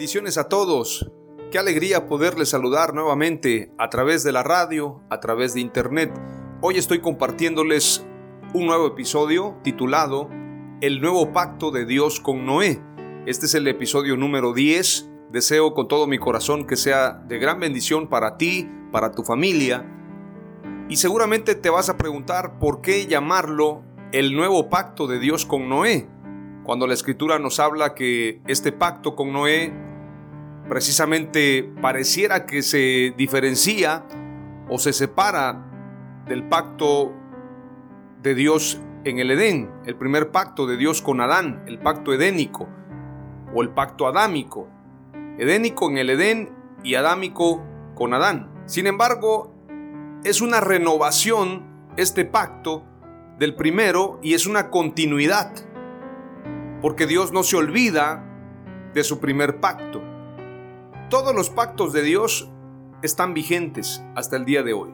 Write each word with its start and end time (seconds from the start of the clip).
Bendiciones 0.00 0.38
a 0.38 0.48
todos. 0.48 1.12
Qué 1.52 1.58
alegría 1.58 2.06
poderles 2.06 2.48
saludar 2.48 2.94
nuevamente 2.94 3.70
a 3.76 3.90
través 3.90 4.24
de 4.24 4.32
la 4.32 4.42
radio, 4.42 5.02
a 5.10 5.20
través 5.20 5.52
de 5.52 5.60
internet. 5.60 6.10
Hoy 6.62 6.78
estoy 6.78 7.00
compartiéndoles 7.00 8.06
un 8.54 8.64
nuevo 8.64 8.86
episodio 8.86 9.58
titulado 9.62 10.30
El 10.80 11.02
nuevo 11.02 11.34
pacto 11.34 11.70
de 11.70 11.84
Dios 11.84 12.18
con 12.18 12.46
Noé. 12.46 12.80
Este 13.26 13.44
es 13.44 13.54
el 13.54 13.68
episodio 13.68 14.16
número 14.16 14.54
10. 14.54 15.10
Deseo 15.32 15.74
con 15.74 15.86
todo 15.86 16.06
mi 16.06 16.16
corazón 16.16 16.66
que 16.66 16.76
sea 16.76 17.22
de 17.28 17.38
gran 17.38 17.60
bendición 17.60 18.08
para 18.08 18.38
ti, 18.38 18.70
para 18.92 19.12
tu 19.12 19.22
familia. 19.22 19.84
Y 20.88 20.96
seguramente 20.96 21.54
te 21.54 21.68
vas 21.68 21.90
a 21.90 21.98
preguntar 21.98 22.58
por 22.58 22.80
qué 22.80 23.06
llamarlo 23.06 23.82
el 24.12 24.34
nuevo 24.34 24.70
pacto 24.70 25.06
de 25.06 25.18
Dios 25.18 25.44
con 25.44 25.68
Noé 25.68 26.08
cuando 26.64 26.86
la 26.86 26.94
escritura 26.94 27.38
nos 27.38 27.58
habla 27.58 27.94
que 27.94 28.40
este 28.46 28.70
pacto 28.70 29.16
con 29.16 29.32
Noé 29.32 29.89
precisamente 30.70 31.68
pareciera 31.82 32.46
que 32.46 32.62
se 32.62 33.12
diferencia 33.16 34.06
o 34.68 34.78
se 34.78 34.92
separa 34.92 35.66
del 36.28 36.44
pacto 36.44 37.12
de 38.22 38.36
Dios 38.36 38.80
en 39.02 39.18
el 39.18 39.32
Edén, 39.32 39.68
el 39.84 39.96
primer 39.96 40.30
pacto 40.30 40.68
de 40.68 40.76
Dios 40.76 41.02
con 41.02 41.20
Adán, 41.20 41.64
el 41.66 41.80
pacto 41.80 42.14
edénico 42.14 42.68
o 43.52 43.62
el 43.62 43.70
pacto 43.70 44.06
adámico. 44.06 44.68
Edénico 45.38 45.90
en 45.90 45.98
el 45.98 46.10
Edén 46.10 46.50
y 46.84 46.94
adámico 46.94 47.64
con 47.96 48.14
Adán. 48.14 48.48
Sin 48.66 48.86
embargo, 48.86 49.52
es 50.22 50.40
una 50.40 50.60
renovación 50.60 51.66
este 51.96 52.24
pacto 52.24 52.84
del 53.40 53.56
primero 53.56 54.20
y 54.22 54.34
es 54.34 54.46
una 54.46 54.70
continuidad 54.70 55.52
porque 56.80 57.08
Dios 57.08 57.32
no 57.32 57.42
se 57.42 57.56
olvida 57.56 58.24
de 58.94 59.02
su 59.02 59.18
primer 59.18 59.58
pacto. 59.58 60.09
Todos 61.10 61.34
los 61.34 61.50
pactos 61.50 61.92
de 61.92 62.04
Dios 62.04 62.48
están 63.02 63.34
vigentes 63.34 64.00
hasta 64.14 64.36
el 64.36 64.44
día 64.44 64.62
de 64.62 64.74
hoy. 64.74 64.90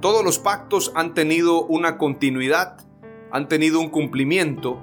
Todos 0.00 0.24
los 0.24 0.40
pactos 0.40 0.90
han 0.96 1.14
tenido 1.14 1.62
una 1.66 1.98
continuidad, 1.98 2.78
han 3.30 3.46
tenido 3.46 3.78
un 3.78 3.90
cumplimiento, 3.90 4.80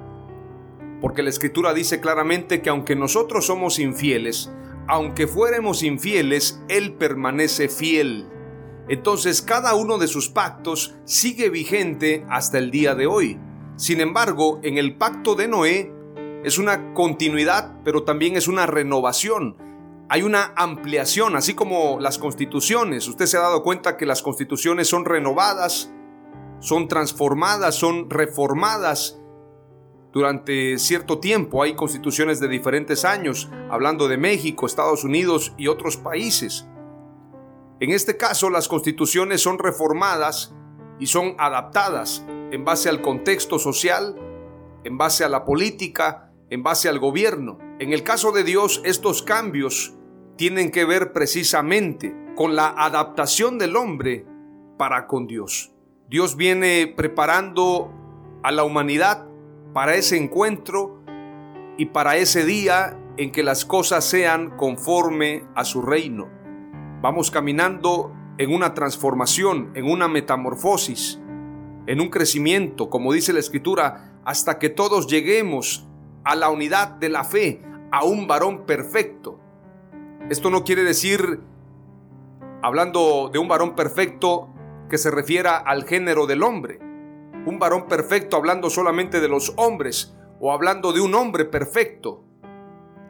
porque 1.02 1.22
la 1.22 1.32
escritura 1.32 1.74
dice 1.74 2.00
claramente 2.00 2.62
que 2.62 2.70
aunque 2.70 2.96
nosotros 2.96 3.46
somos 3.46 3.78
infieles, 3.78 4.50
aunque 4.88 5.28
fuéramos 5.28 5.84
infieles, 5.84 6.64
Él 6.70 6.94
permanece 6.94 7.68
fiel. 7.68 8.30
Entonces 8.88 9.42
cada 9.42 9.76
uno 9.76 9.98
de 9.98 10.08
sus 10.08 10.30
pactos 10.30 10.96
sigue 11.04 11.50
vigente 11.50 12.26
hasta 12.30 12.58
el 12.58 12.72
día 12.72 12.96
de 12.96 13.06
hoy. 13.06 13.38
Sin 13.76 14.00
embargo, 14.00 14.62
en 14.64 14.78
el 14.78 14.96
pacto 14.96 15.36
de 15.36 15.50
Noé 15.50 15.92
es 16.46 16.58
una 16.58 16.94
continuidad, 16.94 17.82
pero 17.84 18.04
también 18.04 18.38
es 18.38 18.48
una 18.48 18.66
renovación. 18.66 19.67
Hay 20.10 20.22
una 20.22 20.54
ampliación, 20.56 21.36
así 21.36 21.54
como 21.54 22.00
las 22.00 22.18
constituciones. 22.18 23.10
Usted 23.10 23.26
se 23.26 23.36
ha 23.36 23.42
dado 23.42 23.62
cuenta 23.62 23.98
que 23.98 24.06
las 24.06 24.22
constituciones 24.22 24.88
son 24.88 25.04
renovadas, 25.04 25.92
son 26.60 26.88
transformadas, 26.88 27.76
son 27.76 28.10
reformadas 28.10 29.20
durante 30.14 30.78
cierto 30.78 31.20
tiempo. 31.20 31.62
Hay 31.62 31.76
constituciones 31.76 32.40
de 32.40 32.48
diferentes 32.48 33.04
años, 33.04 33.50
hablando 33.70 34.08
de 34.08 34.18
México, 34.18 34.66
Estados 34.66 35.04
Unidos 35.04 35.54
y 35.58 35.68
otros 35.68 35.98
países. 35.98 36.66
En 37.82 37.92
este 37.92 38.16
caso, 38.16 38.50
las 38.50 38.70
constituciones 38.70 39.42
son 39.42 39.60
reformadas 39.60 40.56
y 41.00 41.08
son 41.08 41.36
adaptadas 41.38 42.26
en 42.52 42.64
base 42.64 42.88
al 42.88 43.02
contexto 43.02 43.60
social, 43.60 44.16
en 44.86 44.98
base 44.98 45.26
a 45.26 45.30
la 45.30 45.44
política, 45.44 46.32
en 46.50 46.64
base 46.64 46.88
al 46.88 46.98
gobierno. 46.98 47.58
En 47.80 47.92
el 47.92 48.04
caso 48.04 48.32
de 48.32 48.46
Dios, 48.46 48.82
estos 48.86 49.22
cambios 49.22 49.97
tienen 50.38 50.72
que 50.72 50.86
ver 50.86 51.14
precisamente 51.14 52.16
con 52.36 52.56
la 52.56 52.68
adaptación 52.68 53.58
del 53.58 53.76
hombre 53.76 54.26
para 54.78 55.08
con 55.08 55.28
Dios. 55.28 55.74
Dios 56.08 56.38
viene 56.38 56.94
preparando 56.96 57.92
a 58.44 58.52
la 58.52 58.64
humanidad 58.64 59.28
para 59.74 59.96
ese 59.96 60.16
encuentro 60.16 61.02
y 61.78 61.88
para 61.88 62.18
ese 62.18 62.46
día 62.46 62.98
en 63.18 63.32
que 63.32 63.44
las 63.44 63.66
cosas 63.66 64.06
sean 64.06 64.56
conforme 64.56 65.44
a 65.56 65.66
su 65.66 65.82
reino. 65.82 66.30
Vamos 67.02 67.32
caminando 67.32 68.14
en 68.38 68.54
una 68.54 68.74
transformación, 68.76 69.72
en 69.74 69.86
una 69.86 70.08
metamorfosis, 70.08 71.20
en 71.88 72.00
un 72.00 72.10
crecimiento, 72.10 72.90
como 72.90 73.12
dice 73.12 73.34
la 73.34 73.40
escritura, 73.40 74.22
hasta 74.24 74.60
que 74.60 74.70
todos 74.70 75.08
lleguemos 75.08 75.88
a 76.24 76.36
la 76.36 76.50
unidad 76.50 76.90
de 76.90 77.10
la 77.10 77.24
fe, 77.24 77.62
a 77.92 78.04
un 78.04 78.28
varón 78.28 78.66
perfecto. 78.66 79.40
Esto 80.30 80.50
no 80.50 80.66
quiere 80.66 80.84
decir, 80.84 81.40
hablando 82.62 83.30
de 83.32 83.40
un 83.40 83.48
varón 83.48 83.76
perfecto, 83.76 84.50
que 84.90 84.98
se 84.98 85.10
refiera 85.10 85.58
al 85.58 85.86
género 85.86 86.28
del 86.28 86.44
hombre. 86.44 86.80
Un 87.46 87.60
varón 87.60 87.88
perfecto 87.88 88.36
hablando 88.36 88.70
solamente 88.70 89.22
de 89.22 89.30
los 89.30 89.54
hombres 89.56 90.18
o 90.42 90.52
hablando 90.52 90.92
de 90.92 91.00
un 91.00 91.16
hombre 91.16 91.46
perfecto, 91.46 92.26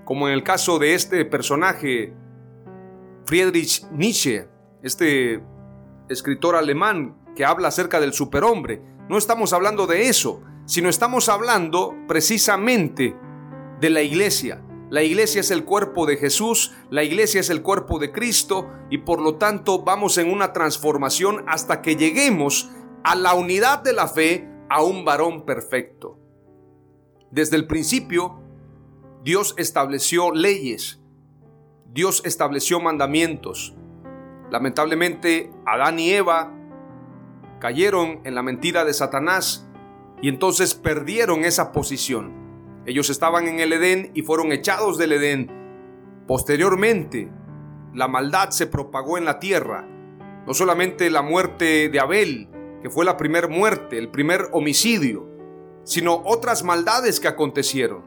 como 0.05 0.27
en 0.27 0.33
el 0.35 0.43
caso 0.43 0.77
de 0.77 0.93
este 0.93 1.25
personaje, 1.25 2.13
Friedrich 3.25 3.89
Nietzsche, 3.91 4.47
este 4.83 5.43
escritor 6.09 6.55
alemán 6.55 7.17
que 7.35 7.45
habla 7.45 7.69
acerca 7.69 7.99
del 7.99 8.13
superhombre. 8.13 8.81
No 9.09 9.17
estamos 9.17 9.53
hablando 9.53 9.87
de 9.87 10.07
eso, 10.07 10.43
sino 10.65 10.87
estamos 10.87 11.29
hablando 11.29 11.95
precisamente 12.07 13.15
de 13.79 13.89
la 13.89 14.01
iglesia. 14.01 14.61
La 14.89 15.03
iglesia 15.03 15.41
es 15.41 15.51
el 15.51 15.65
cuerpo 15.65 16.05
de 16.05 16.15
Jesús, 16.15 16.73
la 16.89 17.03
iglesia 17.03 17.41
es 17.41 17.49
el 17.49 17.61
cuerpo 17.61 17.99
de 17.99 18.13
Cristo 18.13 18.71
y 18.89 18.99
por 18.99 19.21
lo 19.21 19.35
tanto 19.35 19.83
vamos 19.83 20.17
en 20.17 20.31
una 20.31 20.53
transformación 20.53 21.43
hasta 21.47 21.81
que 21.81 21.97
lleguemos 21.97 22.69
a 23.03 23.15
la 23.15 23.33
unidad 23.33 23.83
de 23.83 23.91
la 23.91 24.07
fe 24.07 24.49
a 24.69 24.81
un 24.81 25.03
varón 25.03 25.45
perfecto. 25.45 26.17
Desde 27.31 27.57
el 27.57 27.67
principio, 27.67 28.41
Dios 29.23 29.55
estableció 29.57 30.31
leyes, 30.31 31.01
Dios 31.91 32.21
estableció 32.23 32.79
mandamientos. 32.79 33.75
Lamentablemente, 34.49 35.51
Adán 35.65 35.99
y 35.99 36.11
Eva 36.11 36.53
cayeron 37.59 38.21
en 38.23 38.35
la 38.35 38.43
mentira 38.43 38.85
de 38.85 38.93
Satanás 38.93 39.67
y 40.21 40.29
entonces 40.29 40.75
perdieron 40.75 41.43
esa 41.43 41.73
posición. 41.73 42.36
Ellos 42.87 43.11
estaban 43.11 43.47
en 43.47 43.59
el 43.59 43.71
Edén 43.73 44.11
y 44.15 44.23
fueron 44.23 44.51
echados 44.51 44.97
del 44.97 45.11
Edén. 45.11 45.51
Posteriormente, 46.27 47.31
la 47.93 48.07
maldad 48.07 48.49
se 48.49 48.65
propagó 48.65 49.19
en 49.19 49.25
la 49.25 49.37
tierra. 49.37 49.87
No 50.47 50.55
solamente 50.55 51.11
la 51.11 51.21
muerte 51.21 51.89
de 51.89 51.99
Abel, 51.99 52.49
que 52.81 52.89
fue 52.89 53.05
la 53.05 53.17
primera 53.17 53.47
muerte, 53.47 53.99
el 53.99 54.09
primer 54.09 54.47
homicidio, 54.53 55.29
sino 55.83 56.23
otras 56.25 56.63
maldades 56.63 57.19
que 57.19 57.27
acontecieron. 57.27 58.03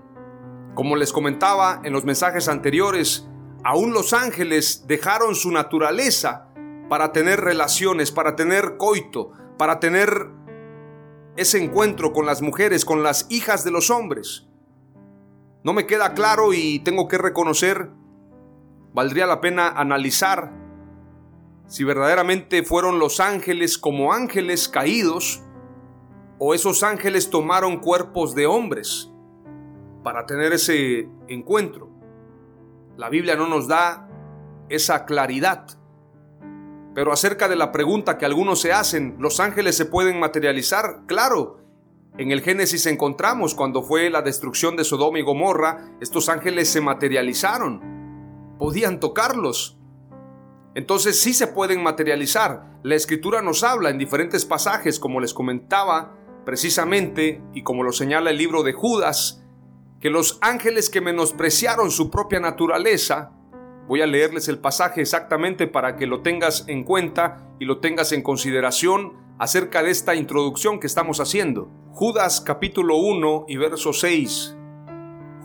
Como 0.75 0.97
les 0.97 1.12
comentaba 1.12 1.81
en 1.85 1.93
los 1.93 2.05
mensajes 2.05 2.49
anteriores, 2.49 3.31
Aún 3.62 3.93
los 3.93 4.15
ángeles 4.15 4.85
dejaron 4.87 5.35
su 5.35 5.50
naturaleza 5.50 6.49
para 6.88 7.12
tener 7.12 7.41
relaciones, 7.41 8.11
para 8.11 8.35
tener 8.35 8.79
coito, 8.79 9.33
para 9.59 9.81
tener 9.81 10.29
ese 11.37 11.62
encuentro 11.62 12.12
con 12.12 12.25
las 12.25 12.41
mujeres, 12.41 12.87
con 12.87 13.03
las 13.03 13.26
hijas 13.29 13.62
de 13.62 13.71
los 13.71 13.91
hombres. 13.91 14.49
No 15.62 15.73
me 15.73 15.87
queda 15.87 16.15
claro 16.15 16.53
y 16.53 16.79
tengo 16.81 17.09
que 17.09 17.19
reconocer, 17.19 17.91
valdría 18.93 19.27
la 19.27 19.41
pena 19.41 19.69
analizar 19.69 20.53
si 21.67 21.85
verdaderamente 21.85 22.65
fueron 22.65 22.99
los 22.99 23.21
ángeles 23.21 23.79
como 23.79 24.12
ángeles 24.12 24.69
caídos 24.69 25.43
o 26.39 26.55
esos 26.55 26.83
ángeles 26.83 27.31
tomaron 27.31 27.79
cuerpos 27.79 28.35
de 28.35 28.47
hombres 28.47 29.12
para 30.03 30.27
tener 30.27 30.53
ese 30.53 31.09
encuentro. 31.29 31.91
La 32.97 33.09
Biblia 33.09 33.37
no 33.37 33.47
nos 33.47 33.69
da 33.69 34.09
esa 34.69 35.05
claridad. 35.05 35.67
Pero 36.95 37.12
acerca 37.12 37.47
de 37.47 37.57
la 37.57 37.71
pregunta 37.71 38.19
que 38.19 38.27
algunos 38.27 38.61
se 38.61 38.73
hacen, 38.73 39.17
¿los 39.21 39.39
ángeles 39.39 39.77
se 39.77 39.87
pueden 39.87 40.19
materializar? 40.19 41.03
Claro. 41.07 41.61
En 42.19 42.33
el 42.33 42.43
Génesis 42.43 42.87
encontramos 42.87 43.55
cuando 43.55 43.83
fue 43.83 44.11
la 44.11 44.23
destrucción 44.23 44.77
de 44.77 44.85
Sodoma 44.85 45.19
y 45.19 45.23
Gomorra, 45.23 45.91
estos 46.01 46.29
ángeles 46.29 46.69
se 46.69 46.81
materializaron. 46.81 48.57
Podían 48.59 49.01
tocarlos. 49.01 49.79
Entonces 50.75 51.21
sí 51.21 51.33
se 51.33 51.47
pueden 51.47 51.83
materializar. 51.83 52.79
La 52.83 52.95
escritura 52.95 53.43
nos 53.43 53.65
habla 53.65 53.91
en 53.91 53.99
diferentes 53.99 54.45
pasajes, 54.45 54.99
como 54.99 55.21
les 55.21 55.35
comentaba 55.35 56.17
precisamente, 56.45 57.43
y 57.55 57.62
como 57.62 57.83
lo 57.83 57.93
señala 57.93 58.31
el 58.31 58.39
libro 58.39 58.62
de 58.62 58.73
Judas, 58.73 59.43
que 60.01 60.11
los 60.11 60.39
ángeles 60.41 60.91
que 60.91 61.01
menospreciaron 61.01 61.91
su 61.91 62.11
propia 62.11 62.41
naturaleza, 62.41 63.33
Voy 63.91 64.03
a 64.03 64.07
leerles 64.07 64.47
el 64.47 64.61
pasaje 64.61 65.01
exactamente 65.01 65.67
para 65.67 65.97
que 65.97 66.07
lo 66.07 66.21
tengas 66.23 66.65
en 66.69 66.85
cuenta 66.85 67.39
y 67.59 67.65
lo 67.65 67.79
tengas 67.79 68.12
en 68.12 68.23
consideración 68.23 69.15
acerca 69.40 69.82
de 69.82 69.90
esta 69.90 70.14
introducción 70.14 70.78
que 70.81 70.87
estamos 70.87 71.19
haciendo. 71.19 71.70
Judas 71.92 72.42
capítulo 72.42 72.98
1 72.98 73.46
y 73.48 73.56
verso 73.56 73.94
6. 73.94 74.54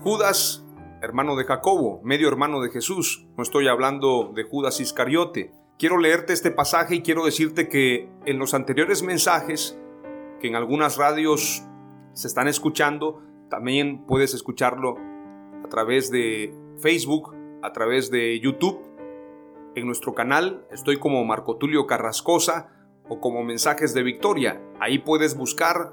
Judas, 0.02 0.66
hermano 1.00 1.34
de 1.34 1.44
Jacobo, 1.44 2.02
medio 2.04 2.28
hermano 2.28 2.60
de 2.60 2.68
Jesús. 2.68 3.26
No 3.38 3.42
estoy 3.42 3.68
hablando 3.68 4.32
de 4.34 4.42
Judas 4.42 4.80
Iscariote. 4.80 5.54
Quiero 5.78 5.96
leerte 5.96 6.34
este 6.34 6.50
pasaje 6.50 6.96
y 6.96 7.00
quiero 7.00 7.24
decirte 7.24 7.70
que 7.70 8.10
en 8.26 8.38
los 8.38 8.52
anteriores 8.52 9.02
mensajes, 9.02 9.80
que 10.42 10.48
en 10.48 10.56
algunas 10.56 10.98
radios 10.98 11.62
se 12.12 12.28
están 12.28 12.48
escuchando, 12.48 13.22
también 13.48 14.04
puedes 14.04 14.34
escucharlo 14.34 14.96
a 15.64 15.68
través 15.70 16.10
de 16.10 16.54
Facebook 16.82 17.34
a 17.62 17.72
través 17.72 18.10
de 18.10 18.38
YouTube. 18.40 18.78
En 19.74 19.86
nuestro 19.86 20.12
canal 20.12 20.66
estoy 20.70 20.98
como 20.98 21.24
Marco 21.24 21.56
Tulio 21.56 21.86
Carrascosa 21.86 22.75
o 23.08 23.20
como 23.20 23.44
Mensajes 23.44 23.94
de 23.94 24.02
Victoria. 24.02 24.60
Ahí 24.80 24.98
puedes 24.98 25.36
buscar 25.36 25.92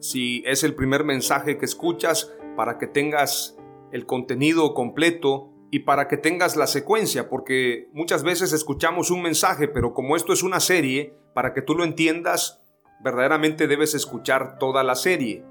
si 0.00 0.42
es 0.46 0.64
el 0.64 0.74
primer 0.74 1.04
mensaje 1.04 1.58
que 1.58 1.64
escuchas 1.64 2.32
para 2.56 2.78
que 2.78 2.86
tengas 2.86 3.56
el 3.92 4.06
contenido 4.06 4.74
completo 4.74 5.50
y 5.70 5.80
para 5.80 6.08
que 6.08 6.16
tengas 6.16 6.56
la 6.56 6.66
secuencia, 6.66 7.28
porque 7.28 7.88
muchas 7.92 8.22
veces 8.22 8.52
escuchamos 8.52 9.10
un 9.10 9.22
mensaje, 9.22 9.68
pero 9.68 9.94
como 9.94 10.16
esto 10.16 10.32
es 10.32 10.42
una 10.42 10.60
serie, 10.60 11.14
para 11.34 11.54
que 11.54 11.62
tú 11.62 11.74
lo 11.74 11.84
entiendas, 11.84 12.62
verdaderamente 13.02 13.66
debes 13.66 13.94
escuchar 13.94 14.58
toda 14.58 14.82
la 14.82 14.94
serie. 14.94 15.44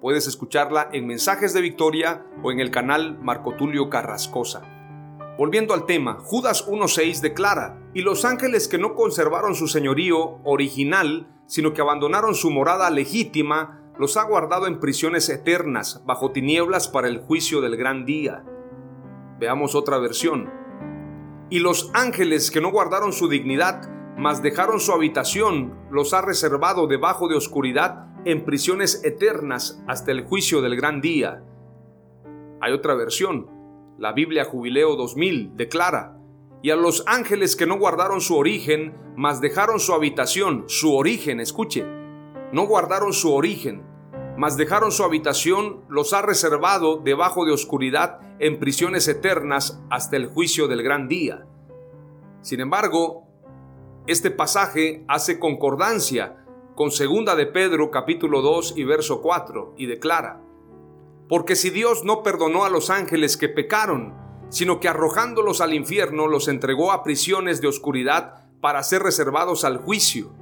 Puedes 0.00 0.26
escucharla 0.26 0.88
en 0.92 1.06
Mensajes 1.06 1.52
de 1.52 1.60
Victoria 1.60 2.24
o 2.42 2.52
en 2.52 2.60
el 2.60 2.70
canal 2.70 3.18
Marco 3.18 3.54
Tulio 3.54 3.90
Carrascosa. 3.90 4.79
Volviendo 5.40 5.72
al 5.72 5.86
tema, 5.86 6.18
Judas 6.20 6.68
1.6 6.68 7.22
declara, 7.22 7.80
y 7.94 8.02
los 8.02 8.26
ángeles 8.26 8.68
que 8.68 8.76
no 8.76 8.94
conservaron 8.94 9.54
su 9.54 9.68
señorío 9.68 10.38
original, 10.44 11.34
sino 11.46 11.72
que 11.72 11.80
abandonaron 11.80 12.34
su 12.34 12.50
morada 12.50 12.90
legítima, 12.90 13.90
los 13.98 14.18
ha 14.18 14.24
guardado 14.24 14.66
en 14.66 14.80
prisiones 14.80 15.30
eternas, 15.30 16.02
bajo 16.04 16.32
tinieblas 16.32 16.88
para 16.88 17.08
el 17.08 17.20
juicio 17.20 17.62
del 17.62 17.78
gran 17.78 18.04
día. 18.04 18.44
Veamos 19.38 19.74
otra 19.74 19.96
versión. 19.96 20.50
Y 21.48 21.60
los 21.60 21.90
ángeles 21.94 22.50
que 22.50 22.60
no 22.60 22.70
guardaron 22.70 23.14
su 23.14 23.26
dignidad, 23.26 23.88
mas 24.18 24.42
dejaron 24.42 24.78
su 24.78 24.92
habitación, 24.92 25.74
los 25.90 26.12
ha 26.12 26.20
reservado 26.20 26.86
debajo 26.86 27.28
de 27.28 27.36
oscuridad 27.36 28.08
en 28.26 28.44
prisiones 28.44 29.02
eternas 29.06 29.82
hasta 29.88 30.12
el 30.12 30.22
juicio 30.22 30.60
del 30.60 30.76
gran 30.76 31.00
día. 31.00 31.42
Hay 32.60 32.74
otra 32.74 32.92
versión 32.92 33.58
la 34.00 34.12
Biblia 34.12 34.46
Jubileo 34.46 34.96
2000 34.96 35.56
declara, 35.56 36.16
y 36.62 36.70
a 36.70 36.76
los 36.76 37.04
ángeles 37.06 37.54
que 37.54 37.66
no 37.66 37.78
guardaron 37.78 38.22
su 38.22 38.34
origen, 38.34 38.94
mas 39.14 39.42
dejaron 39.42 39.78
su 39.78 39.92
habitación, 39.92 40.64
su 40.68 40.96
origen, 40.96 41.38
escuche, 41.38 41.84
no 42.50 42.66
guardaron 42.66 43.12
su 43.12 43.34
origen, 43.34 43.84
mas 44.38 44.56
dejaron 44.56 44.90
su 44.90 45.04
habitación, 45.04 45.84
los 45.90 46.14
ha 46.14 46.22
reservado 46.22 46.96
debajo 46.96 47.44
de 47.44 47.52
oscuridad 47.52 48.20
en 48.38 48.58
prisiones 48.58 49.06
eternas 49.06 49.82
hasta 49.90 50.16
el 50.16 50.28
juicio 50.28 50.66
del 50.66 50.82
gran 50.82 51.06
día. 51.06 51.46
Sin 52.40 52.60
embargo, 52.60 53.28
este 54.06 54.30
pasaje 54.30 55.04
hace 55.08 55.38
concordancia 55.38 56.42
con 56.74 56.90
segunda 56.90 57.36
de 57.36 57.44
Pedro 57.44 57.90
capítulo 57.90 58.40
2 58.40 58.78
y 58.78 58.84
verso 58.84 59.20
4 59.20 59.74
y 59.76 59.84
declara: 59.84 60.40
porque 61.30 61.54
si 61.54 61.70
Dios 61.70 62.02
no 62.02 62.24
perdonó 62.24 62.64
a 62.64 62.70
los 62.70 62.90
ángeles 62.90 63.36
que 63.36 63.48
pecaron, 63.48 64.14
sino 64.48 64.80
que 64.80 64.88
arrojándolos 64.88 65.60
al 65.60 65.74
infierno 65.74 66.26
los 66.26 66.48
entregó 66.48 66.90
a 66.90 67.04
prisiones 67.04 67.60
de 67.60 67.68
oscuridad 67.68 68.48
para 68.60 68.82
ser 68.82 69.04
reservados 69.04 69.64
al 69.64 69.78
juicio. 69.78 70.34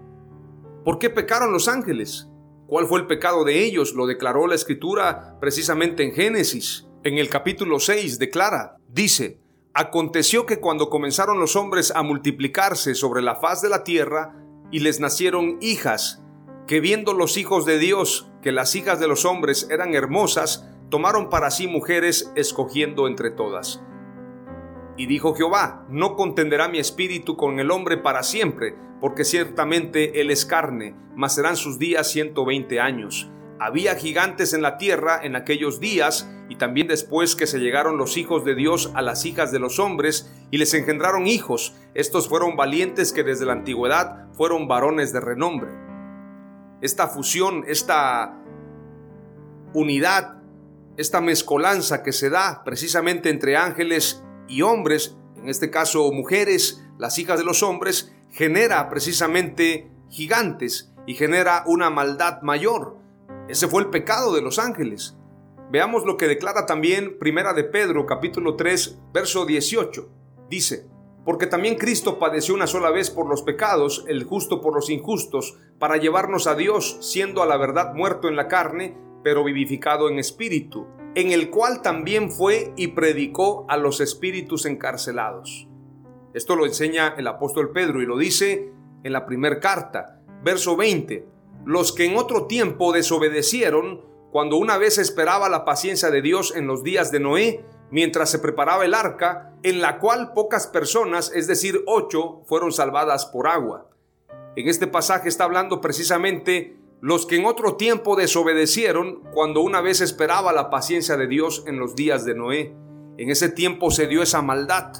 ¿Por 0.86 0.98
qué 0.98 1.10
pecaron 1.10 1.52
los 1.52 1.68
ángeles? 1.68 2.30
¿Cuál 2.66 2.86
fue 2.86 3.00
el 3.00 3.06
pecado 3.06 3.44
de 3.44 3.64
ellos? 3.64 3.92
Lo 3.92 4.06
declaró 4.06 4.46
la 4.46 4.54
escritura 4.54 5.36
precisamente 5.40 6.04
en 6.04 6.14
Génesis. 6.14 6.88
En 7.04 7.18
el 7.18 7.28
capítulo 7.28 7.80
6 7.80 8.18
declara, 8.18 8.78
dice, 8.88 9.42
Aconteció 9.74 10.46
que 10.46 10.58
cuando 10.58 10.88
comenzaron 10.88 11.38
los 11.38 11.54
hombres 11.54 11.92
a 11.94 12.02
multiplicarse 12.02 12.94
sobre 12.94 13.20
la 13.20 13.36
faz 13.36 13.60
de 13.60 13.68
la 13.68 13.84
tierra, 13.84 14.42
y 14.70 14.80
les 14.80 15.00
nacieron 15.00 15.58
hijas, 15.60 16.22
que 16.66 16.80
viendo 16.80 17.12
los 17.12 17.36
hijos 17.36 17.66
de 17.66 17.78
Dios 17.78 18.30
que 18.42 18.52
las 18.52 18.74
hijas 18.74 19.00
de 19.00 19.08
los 19.08 19.24
hombres 19.24 19.66
eran 19.70 19.94
hermosas, 19.94 20.64
tomaron 20.90 21.28
para 21.30 21.50
sí 21.50 21.66
mujeres 21.66 22.32
escogiendo 22.34 23.06
entre 23.06 23.30
todas. 23.30 23.82
Y 24.96 25.06
dijo 25.06 25.34
Jehová, 25.34 25.86
no 25.88 26.16
contenderá 26.16 26.68
mi 26.68 26.78
espíritu 26.78 27.36
con 27.36 27.60
el 27.60 27.70
hombre 27.70 27.98
para 27.98 28.22
siempre, 28.22 28.74
porque 29.00 29.24
ciertamente 29.24 30.20
él 30.20 30.30
es 30.30 30.44
carne, 30.44 30.96
mas 31.14 31.34
serán 31.34 31.56
sus 31.56 31.78
días 31.78 32.10
ciento 32.10 32.44
veinte 32.44 32.80
años. 32.80 33.30
Había 33.60 33.94
gigantes 33.94 34.54
en 34.54 34.62
la 34.62 34.76
tierra 34.76 35.20
en 35.22 35.36
aquellos 35.36 35.78
días, 35.78 36.28
y 36.48 36.56
también 36.56 36.88
después 36.88 37.36
que 37.36 37.46
se 37.46 37.58
llegaron 37.58 37.98
los 37.98 38.16
hijos 38.16 38.44
de 38.44 38.54
Dios 38.54 38.90
a 38.94 39.02
las 39.02 39.24
hijas 39.26 39.52
de 39.52 39.58
los 39.58 39.78
hombres, 39.78 40.32
y 40.50 40.58
les 40.58 40.74
engendraron 40.74 41.26
hijos. 41.26 41.76
Estos 41.94 42.28
fueron 42.28 42.56
valientes 42.56 43.12
que 43.12 43.22
desde 43.22 43.46
la 43.46 43.52
antigüedad 43.52 44.32
fueron 44.32 44.66
varones 44.66 45.12
de 45.12 45.20
renombre. 45.20 45.70
Esta 46.80 47.08
fusión, 47.08 47.64
esta 47.66 48.40
unidad 49.74 50.37
esta 50.98 51.20
mezcolanza 51.20 52.02
que 52.02 52.12
se 52.12 52.28
da 52.28 52.64
precisamente 52.64 53.30
entre 53.30 53.56
ángeles 53.56 54.24
y 54.48 54.62
hombres, 54.62 55.16
en 55.36 55.48
este 55.48 55.70
caso 55.70 56.10
mujeres, 56.10 56.84
las 56.98 57.20
hijas 57.20 57.38
de 57.38 57.44
los 57.44 57.62
hombres, 57.62 58.12
genera 58.30 58.88
precisamente 58.90 59.92
gigantes 60.10 60.92
y 61.06 61.14
genera 61.14 61.62
una 61.66 61.88
maldad 61.88 62.42
mayor. 62.42 62.98
Ese 63.48 63.68
fue 63.68 63.82
el 63.82 63.90
pecado 63.90 64.34
de 64.34 64.42
los 64.42 64.58
ángeles. 64.58 65.16
Veamos 65.70 66.04
lo 66.04 66.16
que 66.16 66.26
declara 66.26 66.66
también 66.66 67.16
Primera 67.20 67.54
de 67.54 67.62
Pedro 67.62 68.04
capítulo 68.04 68.56
3 68.56 68.98
verso 69.14 69.46
18. 69.46 70.10
Dice, 70.50 70.88
porque 71.24 71.46
también 71.46 71.76
Cristo 71.76 72.18
padeció 72.18 72.54
una 72.54 72.66
sola 72.66 72.90
vez 72.90 73.10
por 73.10 73.28
los 73.28 73.42
pecados, 73.42 74.04
el 74.08 74.24
justo 74.24 74.60
por 74.60 74.74
los 74.74 74.90
injustos, 74.90 75.58
para 75.78 75.96
llevarnos 75.96 76.48
a 76.48 76.56
Dios, 76.56 76.98
siendo 77.02 77.40
a 77.40 77.46
la 77.46 77.56
verdad 77.56 77.94
muerto 77.94 78.28
en 78.28 78.34
la 78.34 78.48
carne, 78.48 78.96
pero 79.22 79.44
vivificado 79.44 80.08
en 80.08 80.18
espíritu, 80.18 80.86
en 81.14 81.32
el 81.32 81.50
cual 81.50 81.82
también 81.82 82.30
fue 82.30 82.72
y 82.76 82.88
predicó 82.88 83.66
a 83.68 83.76
los 83.76 84.00
espíritus 84.00 84.66
encarcelados. 84.66 85.68
Esto 86.34 86.56
lo 86.56 86.66
enseña 86.66 87.14
el 87.16 87.26
apóstol 87.26 87.72
Pedro 87.72 88.02
y 88.02 88.06
lo 88.06 88.16
dice 88.16 88.72
en 89.02 89.12
la 89.12 89.26
primera 89.26 89.60
carta, 89.60 90.20
verso 90.42 90.76
20, 90.76 91.26
los 91.64 91.92
que 91.92 92.04
en 92.04 92.16
otro 92.16 92.46
tiempo 92.46 92.92
desobedecieron, 92.92 94.04
cuando 94.30 94.56
una 94.56 94.78
vez 94.78 94.98
esperaba 94.98 95.48
la 95.48 95.64
paciencia 95.64 96.10
de 96.10 96.22
Dios 96.22 96.54
en 96.54 96.66
los 96.66 96.82
días 96.82 97.10
de 97.10 97.20
Noé, 97.20 97.64
mientras 97.90 98.30
se 98.30 98.38
preparaba 98.38 98.84
el 98.84 98.94
arca, 98.94 99.54
en 99.62 99.80
la 99.80 99.98
cual 99.98 100.32
pocas 100.34 100.66
personas, 100.66 101.32
es 101.34 101.46
decir, 101.46 101.82
ocho, 101.86 102.42
fueron 102.46 102.72
salvadas 102.72 103.26
por 103.26 103.48
agua. 103.48 103.88
En 104.56 104.68
este 104.68 104.86
pasaje 104.86 105.28
está 105.28 105.44
hablando 105.44 105.80
precisamente 105.80 106.76
los 107.00 107.26
que 107.26 107.36
en 107.36 107.46
otro 107.46 107.76
tiempo 107.76 108.16
desobedecieron 108.16 109.22
cuando 109.32 109.60
una 109.60 109.80
vez 109.80 110.00
esperaba 110.00 110.52
la 110.52 110.68
paciencia 110.68 111.16
de 111.16 111.28
Dios 111.28 111.62
en 111.66 111.78
los 111.78 111.94
días 111.94 112.24
de 112.24 112.34
Noé. 112.34 112.74
En 113.18 113.30
ese 113.30 113.48
tiempo 113.48 113.90
se 113.90 114.08
dio 114.08 114.22
esa 114.22 114.42
maldad. 114.42 114.92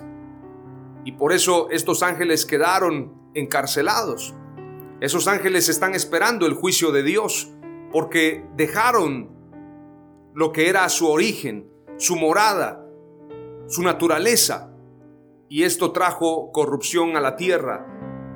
Y 1.04 1.12
por 1.12 1.32
eso 1.32 1.68
estos 1.70 2.02
ángeles 2.02 2.46
quedaron 2.46 3.30
encarcelados. 3.34 4.34
Esos 5.00 5.26
ángeles 5.26 5.68
están 5.68 5.94
esperando 5.94 6.46
el 6.46 6.54
juicio 6.54 6.92
de 6.92 7.02
Dios 7.02 7.52
porque 7.92 8.44
dejaron 8.56 9.30
lo 10.34 10.52
que 10.52 10.68
era 10.68 10.88
su 10.88 11.08
origen, 11.08 11.68
su 11.96 12.14
morada, 12.14 12.86
su 13.66 13.82
naturaleza. 13.82 14.72
Y 15.48 15.64
esto 15.64 15.92
trajo 15.92 16.52
corrupción 16.52 17.16
a 17.16 17.20
la 17.20 17.34
tierra. 17.34 17.86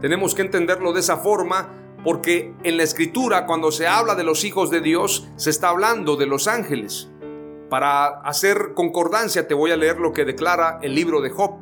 Tenemos 0.01 0.35
que 0.35 0.43
entenderlo 0.43 0.93
de 0.93 1.01
esa 1.01 1.19
forma 1.19 1.82
porque 2.05 2.55
en 2.65 2.77
la 2.77 2.83
escritura 2.83 3.47
cuando 3.47 3.71
se 3.71 3.87
habla 3.87 4.15
de 4.15 4.25
los 4.25 4.45
hijos 4.45 4.71
de 4.71 4.81
Dios 4.81 5.29
se 5.37 5.51
está 5.51 5.69
hablando 5.69 6.17
de 6.17 6.27
los 6.27 6.49
ángeles. 6.49 7.11
Para 7.69 8.21
hacer 8.21 8.75
concordancia 8.75 9.47
te 9.47 9.55
voy 9.55 9.71
a 9.71 9.77
leer 9.77 9.99
lo 9.99 10.13
que 10.13 10.25
declara 10.25 10.79
el 10.83 10.95
libro 10.95 11.21
de 11.21 11.31
Job. 11.31 11.59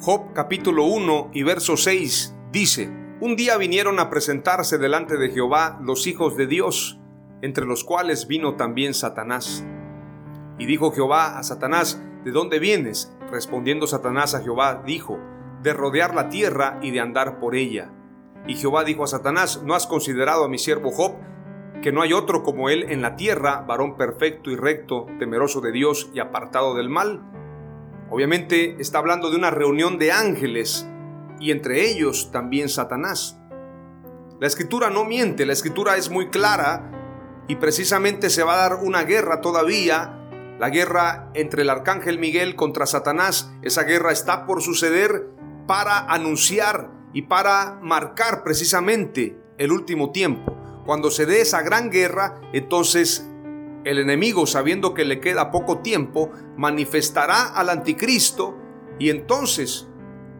Job 0.00 0.32
capítulo 0.32 0.84
1 0.84 1.30
y 1.34 1.42
verso 1.42 1.76
6 1.76 2.34
dice, 2.50 2.90
Un 3.20 3.36
día 3.36 3.56
vinieron 3.58 3.98
a 3.98 4.08
presentarse 4.08 4.78
delante 4.78 5.16
de 5.18 5.30
Jehová 5.30 5.78
los 5.82 6.06
hijos 6.06 6.36
de 6.36 6.46
Dios, 6.46 6.98
entre 7.42 7.66
los 7.66 7.84
cuales 7.84 8.26
vino 8.26 8.56
también 8.56 8.94
Satanás. 8.94 9.64
Y 10.58 10.66
dijo 10.66 10.92
Jehová 10.92 11.38
a 11.38 11.42
Satanás, 11.42 12.02
¿de 12.24 12.32
dónde 12.32 12.58
vienes? 12.58 13.14
Respondiendo 13.30 13.86
Satanás 13.86 14.34
a 14.34 14.40
Jehová, 14.40 14.82
dijo, 14.84 15.18
de 15.62 15.72
rodear 15.74 16.14
la 16.14 16.30
tierra 16.30 16.78
y 16.82 16.90
de 16.90 17.00
andar 17.00 17.38
por 17.38 17.54
ella. 17.54 17.90
Y 18.46 18.56
Jehová 18.56 18.84
dijo 18.84 19.04
a 19.04 19.08
Satanás, 19.08 19.62
¿no 19.64 19.74
has 19.74 19.86
considerado 19.86 20.44
a 20.44 20.48
mi 20.48 20.58
siervo 20.58 20.90
Job, 20.90 21.16
que 21.82 21.92
no 21.92 22.02
hay 22.02 22.12
otro 22.12 22.42
como 22.42 22.68
él 22.68 22.86
en 22.88 23.02
la 23.02 23.16
tierra, 23.16 23.64
varón 23.66 23.96
perfecto 23.96 24.50
y 24.50 24.56
recto, 24.56 25.06
temeroso 25.18 25.60
de 25.60 25.72
Dios 25.72 26.10
y 26.14 26.20
apartado 26.20 26.74
del 26.74 26.88
mal? 26.88 27.22
Obviamente 28.10 28.76
está 28.80 28.98
hablando 28.98 29.30
de 29.30 29.36
una 29.36 29.50
reunión 29.50 29.98
de 29.98 30.10
ángeles 30.10 30.86
y 31.38 31.52
entre 31.52 31.88
ellos 31.88 32.30
también 32.32 32.68
Satanás. 32.68 33.40
La 34.40 34.46
escritura 34.46 34.90
no 34.90 35.04
miente, 35.04 35.46
la 35.46 35.52
escritura 35.52 35.96
es 35.96 36.10
muy 36.10 36.28
clara 36.28 36.90
y 37.46 37.56
precisamente 37.56 38.30
se 38.30 38.42
va 38.42 38.54
a 38.54 38.68
dar 38.68 38.80
una 38.82 39.04
guerra 39.04 39.40
todavía, 39.40 40.18
la 40.58 40.70
guerra 40.70 41.30
entre 41.34 41.62
el 41.62 41.70
arcángel 41.70 42.18
Miguel 42.18 42.56
contra 42.56 42.86
Satanás. 42.86 43.52
Esa 43.62 43.84
guerra 43.84 44.12
está 44.12 44.46
por 44.46 44.62
suceder 44.62 45.28
para 45.66 45.98
anunciar 45.98 46.90
y 47.12 47.22
para 47.22 47.78
marcar 47.82 48.44
precisamente 48.44 49.36
el 49.58 49.72
último 49.72 50.10
tiempo. 50.10 50.56
Cuando 50.86 51.10
se 51.10 51.26
dé 51.26 51.40
esa 51.40 51.62
gran 51.62 51.90
guerra, 51.90 52.40
entonces 52.52 53.28
el 53.84 53.98
enemigo, 53.98 54.46
sabiendo 54.46 54.94
que 54.94 55.04
le 55.04 55.20
queda 55.20 55.50
poco 55.50 55.78
tiempo, 55.78 56.30
manifestará 56.56 57.44
al 57.48 57.70
anticristo 57.70 58.56
y 58.98 59.10
entonces 59.10 59.88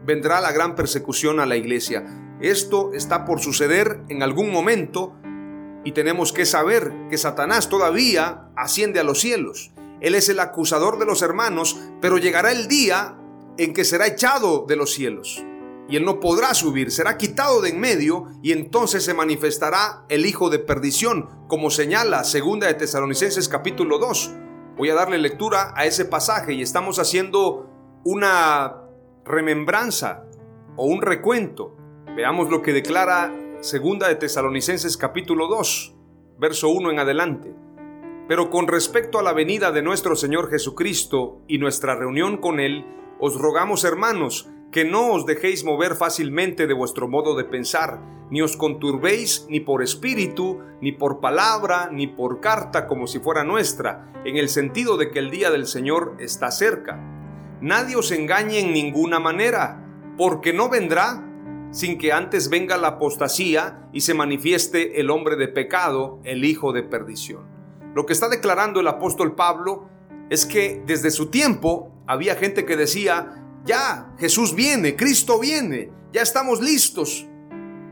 vendrá 0.05 0.41
la 0.41 0.51
gran 0.51 0.75
persecución 0.75 1.39
a 1.39 1.45
la 1.45 1.55
iglesia. 1.55 2.05
Esto 2.39 2.93
está 2.93 3.25
por 3.25 3.39
suceder 3.39 4.01
en 4.09 4.23
algún 4.23 4.51
momento 4.51 5.15
y 5.83 5.91
tenemos 5.91 6.33
que 6.33 6.45
saber 6.45 6.91
que 7.09 7.17
Satanás 7.17 7.69
todavía 7.69 8.49
asciende 8.55 8.99
a 8.99 9.03
los 9.03 9.19
cielos. 9.19 9.71
Él 9.99 10.15
es 10.15 10.29
el 10.29 10.39
acusador 10.39 10.97
de 10.97 11.05
los 11.05 11.21
hermanos, 11.21 11.79
pero 12.01 12.17
llegará 12.17 12.51
el 12.51 12.67
día 12.67 13.17
en 13.57 13.73
que 13.73 13.83
será 13.83 14.07
echado 14.07 14.65
de 14.67 14.75
los 14.75 14.93
cielos 14.93 15.43
y 15.89 15.95
él 15.97 16.05
no 16.05 16.19
podrá 16.19 16.53
subir, 16.53 16.91
será 16.91 17.17
quitado 17.17 17.61
de 17.61 17.69
en 17.69 17.79
medio 17.79 18.27
y 18.41 18.51
entonces 18.51 19.03
se 19.03 19.13
manifestará 19.13 20.05
el 20.09 20.25
hijo 20.25 20.49
de 20.49 20.59
perdición, 20.59 21.29
como 21.47 21.69
señala 21.69 22.23
segunda 22.23 22.67
de 22.67 22.75
Tesalonicenses 22.75 23.49
capítulo 23.49 23.97
2. 23.97 24.31
Voy 24.77 24.89
a 24.89 24.95
darle 24.95 25.17
lectura 25.17 25.73
a 25.75 25.85
ese 25.85 26.05
pasaje 26.05 26.53
y 26.53 26.61
estamos 26.61 26.97
haciendo 26.97 27.69
una 28.03 28.83
remembranza 29.25 30.25
o 30.75 30.85
un 30.85 31.01
recuento. 31.01 31.75
Veamos 32.15 32.49
lo 32.49 32.61
que 32.61 32.73
declara 32.73 33.33
segunda 33.61 34.07
de 34.07 34.15
Tesalonicenses 34.15 34.97
capítulo 34.97 35.47
2, 35.47 35.95
verso 36.39 36.69
1 36.69 36.91
en 36.91 36.99
adelante. 36.99 37.55
Pero 38.27 38.49
con 38.49 38.67
respecto 38.67 39.19
a 39.19 39.23
la 39.23 39.33
venida 39.33 39.71
de 39.71 39.81
nuestro 39.81 40.15
Señor 40.15 40.49
Jesucristo 40.49 41.41
y 41.47 41.57
nuestra 41.57 41.95
reunión 41.95 42.37
con 42.37 42.59
Él, 42.59 42.85
os 43.19 43.39
rogamos 43.39 43.83
hermanos, 43.83 44.49
que 44.71 44.85
no 44.85 45.11
os 45.11 45.25
dejéis 45.25 45.65
mover 45.65 45.95
fácilmente 45.95 46.65
de 46.65 46.73
vuestro 46.73 47.07
modo 47.07 47.35
de 47.35 47.43
pensar, 47.43 47.99
ni 48.29 48.41
os 48.41 48.55
conturbéis 48.55 49.45
ni 49.49 49.59
por 49.59 49.83
espíritu, 49.83 50.59
ni 50.79 50.93
por 50.93 51.19
palabra, 51.19 51.89
ni 51.91 52.07
por 52.07 52.39
carta 52.39 52.87
como 52.87 53.05
si 53.05 53.19
fuera 53.19 53.43
nuestra, 53.43 54.13
en 54.23 54.37
el 54.37 54.47
sentido 54.47 54.95
de 54.95 55.11
que 55.11 55.19
el 55.19 55.29
día 55.29 55.51
del 55.51 55.67
Señor 55.67 56.15
está 56.19 56.51
cerca. 56.51 56.97
Nadie 57.59 57.97
os 57.97 58.11
engañe 58.11 58.59
en 58.59 58.71
ninguna 58.71 59.19
manera, 59.19 59.85
porque 60.17 60.53
no 60.53 60.69
vendrá 60.69 61.27
sin 61.71 61.97
que 61.97 62.13
antes 62.13 62.49
venga 62.49 62.77
la 62.77 62.89
apostasía 62.89 63.87
y 63.91 64.01
se 64.01 64.13
manifieste 64.13 65.01
el 65.01 65.09
hombre 65.09 65.35
de 65.35 65.47
pecado, 65.49 66.19
el 66.23 66.45
hijo 66.45 66.71
de 66.71 66.83
perdición. 66.83 67.43
Lo 67.93 68.05
que 68.05 68.13
está 68.13 68.29
declarando 68.29 68.79
el 68.79 68.87
apóstol 68.87 69.35
Pablo 69.35 69.89
es 70.29 70.45
que 70.45 70.81
desde 70.85 71.11
su 71.11 71.29
tiempo 71.29 71.91
había 72.07 72.35
gente 72.35 72.65
que 72.65 72.77
decía, 72.77 73.40
ya, 73.65 74.13
Jesús 74.17 74.55
viene, 74.55 74.95
Cristo 74.95 75.39
viene, 75.39 75.91
ya 76.11 76.21
estamos 76.21 76.61
listos. 76.61 77.27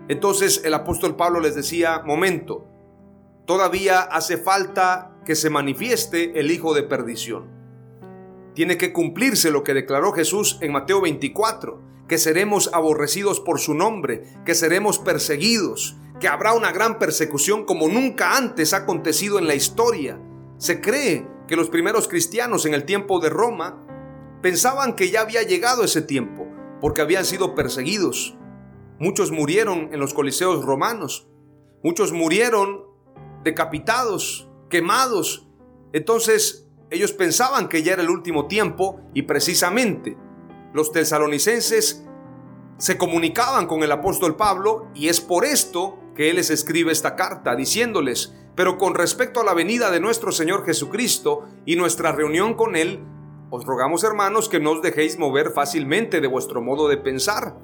Entonces 0.07 0.61
el 0.65 0.73
apóstol 0.73 1.15
Pablo 1.15 1.39
les 1.39 1.55
decía, 1.55 2.01
momento, 2.03 2.67
todavía 3.45 4.01
hace 4.01 4.37
falta 4.37 5.15
que 5.25 5.35
se 5.35 5.49
manifieste 5.49 6.39
el 6.39 6.49
Hijo 6.49 6.73
de 6.73 6.83
perdición. 6.83 7.47
Tiene 8.55 8.77
que 8.77 8.91
cumplirse 8.91 9.51
lo 9.51 9.63
que 9.63 9.75
declaró 9.75 10.11
Jesús 10.11 10.57
en 10.61 10.71
Mateo 10.71 11.01
24, 11.01 11.81
que 12.07 12.17
seremos 12.17 12.71
aborrecidos 12.73 13.39
por 13.39 13.59
su 13.59 13.75
nombre, 13.75 14.23
que 14.45 14.55
seremos 14.55 14.97
perseguidos, 14.97 15.95
que 16.19 16.27
habrá 16.27 16.53
una 16.53 16.71
gran 16.71 16.97
persecución 16.97 17.65
como 17.65 17.87
nunca 17.87 18.35
antes 18.35 18.73
ha 18.73 18.77
acontecido 18.77 19.37
en 19.37 19.47
la 19.47 19.53
historia. 19.53 20.19
Se 20.57 20.81
cree 20.81 21.27
que 21.47 21.55
los 21.55 21.69
primeros 21.69 22.07
cristianos 22.07 22.65
en 22.65 22.73
el 22.73 22.85
tiempo 22.85 23.19
de 23.19 23.29
Roma 23.29 23.85
Pensaban 24.41 24.95
que 24.95 25.11
ya 25.11 25.21
había 25.21 25.43
llegado 25.43 25.83
ese 25.83 26.01
tiempo, 26.01 26.47
porque 26.81 27.01
habían 27.01 27.25
sido 27.25 27.55
perseguidos. 27.55 28.37
Muchos 28.99 29.31
murieron 29.31 29.89
en 29.91 29.99
los 29.99 30.13
coliseos 30.13 30.63
romanos. 30.63 31.27
Muchos 31.83 32.11
murieron 32.11 32.85
decapitados, 33.43 34.49
quemados. 34.69 35.47
Entonces 35.93 36.67
ellos 36.89 37.13
pensaban 37.13 37.69
que 37.69 37.83
ya 37.83 37.93
era 37.93 38.01
el 38.01 38.09
último 38.09 38.47
tiempo 38.47 39.01
y 39.13 39.23
precisamente 39.23 40.17
los 40.73 40.91
tesalonicenses 40.91 42.05
se 42.77 42.97
comunicaban 42.97 43.67
con 43.67 43.83
el 43.83 43.91
apóstol 43.91 44.35
Pablo 44.35 44.87
y 44.93 45.09
es 45.09 45.19
por 45.19 45.45
esto 45.45 45.99
que 46.15 46.29
él 46.29 46.37
les 46.37 46.49
escribe 46.49 46.91
esta 46.91 47.15
carta 47.15 47.55
diciéndoles, 47.55 48.33
pero 48.55 48.77
con 48.77 48.95
respecto 48.95 49.41
a 49.41 49.43
la 49.43 49.53
venida 49.53 49.91
de 49.91 49.99
nuestro 49.99 50.31
Señor 50.31 50.65
Jesucristo 50.65 51.45
y 51.65 51.75
nuestra 51.75 52.11
reunión 52.11 52.55
con 52.55 52.75
Él, 52.75 52.99
os 53.51 53.65
rogamos, 53.65 54.03
hermanos, 54.03 54.47
que 54.47 54.59
no 54.59 54.71
os 54.71 54.81
dejéis 54.81 55.17
mover 55.17 55.51
fácilmente 55.51 56.21
de 56.21 56.27
vuestro 56.27 56.61
modo 56.61 56.87
de 56.87 56.97
pensar, 56.97 57.57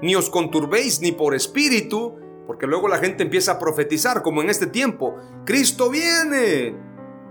ni 0.00 0.14
os 0.14 0.30
conturbéis 0.30 1.00
ni 1.00 1.12
por 1.12 1.34
espíritu, 1.34 2.16
porque 2.46 2.66
luego 2.66 2.88
la 2.88 2.98
gente 2.98 3.22
empieza 3.22 3.52
a 3.52 3.58
profetizar, 3.58 4.22
como 4.22 4.40
en 4.42 4.50
este 4.50 4.66
tiempo, 4.66 5.16
Cristo 5.44 5.90
viene. 5.90 6.76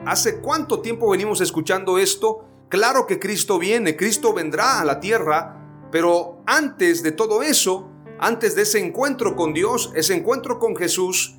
¿Hace 0.05 0.41
cuánto 0.41 0.81
tiempo 0.81 1.09
venimos 1.09 1.41
escuchando 1.41 1.97
esto? 1.97 2.45
Claro 2.69 3.07
que 3.07 3.19
Cristo 3.19 3.57
viene, 3.57 3.95
Cristo 3.95 4.33
vendrá 4.33 4.79
a 4.81 4.85
la 4.85 4.99
tierra, 4.99 5.87
pero 5.91 6.41
antes 6.45 7.01
de 7.01 7.11
todo 7.11 7.41
eso, 7.41 7.89
antes 8.19 8.55
de 8.55 8.63
ese 8.63 8.79
encuentro 8.79 9.35
con 9.35 9.53
Dios, 9.53 9.91
ese 9.95 10.15
encuentro 10.15 10.59
con 10.59 10.75
Jesús, 10.75 11.37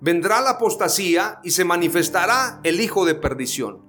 vendrá 0.00 0.40
la 0.40 0.50
apostasía 0.50 1.40
y 1.44 1.50
se 1.50 1.64
manifestará 1.64 2.60
el 2.64 2.80
hijo 2.80 3.04
de 3.04 3.14
perdición. 3.14 3.87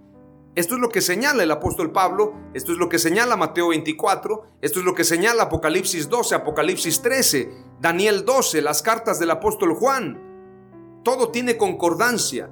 Esto 0.60 0.76
es 0.76 0.82
lo 0.82 0.90
que 0.90 1.00
señala 1.00 1.42
el 1.42 1.52
apóstol 1.52 1.94
Pablo, 1.94 2.34
esto 2.54 2.74
es 2.74 2.78
lo 2.78 2.90
que 2.90 3.00
señala 3.00 3.38
Mateo 3.38 3.70
24, 3.70 4.44
esto 4.62 4.80
es 4.80 4.86
lo 4.86 4.94
que 4.94 5.06
señala 5.06 5.44
Apocalipsis 5.44 6.10
12, 6.10 6.36
Apocalipsis 6.36 7.02
13, 7.02 7.50
Daniel 7.80 8.26
12, 8.26 8.62
las 8.62 8.82
cartas 8.82 9.20
del 9.20 9.32
apóstol 9.32 9.74
Juan. 9.74 11.02
Todo 11.02 11.30
tiene 11.30 11.56
concordancia. 11.56 12.50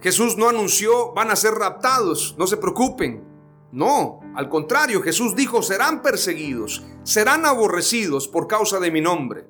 Jesús 0.00 0.38
no 0.38 0.48
anunció 0.48 1.12
van 1.12 1.30
a 1.30 1.36
ser 1.36 1.52
raptados, 1.52 2.34
no 2.38 2.46
se 2.46 2.56
preocupen. 2.56 3.22
No, 3.70 4.20
al 4.34 4.48
contrario, 4.48 5.02
Jesús 5.02 5.36
dijo 5.36 5.60
serán 5.60 6.00
perseguidos, 6.00 6.86
serán 7.02 7.44
aborrecidos 7.44 8.28
por 8.28 8.46
causa 8.46 8.80
de 8.80 8.90
mi 8.90 9.02
nombre. 9.02 9.46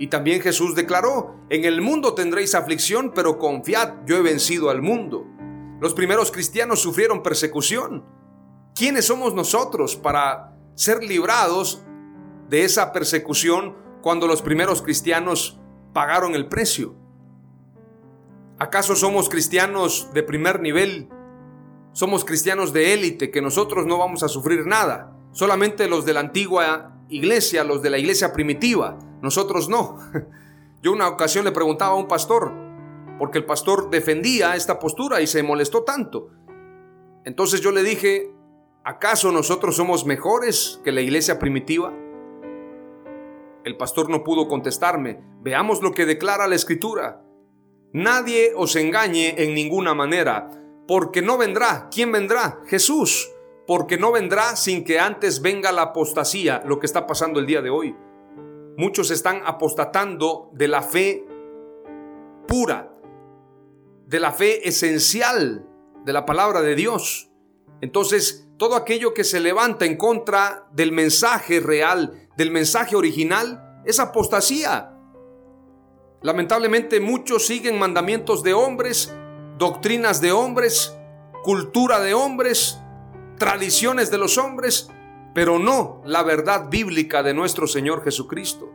Y 0.00 0.08
también 0.08 0.40
Jesús 0.42 0.74
declaró, 0.74 1.36
en 1.48 1.64
el 1.64 1.80
mundo 1.80 2.14
tendréis 2.14 2.56
aflicción, 2.56 3.12
pero 3.14 3.38
confiad, 3.38 4.04
yo 4.04 4.16
he 4.16 4.22
vencido 4.22 4.70
al 4.70 4.82
mundo. 4.82 5.28
Los 5.84 5.92
primeros 5.92 6.32
cristianos 6.32 6.80
sufrieron 6.80 7.22
persecución. 7.22 8.06
¿Quiénes 8.74 9.04
somos 9.04 9.34
nosotros 9.34 9.96
para 9.96 10.56
ser 10.76 11.04
librados 11.04 11.84
de 12.48 12.64
esa 12.64 12.90
persecución 12.90 13.76
cuando 14.00 14.26
los 14.26 14.40
primeros 14.40 14.80
cristianos 14.80 15.60
pagaron 15.92 16.34
el 16.34 16.48
precio? 16.48 16.94
¿Acaso 18.58 18.96
somos 18.96 19.28
cristianos 19.28 20.08
de 20.14 20.22
primer 20.22 20.58
nivel 20.60 21.10
somos 21.92 22.24
cristianos 22.24 22.72
de 22.72 22.94
élite, 22.94 23.30
que 23.30 23.42
nosotros 23.42 23.84
no 23.84 23.98
vamos 23.98 24.22
a 24.22 24.28
sufrir 24.28 24.66
nada. 24.66 25.12
Solamente 25.32 25.86
los 25.86 26.06
de 26.06 26.14
la 26.14 26.20
antigua 26.20 26.96
iglesia, 27.10 27.62
los 27.62 27.82
de 27.82 27.90
la 27.90 27.98
iglesia 27.98 28.32
primitiva, 28.32 28.98
nosotros 29.20 29.68
no. 29.68 29.98
Yo 30.82 30.92
una 30.92 31.08
ocasión 31.08 31.44
le 31.44 31.52
preguntaba 31.52 31.92
a 31.92 31.96
un 31.96 32.08
pastor, 32.08 32.63
porque 33.18 33.38
el 33.38 33.44
pastor 33.44 33.90
defendía 33.90 34.56
esta 34.56 34.78
postura 34.78 35.20
y 35.20 35.26
se 35.26 35.42
molestó 35.42 35.84
tanto. 35.84 36.30
Entonces 37.24 37.60
yo 37.60 37.70
le 37.70 37.82
dije, 37.82 38.30
¿acaso 38.84 39.32
nosotros 39.32 39.76
somos 39.76 40.04
mejores 40.04 40.80
que 40.84 40.92
la 40.92 41.00
iglesia 41.00 41.38
primitiva? 41.38 41.92
El 43.64 43.76
pastor 43.76 44.10
no 44.10 44.24
pudo 44.24 44.46
contestarme. 44.46 45.20
Veamos 45.40 45.82
lo 45.82 45.92
que 45.92 46.04
declara 46.04 46.46
la 46.46 46.54
escritura. 46.54 47.22
Nadie 47.92 48.52
os 48.54 48.76
engañe 48.76 49.42
en 49.42 49.54
ninguna 49.54 49.94
manera 49.94 50.50
porque 50.86 51.22
no 51.22 51.38
vendrá. 51.38 51.88
¿Quién 51.90 52.12
vendrá? 52.12 52.60
Jesús. 52.66 53.30
Porque 53.66 53.96
no 53.96 54.12
vendrá 54.12 54.56
sin 54.56 54.84
que 54.84 55.00
antes 55.00 55.40
venga 55.40 55.72
la 55.72 55.82
apostasía, 55.82 56.62
lo 56.66 56.78
que 56.78 56.86
está 56.86 57.06
pasando 57.06 57.40
el 57.40 57.46
día 57.46 57.62
de 57.62 57.70
hoy. 57.70 57.96
Muchos 58.76 59.10
están 59.10 59.40
apostatando 59.46 60.50
de 60.52 60.68
la 60.68 60.82
fe 60.82 61.24
pura, 62.46 62.93
de 64.06 64.20
la 64.20 64.32
fe 64.32 64.68
esencial 64.68 65.66
de 66.04 66.12
la 66.12 66.26
palabra 66.26 66.60
de 66.60 66.74
Dios. 66.74 67.30
Entonces, 67.80 68.48
todo 68.58 68.76
aquello 68.76 69.14
que 69.14 69.24
se 69.24 69.40
levanta 69.40 69.84
en 69.84 69.96
contra 69.96 70.68
del 70.72 70.92
mensaje 70.92 71.60
real, 71.60 72.28
del 72.36 72.50
mensaje 72.50 72.96
original, 72.96 73.82
es 73.84 74.00
apostasía. 74.00 74.96
Lamentablemente 76.22 77.00
muchos 77.00 77.46
siguen 77.46 77.78
mandamientos 77.78 78.42
de 78.42 78.54
hombres 78.54 79.12
doctrinas 79.58 80.20
de 80.20 80.32
hombres, 80.32 80.96
cultura 81.42 82.00
de 82.00 82.14
hombres, 82.14 82.80
tradiciones 83.38 84.10
de 84.10 84.18
los 84.18 84.38
hombres, 84.38 84.90
pero 85.34 85.58
no 85.58 86.02
la 86.04 86.22
verdad 86.22 86.68
bíblica 86.68 87.22
de 87.22 87.34
nuestro 87.34 87.66
Señor 87.66 88.02
Jesucristo. 88.02 88.72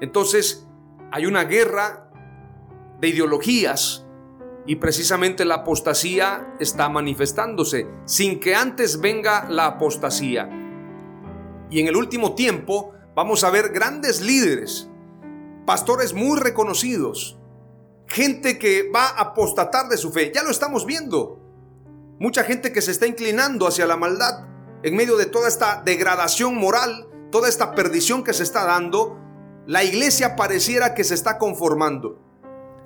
Entonces, 0.00 0.66
hay 1.10 1.26
una 1.26 1.44
guerra 1.44 2.10
de 3.00 3.08
ideologías 3.08 4.06
y 4.70 4.76
precisamente 4.76 5.44
la 5.44 5.56
apostasía 5.56 6.54
está 6.60 6.88
manifestándose 6.88 7.88
sin 8.04 8.38
que 8.38 8.54
antes 8.54 9.00
venga 9.00 9.48
la 9.50 9.66
apostasía. 9.66 10.48
Y 11.68 11.80
en 11.80 11.88
el 11.88 11.96
último 11.96 12.36
tiempo 12.36 12.94
vamos 13.16 13.42
a 13.42 13.50
ver 13.50 13.70
grandes 13.70 14.20
líderes, 14.20 14.88
pastores 15.66 16.14
muy 16.14 16.38
reconocidos, 16.38 17.36
gente 18.06 18.60
que 18.60 18.88
va 18.94 19.08
a 19.08 19.20
apostatar 19.20 19.88
de 19.88 19.96
su 19.96 20.12
fe. 20.12 20.30
Ya 20.32 20.44
lo 20.44 20.50
estamos 20.50 20.86
viendo. 20.86 21.40
Mucha 22.20 22.44
gente 22.44 22.72
que 22.72 22.80
se 22.80 22.92
está 22.92 23.08
inclinando 23.08 23.66
hacia 23.66 23.88
la 23.88 23.96
maldad 23.96 24.46
en 24.84 24.94
medio 24.94 25.16
de 25.16 25.26
toda 25.26 25.48
esta 25.48 25.82
degradación 25.84 26.54
moral, 26.54 27.08
toda 27.32 27.48
esta 27.48 27.74
perdición 27.74 28.22
que 28.22 28.34
se 28.34 28.44
está 28.44 28.66
dando. 28.66 29.18
La 29.66 29.82
iglesia 29.82 30.36
pareciera 30.36 30.94
que 30.94 31.02
se 31.02 31.14
está 31.14 31.38
conformando. 31.38 32.29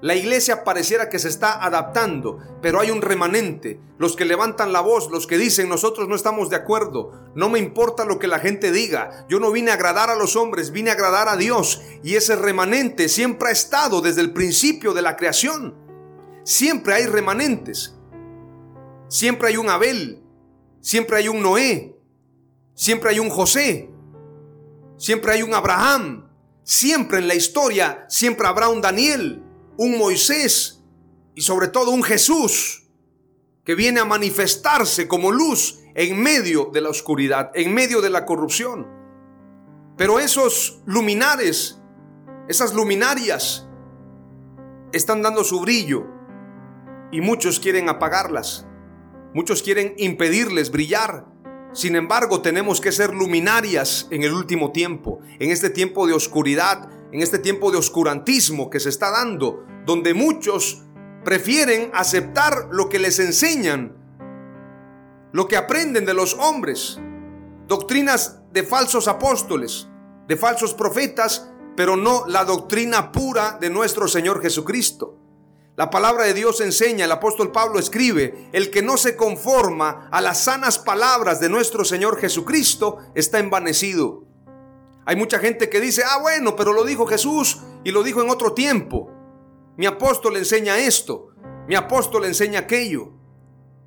La 0.04 0.14
iglesia 0.14 0.64
pareciera 0.64 1.08
que 1.08 1.18
se 1.18 1.28
está 1.28 1.64
adaptando, 1.64 2.38
pero 2.60 2.78
hay 2.78 2.90
un 2.90 3.00
remanente, 3.00 3.80
los 3.96 4.16
que 4.16 4.26
levantan 4.26 4.70
la 4.70 4.82
voz, 4.82 5.10
los 5.10 5.26
que 5.26 5.38
dicen 5.38 5.66
nosotros 5.66 6.10
no 6.10 6.14
estamos 6.14 6.50
de 6.50 6.56
acuerdo, 6.56 7.12
no 7.34 7.48
me 7.48 7.58
importa 7.58 8.04
lo 8.04 8.18
que 8.18 8.26
la 8.26 8.38
gente 8.38 8.70
diga, 8.70 9.24
yo 9.30 9.40
no 9.40 9.50
vine 9.50 9.70
a 9.70 9.74
agradar 9.74 10.10
a 10.10 10.14
los 10.14 10.36
hombres, 10.36 10.72
vine 10.72 10.90
a 10.90 10.92
agradar 10.92 11.28
a 11.28 11.38
Dios. 11.38 11.80
Y 12.02 12.16
ese 12.16 12.36
remanente 12.36 13.08
siempre 13.08 13.48
ha 13.48 13.52
estado 13.52 14.02
desde 14.02 14.20
el 14.20 14.34
principio 14.34 14.92
de 14.92 15.00
la 15.00 15.16
creación. 15.16 15.74
Siempre 16.42 16.92
hay 16.92 17.06
remanentes, 17.06 17.94
siempre 19.08 19.48
hay 19.48 19.56
un 19.56 19.70
Abel, 19.70 20.22
siempre 20.82 21.16
hay 21.16 21.28
un 21.28 21.40
Noé, 21.40 21.96
siempre 22.74 23.08
hay 23.08 23.20
un 23.20 23.30
José, 23.30 23.88
siempre 24.98 25.32
hay 25.32 25.42
un 25.42 25.54
Abraham, 25.54 26.28
siempre 26.62 27.16
en 27.16 27.26
la 27.26 27.34
historia, 27.34 28.04
siempre 28.10 28.46
habrá 28.46 28.68
un 28.68 28.82
Daniel 28.82 29.43
un 29.76 29.98
Moisés 29.98 30.82
y 31.34 31.40
sobre 31.40 31.68
todo 31.68 31.90
un 31.90 32.02
Jesús 32.02 32.84
que 33.64 33.74
viene 33.74 34.00
a 34.00 34.04
manifestarse 34.04 35.08
como 35.08 35.32
luz 35.32 35.80
en 35.94 36.20
medio 36.20 36.70
de 36.72 36.80
la 36.80 36.90
oscuridad, 36.90 37.50
en 37.54 37.72
medio 37.72 38.00
de 38.00 38.10
la 38.10 38.26
corrupción. 38.26 38.86
Pero 39.96 40.18
esos 40.18 40.82
luminares, 40.86 41.80
esas 42.48 42.74
luminarias, 42.74 43.68
están 44.92 45.22
dando 45.22 45.44
su 45.44 45.60
brillo 45.60 46.06
y 47.10 47.20
muchos 47.20 47.58
quieren 47.60 47.88
apagarlas, 47.88 48.66
muchos 49.32 49.62
quieren 49.62 49.94
impedirles 49.98 50.70
brillar. 50.70 51.26
Sin 51.72 51.96
embargo, 51.96 52.42
tenemos 52.42 52.80
que 52.80 52.92
ser 52.92 53.14
luminarias 53.14 54.06
en 54.10 54.22
el 54.22 54.32
último 54.32 54.72
tiempo, 54.72 55.20
en 55.40 55.50
este 55.50 55.70
tiempo 55.70 56.06
de 56.06 56.12
oscuridad, 56.12 56.88
en 57.14 57.22
este 57.22 57.38
tiempo 57.38 57.70
de 57.70 57.78
oscurantismo 57.78 58.68
que 58.68 58.80
se 58.80 58.88
está 58.88 59.12
dando, 59.12 59.64
donde 59.86 60.14
muchos 60.14 60.82
prefieren 61.24 61.92
aceptar 61.94 62.66
lo 62.72 62.88
que 62.88 62.98
les 62.98 63.20
enseñan, 63.20 63.96
lo 65.30 65.46
que 65.46 65.56
aprenden 65.56 66.06
de 66.06 66.12
los 66.12 66.34
hombres, 66.34 66.98
doctrinas 67.68 68.40
de 68.50 68.64
falsos 68.64 69.06
apóstoles, 69.06 69.88
de 70.26 70.36
falsos 70.36 70.74
profetas, 70.74 71.52
pero 71.76 71.96
no 71.96 72.24
la 72.26 72.44
doctrina 72.44 73.12
pura 73.12 73.58
de 73.60 73.70
nuestro 73.70 74.08
Señor 74.08 74.42
Jesucristo. 74.42 75.16
La 75.76 75.90
palabra 75.90 76.24
de 76.24 76.34
Dios 76.34 76.60
enseña, 76.60 77.04
el 77.04 77.12
apóstol 77.12 77.52
Pablo 77.52 77.78
escribe, 77.78 78.48
el 78.52 78.72
que 78.72 78.82
no 78.82 78.96
se 78.96 79.14
conforma 79.14 80.08
a 80.10 80.20
las 80.20 80.42
sanas 80.42 80.80
palabras 80.80 81.38
de 81.38 81.48
nuestro 81.48 81.84
Señor 81.84 82.18
Jesucristo 82.18 82.98
está 83.14 83.38
envanecido. 83.38 84.33
Hay 85.06 85.16
mucha 85.16 85.38
gente 85.38 85.68
que 85.68 85.80
dice, 85.80 86.02
ah, 86.04 86.18
bueno, 86.20 86.56
pero 86.56 86.72
lo 86.72 86.84
dijo 86.84 87.06
Jesús 87.06 87.60
y 87.84 87.90
lo 87.90 88.02
dijo 88.02 88.22
en 88.22 88.30
otro 88.30 88.54
tiempo. 88.54 89.10
Mi 89.76 89.86
apóstol 89.86 90.36
enseña 90.36 90.78
esto, 90.78 91.28
mi 91.68 91.74
apóstol 91.74 92.24
enseña 92.24 92.60
aquello. 92.60 93.12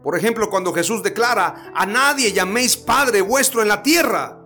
Por 0.04 0.18
ejemplo, 0.18 0.50
cuando 0.50 0.74
Jesús 0.74 1.02
declara, 1.02 1.72
a 1.74 1.86
nadie 1.86 2.32
llaméis 2.32 2.78
Padre 2.78 3.22
vuestro 3.22 3.62
en 3.62 3.68
la 3.68 3.84
tierra. 3.84 4.40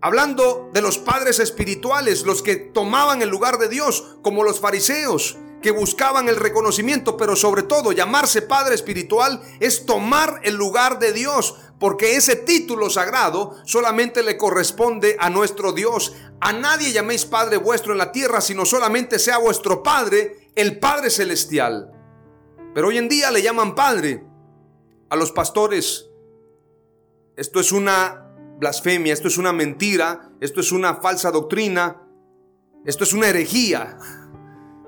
Hablando 0.00 0.70
de 0.72 0.80
los 0.80 0.96
padres 0.96 1.40
espirituales, 1.40 2.24
los 2.24 2.42
que 2.42 2.56
tomaban 2.56 3.20
el 3.20 3.28
lugar 3.28 3.58
de 3.58 3.68
Dios, 3.68 4.16
como 4.22 4.44
los 4.44 4.60
fariseos, 4.60 5.36
que 5.60 5.70
buscaban 5.70 6.28
el 6.28 6.36
reconocimiento, 6.36 7.16
pero 7.16 7.36
sobre 7.36 7.62
todo 7.62 7.92
llamarse 7.92 8.42
Padre 8.42 8.74
Espiritual 8.74 9.42
es 9.60 9.84
tomar 9.84 10.40
el 10.44 10.54
lugar 10.54 10.98
de 10.98 11.12
Dios, 11.12 11.56
porque 11.80 12.14
ese 12.14 12.36
título 12.36 12.90
sagrado 12.90 13.56
solamente 13.64 14.22
le 14.22 14.36
corresponde 14.36 15.16
a 15.18 15.30
nuestro 15.30 15.72
Dios. 15.72 16.14
A 16.38 16.52
nadie 16.52 16.92
llaméis 16.92 17.24
Padre 17.24 17.56
vuestro 17.56 17.92
en 17.92 17.98
la 17.98 18.12
tierra, 18.12 18.42
sino 18.42 18.66
solamente 18.66 19.18
sea 19.18 19.38
vuestro 19.38 19.82
Padre, 19.82 20.50
el 20.54 20.78
Padre 20.78 21.08
Celestial. 21.08 21.90
Pero 22.74 22.88
hoy 22.88 22.98
en 22.98 23.08
día 23.08 23.30
le 23.30 23.40
llaman 23.40 23.74
Padre 23.74 24.22
a 25.08 25.16
los 25.16 25.32
pastores. 25.32 26.10
Esto 27.34 27.60
es 27.60 27.72
una 27.72 28.30
blasfemia, 28.58 29.14
esto 29.14 29.28
es 29.28 29.38
una 29.38 29.54
mentira, 29.54 30.32
esto 30.42 30.60
es 30.60 30.72
una 30.72 30.96
falsa 30.96 31.30
doctrina, 31.30 32.02
esto 32.84 33.04
es 33.04 33.14
una 33.14 33.28
herejía. 33.28 33.96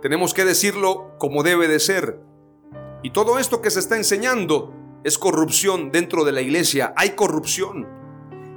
Tenemos 0.03 0.35
que 0.35 0.45
decirlo 0.45 1.17
como 1.19 1.43
debe 1.43 1.69
de 1.69 1.81
ser. 1.81 2.21
Y 3.03 3.13
todo 3.13 3.39
esto 3.39 3.63
que 3.63 3.71
se 3.71 3.81
está 3.81 3.97
enseñando 3.97 4.75
es 5.05 5.19
corrupción 5.19 5.91
dentro 5.91 6.25
de 6.25 6.33
la 6.33 6.41
iglesia. 6.41 6.93
Hay 6.97 7.11
corrupción. 7.11 7.89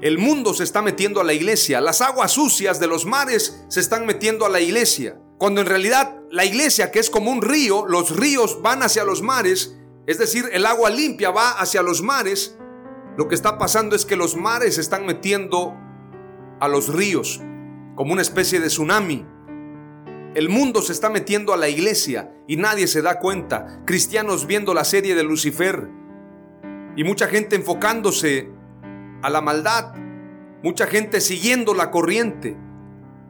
El 0.02 0.18
mundo 0.18 0.54
se 0.54 0.64
está 0.64 0.82
metiendo 0.82 1.22
a 1.22 1.24
la 1.24 1.34
iglesia. 1.34 1.82
Las 1.82 2.02
aguas 2.02 2.32
sucias 2.32 2.80
de 2.80 2.88
los 2.88 3.06
mares 3.06 3.66
se 3.70 3.80
están 3.80 4.06
metiendo 4.06 4.46
a 4.46 4.50
la 4.50 4.60
iglesia. 4.60 5.20
Cuando 5.38 5.62
en 5.62 5.68
realidad 5.68 6.20
la 6.32 6.46
iglesia, 6.46 6.92
que 6.92 7.00
es 7.00 7.10
como 7.10 7.32
un 7.32 7.42
río, 7.42 7.86
los 7.88 8.16
ríos 8.16 8.62
van 8.62 8.84
hacia 8.84 9.04
los 9.04 9.22
mares, 9.22 9.78
es 10.06 10.18
decir, 10.18 10.46
el 10.54 10.66
agua 10.66 10.90
limpia 10.90 11.32
va 11.32 11.52
hacia 11.52 11.82
los 11.82 12.02
mares, 12.02 12.58
lo 13.18 13.28
que 13.28 13.36
está 13.36 13.58
pasando 13.58 13.96
es 13.96 14.06
que 14.06 14.16
los 14.16 14.36
mares 14.36 14.76
se 14.76 14.82
están 14.82 15.06
metiendo 15.06 15.74
a 16.60 16.68
los 16.68 16.94
ríos 16.94 17.42
como 17.96 18.14
una 18.14 18.22
especie 18.22 18.60
de 18.60 18.68
tsunami. 18.68 19.26
El 20.36 20.50
mundo 20.50 20.82
se 20.82 20.92
está 20.92 21.10
metiendo 21.10 21.54
a 21.54 21.58
la 21.58 21.70
iglesia 21.70 22.34
y 22.48 22.58
nadie 22.58 22.88
se 22.88 23.02
da 23.02 23.20
cuenta. 23.20 23.82
Cristianos 23.86 24.48
viendo 24.48 24.74
la 24.74 24.84
serie 24.84 25.16
de 25.16 25.24
Lucifer 25.24 25.90
y 26.96 27.04
mucha 27.04 27.28
gente 27.28 27.56
enfocándose 27.56 28.50
a 29.22 29.30
la 29.30 29.42
maldad, 29.42 29.94
mucha 30.64 30.88
gente 30.88 31.22
siguiendo 31.22 31.74
la 31.74 31.92
corriente, 31.92 32.58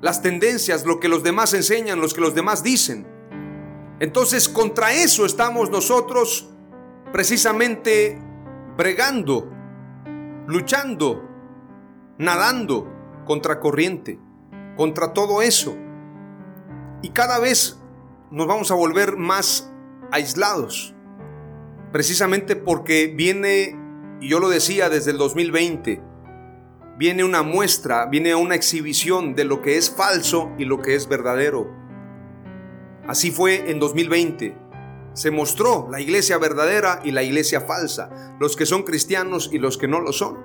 las 0.01 0.21
tendencias, 0.21 0.85
lo 0.85 0.99
que 0.99 1.07
los 1.07 1.23
demás 1.23 1.53
enseñan, 1.53 1.99
los 1.99 2.13
que 2.13 2.21
los 2.21 2.35
demás 2.35 2.63
dicen. 2.63 3.07
Entonces 3.99 4.49
contra 4.49 4.93
eso 4.93 5.25
estamos 5.25 5.69
nosotros 5.69 6.49
precisamente 7.11 8.19
bregando, 8.77 9.49
luchando, 10.47 11.27
nadando 12.17 12.91
contra 13.25 13.59
corriente, 13.59 14.19
contra 14.75 15.13
todo 15.13 15.41
eso. 15.41 15.75
Y 17.01 17.09
cada 17.09 17.39
vez 17.39 17.79
nos 18.31 18.47
vamos 18.47 18.71
a 18.71 18.75
volver 18.75 19.17
más 19.17 19.71
aislados. 20.11 20.94
Precisamente 21.95 22.57
porque 22.57 23.07
viene, 23.07 23.73
y 24.19 24.27
yo 24.27 24.41
lo 24.41 24.49
decía 24.49 24.89
desde 24.89 25.11
el 25.11 25.17
2020, 25.17 26.03
viene 26.97 27.23
una 27.23 27.41
muestra, 27.41 28.07
viene 28.07 28.35
una 28.35 28.53
exhibición 28.53 29.33
de 29.33 29.45
lo 29.45 29.61
que 29.61 29.77
es 29.77 29.91
falso 29.91 30.51
y 30.57 30.65
lo 30.65 30.81
que 30.81 30.95
es 30.95 31.07
verdadero. 31.07 31.73
Así 33.07 33.31
fue 33.31 33.71
en 33.71 33.79
2020. 33.79 34.57
Se 35.13 35.31
mostró 35.31 35.87
la 35.89 36.01
iglesia 36.01 36.37
verdadera 36.37 36.99
y 37.01 37.11
la 37.11 37.23
iglesia 37.23 37.61
falsa, 37.61 38.35
los 38.41 38.57
que 38.57 38.65
son 38.65 38.83
cristianos 38.83 39.49
y 39.53 39.57
los 39.57 39.77
que 39.77 39.87
no 39.87 40.01
lo 40.01 40.11
son. 40.11 40.43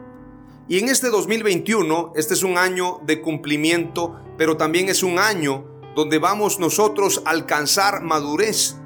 Y 0.68 0.78
en 0.78 0.88
este 0.88 1.08
2021, 1.08 2.12
este 2.14 2.34
es 2.34 2.44
un 2.44 2.58
año 2.58 3.00
de 3.06 3.20
cumplimiento, 3.20 4.20
pero 4.38 4.56
también 4.56 4.88
es 4.88 5.02
un 5.02 5.18
año 5.18 5.64
donde 5.96 6.20
vamos 6.20 6.60
nosotros 6.60 7.22
a 7.24 7.30
alcanzar 7.30 8.04
madurez. 8.04 8.76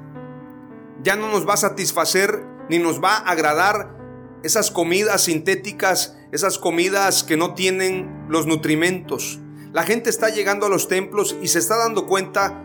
Ya 1.03 1.15
no 1.15 1.29
nos 1.29 1.47
va 1.47 1.53
a 1.53 1.57
satisfacer 1.57 2.54
ni 2.69 2.79
nos 2.79 3.03
va 3.03 3.17
a 3.17 3.31
agradar 3.31 3.95
esas 4.43 4.71
comidas 4.71 5.23
sintéticas, 5.23 6.17
esas 6.31 6.59
comidas 6.59 7.23
que 7.23 7.37
no 7.37 7.53
tienen 7.53 8.25
los 8.29 8.45
nutrimentos. 8.45 9.39
La 9.73 9.83
gente 9.83 10.09
está 10.09 10.29
llegando 10.29 10.67
a 10.67 10.69
los 10.69 10.87
templos 10.87 11.35
y 11.41 11.47
se 11.47 11.59
está 11.59 11.77
dando 11.77 12.05
cuenta 12.05 12.63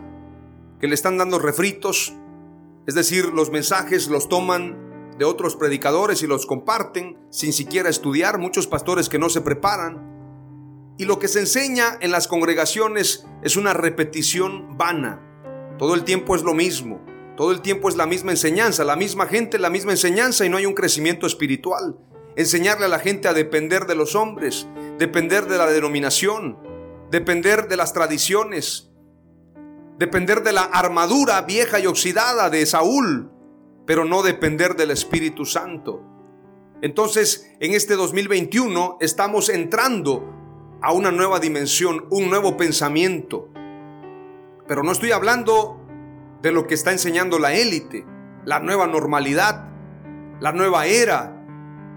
que 0.79 0.87
le 0.87 0.95
están 0.95 1.17
dando 1.17 1.39
refritos, 1.39 2.13
es 2.87 2.95
decir, 2.95 3.25
los 3.25 3.51
mensajes 3.51 4.07
los 4.07 4.29
toman 4.29 5.15
de 5.17 5.25
otros 5.25 5.55
predicadores 5.55 6.23
y 6.23 6.27
los 6.27 6.45
comparten 6.45 7.17
sin 7.29 7.53
siquiera 7.53 7.89
estudiar, 7.89 8.39
muchos 8.39 8.65
pastores 8.67 9.09
que 9.09 9.19
no 9.19 9.29
se 9.29 9.41
preparan. 9.41 10.09
Y 10.97 11.05
lo 11.05 11.19
que 11.19 11.27
se 11.27 11.39
enseña 11.39 11.97
en 11.99 12.11
las 12.11 12.27
congregaciones 12.27 13.25
es 13.43 13.55
una 13.55 13.73
repetición 13.73 14.77
vana. 14.77 15.19
Todo 15.77 15.95
el 15.95 16.03
tiempo 16.03 16.35
es 16.35 16.43
lo 16.43 16.53
mismo. 16.53 17.01
Todo 17.37 17.51
el 17.51 17.61
tiempo 17.61 17.89
es 17.89 17.95
la 17.95 18.05
misma 18.05 18.31
enseñanza, 18.31 18.83
la 18.83 18.95
misma 18.95 19.25
gente, 19.27 19.57
la 19.57 19.69
misma 19.69 19.91
enseñanza 19.91 20.45
y 20.45 20.49
no 20.49 20.57
hay 20.57 20.65
un 20.65 20.73
crecimiento 20.73 21.25
espiritual. 21.25 21.97
Enseñarle 22.35 22.85
a 22.85 22.89
la 22.89 22.99
gente 22.99 23.27
a 23.27 23.33
depender 23.33 23.85
de 23.85 23.95
los 23.95 24.15
hombres, 24.15 24.67
depender 24.97 25.47
de 25.47 25.57
la 25.57 25.67
denominación, 25.67 26.57
depender 27.09 27.67
de 27.67 27.77
las 27.77 27.93
tradiciones, 27.93 28.91
depender 29.97 30.43
de 30.43 30.51
la 30.51 30.63
armadura 30.63 31.41
vieja 31.41 31.79
y 31.79 31.87
oxidada 31.87 32.49
de 32.49 32.65
Saúl, 32.65 33.31
pero 33.85 34.05
no 34.05 34.23
depender 34.23 34.75
del 34.75 34.91
Espíritu 34.91 35.45
Santo. 35.45 36.03
Entonces, 36.81 37.51
en 37.59 37.73
este 37.73 37.95
2021 37.95 38.97
estamos 39.01 39.49
entrando 39.49 40.77
a 40.81 40.93
una 40.93 41.11
nueva 41.11 41.39
dimensión, 41.39 42.05
un 42.09 42.29
nuevo 42.29 42.57
pensamiento. 42.57 43.49
Pero 44.67 44.83
no 44.83 44.91
estoy 44.91 45.11
hablando 45.11 45.80
de 46.41 46.51
lo 46.51 46.67
que 46.67 46.73
está 46.73 46.91
enseñando 46.91 47.39
la 47.39 47.53
élite, 47.53 48.05
la 48.45 48.59
nueva 48.59 48.87
normalidad, 48.87 49.69
la 50.39 50.51
nueva 50.51 50.85
era, 50.85 51.37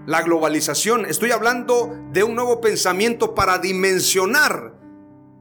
la 0.05 0.21
globalización. 0.21 1.05
Estoy 1.05 1.31
hablando 1.31 1.95
de 2.11 2.23
un 2.23 2.35
nuevo 2.35 2.61
pensamiento 2.61 3.33
para 3.33 3.57
dimensionar 3.57 4.75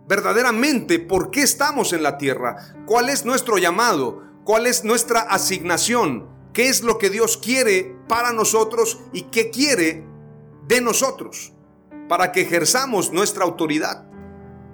verdaderamente 0.07 0.99
por 0.99 1.31
qué 1.31 1.43
estamos 1.43 1.93
en 1.93 2.03
la 2.03 2.19
tierra, 2.19 2.57
cuál 2.87 3.09
es 3.09 3.25
nuestro 3.25 3.59
llamado, 3.59 4.23
cuál 4.45 4.67
es 4.67 4.85
nuestra 4.85 5.21
asignación, 5.21 6.29
qué 6.53 6.69
es 6.69 6.83
lo 6.83 6.99
que 6.99 7.11
Dios 7.11 7.37
quiere 7.37 7.97
para 8.09 8.33
nosotros 8.33 9.01
y 9.13 9.23
qué 9.23 9.51
quiere 9.51 10.07
de 10.67 10.81
nosotros 10.81 11.53
para 12.09 12.33
que 12.33 12.43
ejerzamos 12.43 13.13
nuestra 13.13 13.45
autoridad. 13.45 14.07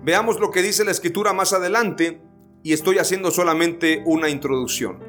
Veamos 0.03 0.41
lo 0.41 0.51
que 0.51 0.63
dice 0.63 0.85
la 0.85 0.91
escritura 0.91 1.33
más 1.33 1.53
adelante 1.53 2.23
y 2.63 2.73
estoy 2.73 2.99
haciendo 2.99 3.31
solamente 3.31 4.03
una 4.07 4.29
introducción. 4.29 5.03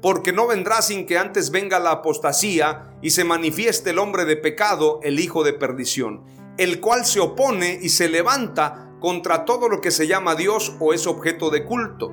Porque 0.00 0.32
no 0.32 0.46
vendrá 0.46 0.82
sin 0.82 1.06
que 1.06 1.18
antes 1.18 1.50
venga 1.50 1.78
la 1.78 1.92
apostasía 1.92 2.96
y 3.02 3.10
se 3.10 3.24
manifieste 3.24 3.90
el 3.90 3.98
hombre 3.98 4.24
de 4.24 4.36
pecado, 4.36 5.00
el 5.02 5.20
hijo 5.20 5.44
de 5.44 5.52
perdición, 5.52 6.24
el 6.58 6.80
cual 6.80 7.06
se 7.06 7.20
opone 7.20 7.78
y 7.80 7.88
se 7.88 8.08
levanta 8.08 8.90
contra 9.00 9.44
todo 9.44 9.68
lo 9.68 9.80
que 9.80 9.90
se 9.90 10.06
llama 10.06 10.34
Dios 10.34 10.76
o 10.80 10.92
es 10.92 11.06
objeto 11.06 11.50
de 11.50 11.64
culto. 11.64 12.12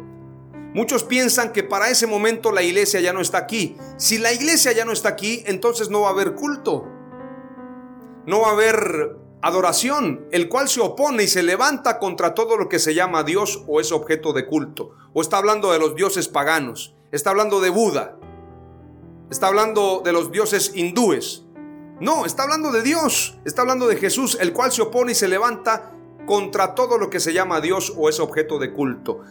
Muchos 0.74 1.04
piensan 1.04 1.52
que 1.52 1.64
para 1.64 1.90
ese 1.90 2.06
momento 2.06 2.52
la 2.52 2.62
iglesia 2.62 3.00
ya 3.00 3.12
no 3.12 3.22
está 3.22 3.40
aquí. 3.40 3.76
Si 3.98 4.20
la 4.20 4.32
iglesia 4.32 4.72
ya 4.72 4.86
no 4.86 4.92
está 4.92 5.10
aquí, 5.10 5.44
entonces 5.48 5.90
no 5.90 6.02
va 6.02 6.10
a 6.10 6.12
haber 6.12 6.36
culto. 6.36 6.88
No 8.28 8.42
va 8.42 8.50
a 8.50 8.52
haber 8.52 9.19
adoración, 9.42 10.28
el 10.32 10.50
cual 10.50 10.68
se 10.68 10.82
opone 10.82 11.24
y 11.24 11.28
se 11.28 11.44
levanta 11.44 12.00
contra 12.00 12.34
todo 12.34 12.58
lo 12.58 12.68
que 12.68 12.80
se 12.80 12.94
llama 12.94 13.24
Dios 13.24 13.64
o 13.68 13.80
es 13.80 13.92
objeto 13.92 14.34
de 14.34 14.46
culto. 14.46 14.92
O 15.14 15.22
está 15.22 15.38
hablando 15.38 15.72
de 15.72 15.80
los 15.80 15.96
dioses 15.96 16.28
paganos, 16.28 16.96
está 17.12 17.30
hablando 17.30 17.62
de 17.62 17.70
Buda, 17.70 18.18
está 19.30 19.48
hablando 19.48 20.02
de 20.04 20.14
los 20.14 20.32
dioses 20.32 20.74
hindúes. 20.76 21.46
No, 22.00 22.26
está 22.26 22.44
hablando 22.44 22.72
de 22.72 22.82
Dios, 22.82 23.38
está 23.46 23.62
hablando 23.62 23.88
de 23.88 23.98
Jesús, 23.98 24.38
el 24.40 24.54
cual 24.54 24.72
se 24.72 24.82
opone 24.82 25.12
y 25.12 25.16
se 25.16 25.28
levanta 25.28 25.92
contra 26.26 26.76
todo 26.76 26.98
lo 26.98 27.10
que 27.10 27.20
se 27.20 27.34
llama 27.34 27.60
Dios 27.60 27.94
o 27.98 28.08
es 28.08 28.20
objeto 28.20 28.60
de 28.60 28.72
culto. 28.72 29.22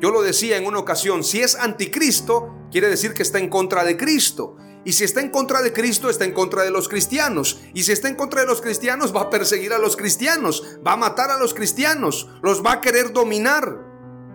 Yo 0.00 0.10
lo 0.10 0.22
decía 0.22 0.56
en 0.56 0.66
una 0.66 0.78
ocasión, 0.78 1.24
si 1.24 1.40
es 1.40 1.54
anticristo, 1.54 2.54
quiere 2.70 2.88
decir 2.88 3.14
que 3.14 3.22
está 3.22 3.38
en 3.38 3.48
contra 3.48 3.84
de 3.84 3.96
Cristo. 3.96 4.56
Y 4.86 4.92
si 4.92 5.02
está 5.02 5.20
en 5.20 5.30
contra 5.30 5.62
de 5.62 5.72
Cristo, 5.72 6.08
está 6.08 6.24
en 6.24 6.32
contra 6.32 6.62
de 6.62 6.70
los 6.70 6.88
cristianos. 6.88 7.60
Y 7.74 7.82
si 7.82 7.90
está 7.90 8.08
en 8.08 8.14
contra 8.14 8.42
de 8.42 8.46
los 8.46 8.60
cristianos, 8.60 9.14
va 9.14 9.22
a 9.22 9.30
perseguir 9.30 9.72
a 9.72 9.78
los 9.78 9.96
cristianos, 9.96 10.78
va 10.86 10.92
a 10.92 10.96
matar 10.96 11.28
a 11.32 11.38
los 11.38 11.54
cristianos, 11.54 12.28
los 12.40 12.64
va 12.64 12.74
a 12.74 12.80
querer 12.80 13.12
dominar, 13.12 13.80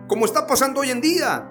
como 0.10 0.26
está 0.26 0.48
pasando 0.48 0.82
hoy 0.82 0.92
en 0.92 1.00
día. 1.00 1.50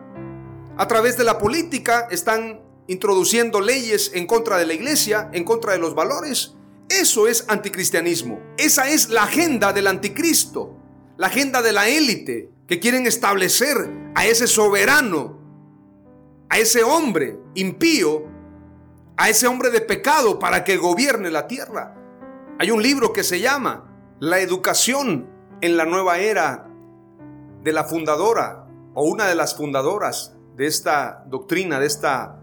A 0.76 0.86
través 0.86 1.16
de 1.16 1.24
la 1.24 1.38
política 1.38 2.08
están 2.10 2.60
introduciendo 2.88 3.62
leyes 3.62 4.10
en 4.12 4.26
contra 4.26 4.58
de 4.58 4.66
la 4.66 4.74
iglesia, 4.74 5.30
en 5.32 5.44
contra 5.44 5.72
de 5.72 5.78
los 5.78 5.94
valores. 5.94 6.56
Eso 6.90 7.26
es 7.26 7.46
anticristianismo. 7.48 8.38
Esa 8.58 8.90
es 8.90 9.08
la 9.08 9.22
agenda 9.22 9.72
del 9.72 9.86
anticristo, 9.86 10.76
la 11.16 11.28
agenda 11.28 11.62
de 11.62 11.72
la 11.72 11.88
élite, 11.88 12.50
que 12.68 12.80
quieren 12.80 13.06
establecer 13.06 13.76
a 14.14 14.26
ese 14.26 14.46
soberano, 14.46 15.40
a 16.50 16.58
ese 16.58 16.82
hombre 16.82 17.38
impío 17.54 18.29
a 19.20 19.28
ese 19.28 19.46
hombre 19.46 19.68
de 19.68 19.82
pecado 19.82 20.38
para 20.38 20.64
que 20.64 20.78
gobierne 20.78 21.30
la 21.30 21.46
tierra. 21.46 21.94
Hay 22.58 22.70
un 22.70 22.82
libro 22.82 23.12
que 23.12 23.22
se 23.22 23.38
llama 23.38 23.84
La 24.18 24.40
educación 24.40 25.28
en 25.60 25.76
la 25.76 25.84
nueva 25.84 26.16
era 26.20 26.66
de 27.62 27.72
la 27.74 27.84
fundadora 27.84 28.66
o 28.94 29.04
una 29.04 29.26
de 29.26 29.34
las 29.34 29.54
fundadoras 29.54 30.38
de 30.56 30.66
esta 30.66 31.22
doctrina, 31.26 31.78
de 31.78 31.86
esta 31.86 32.40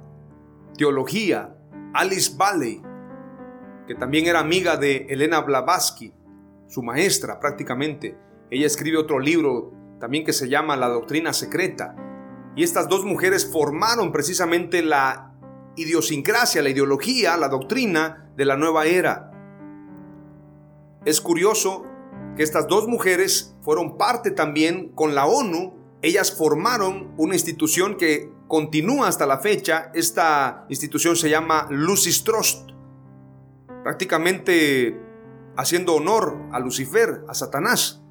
teología, 0.77 1.57
Alice 1.95 2.33
Valley, 2.37 2.83
que 3.87 3.95
también 3.95 4.27
era 4.27 4.39
amiga 4.39 4.77
de 4.77 5.07
Elena 5.09 5.41
Blavatsky, 5.41 6.13
su 6.67 6.83
maestra 6.83 7.39
prácticamente. 7.39 8.19
Ella 8.51 8.67
escribe 8.67 8.99
otro 8.99 9.17
libro 9.17 9.73
también 9.99 10.23
que 10.23 10.31
se 10.31 10.47
llama 10.47 10.77
La 10.77 10.89
Doctrina 10.89 11.33
Secreta. 11.33 11.95
Y 12.55 12.61
estas 12.61 12.87
dos 12.87 13.03
mujeres 13.03 13.51
formaron 13.51 14.11
precisamente 14.11 14.83
la 14.83 15.26
idiosincrasia, 15.77 16.61
la 16.61 16.69
ideología, 16.69 17.37
la 17.37 17.47
doctrina 17.47 18.29
de 18.35 18.45
la 18.45 18.57
nueva 18.57 18.85
era. 18.85 19.31
Es 21.05 21.21
curioso 21.21 21.85
que 22.35 22.43
estas 22.43 22.67
dos 22.67 22.87
mujeres 22.87 23.55
fueron 23.61 23.97
parte 23.97 24.31
también 24.31 24.89
con 24.89 25.15
la 25.15 25.25
ONU. 25.25 25.73
Ellas 26.01 26.35
formaron 26.35 27.13
una 27.17 27.35
institución 27.35 27.95
que 27.95 28.29
continúa 28.47 29.07
hasta 29.07 29.25
la 29.25 29.39
fecha. 29.39 29.91
Esta 29.93 30.65
institución 30.69 31.15
se 31.15 31.29
llama 31.29 31.67
Lucis 31.69 32.23
Trust. 32.23 32.71
Prácticamente 33.83 34.99
haciendo 35.55 35.95
honor 35.95 36.37
a 36.51 36.59
Lucifer, 36.59 37.23
a 37.27 37.33
Satanás. 37.33 38.03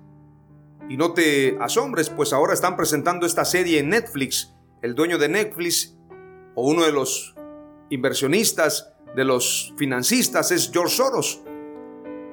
Y 0.89 0.97
no 0.97 1.13
te 1.13 1.59
asombres, 1.61 2.11
pues 2.11 2.33
ahora 2.33 2.55
están 2.55 2.77
presentando 2.77 3.27
esta 3.27 3.45
serie 3.45 3.81
en 3.81 3.91
Netflix. 3.91 4.55
El 4.83 4.95
dueño 4.95 5.19
de 5.19 5.29
Netflix 5.29 5.97
o 6.55 6.69
uno 6.69 6.85
de 6.85 6.93
los 6.93 7.36
inversionistas, 7.91 8.93
de 9.15 9.25
los 9.25 9.73
financistas, 9.77 10.51
es 10.51 10.71
George 10.71 10.95
Soros, 10.95 11.41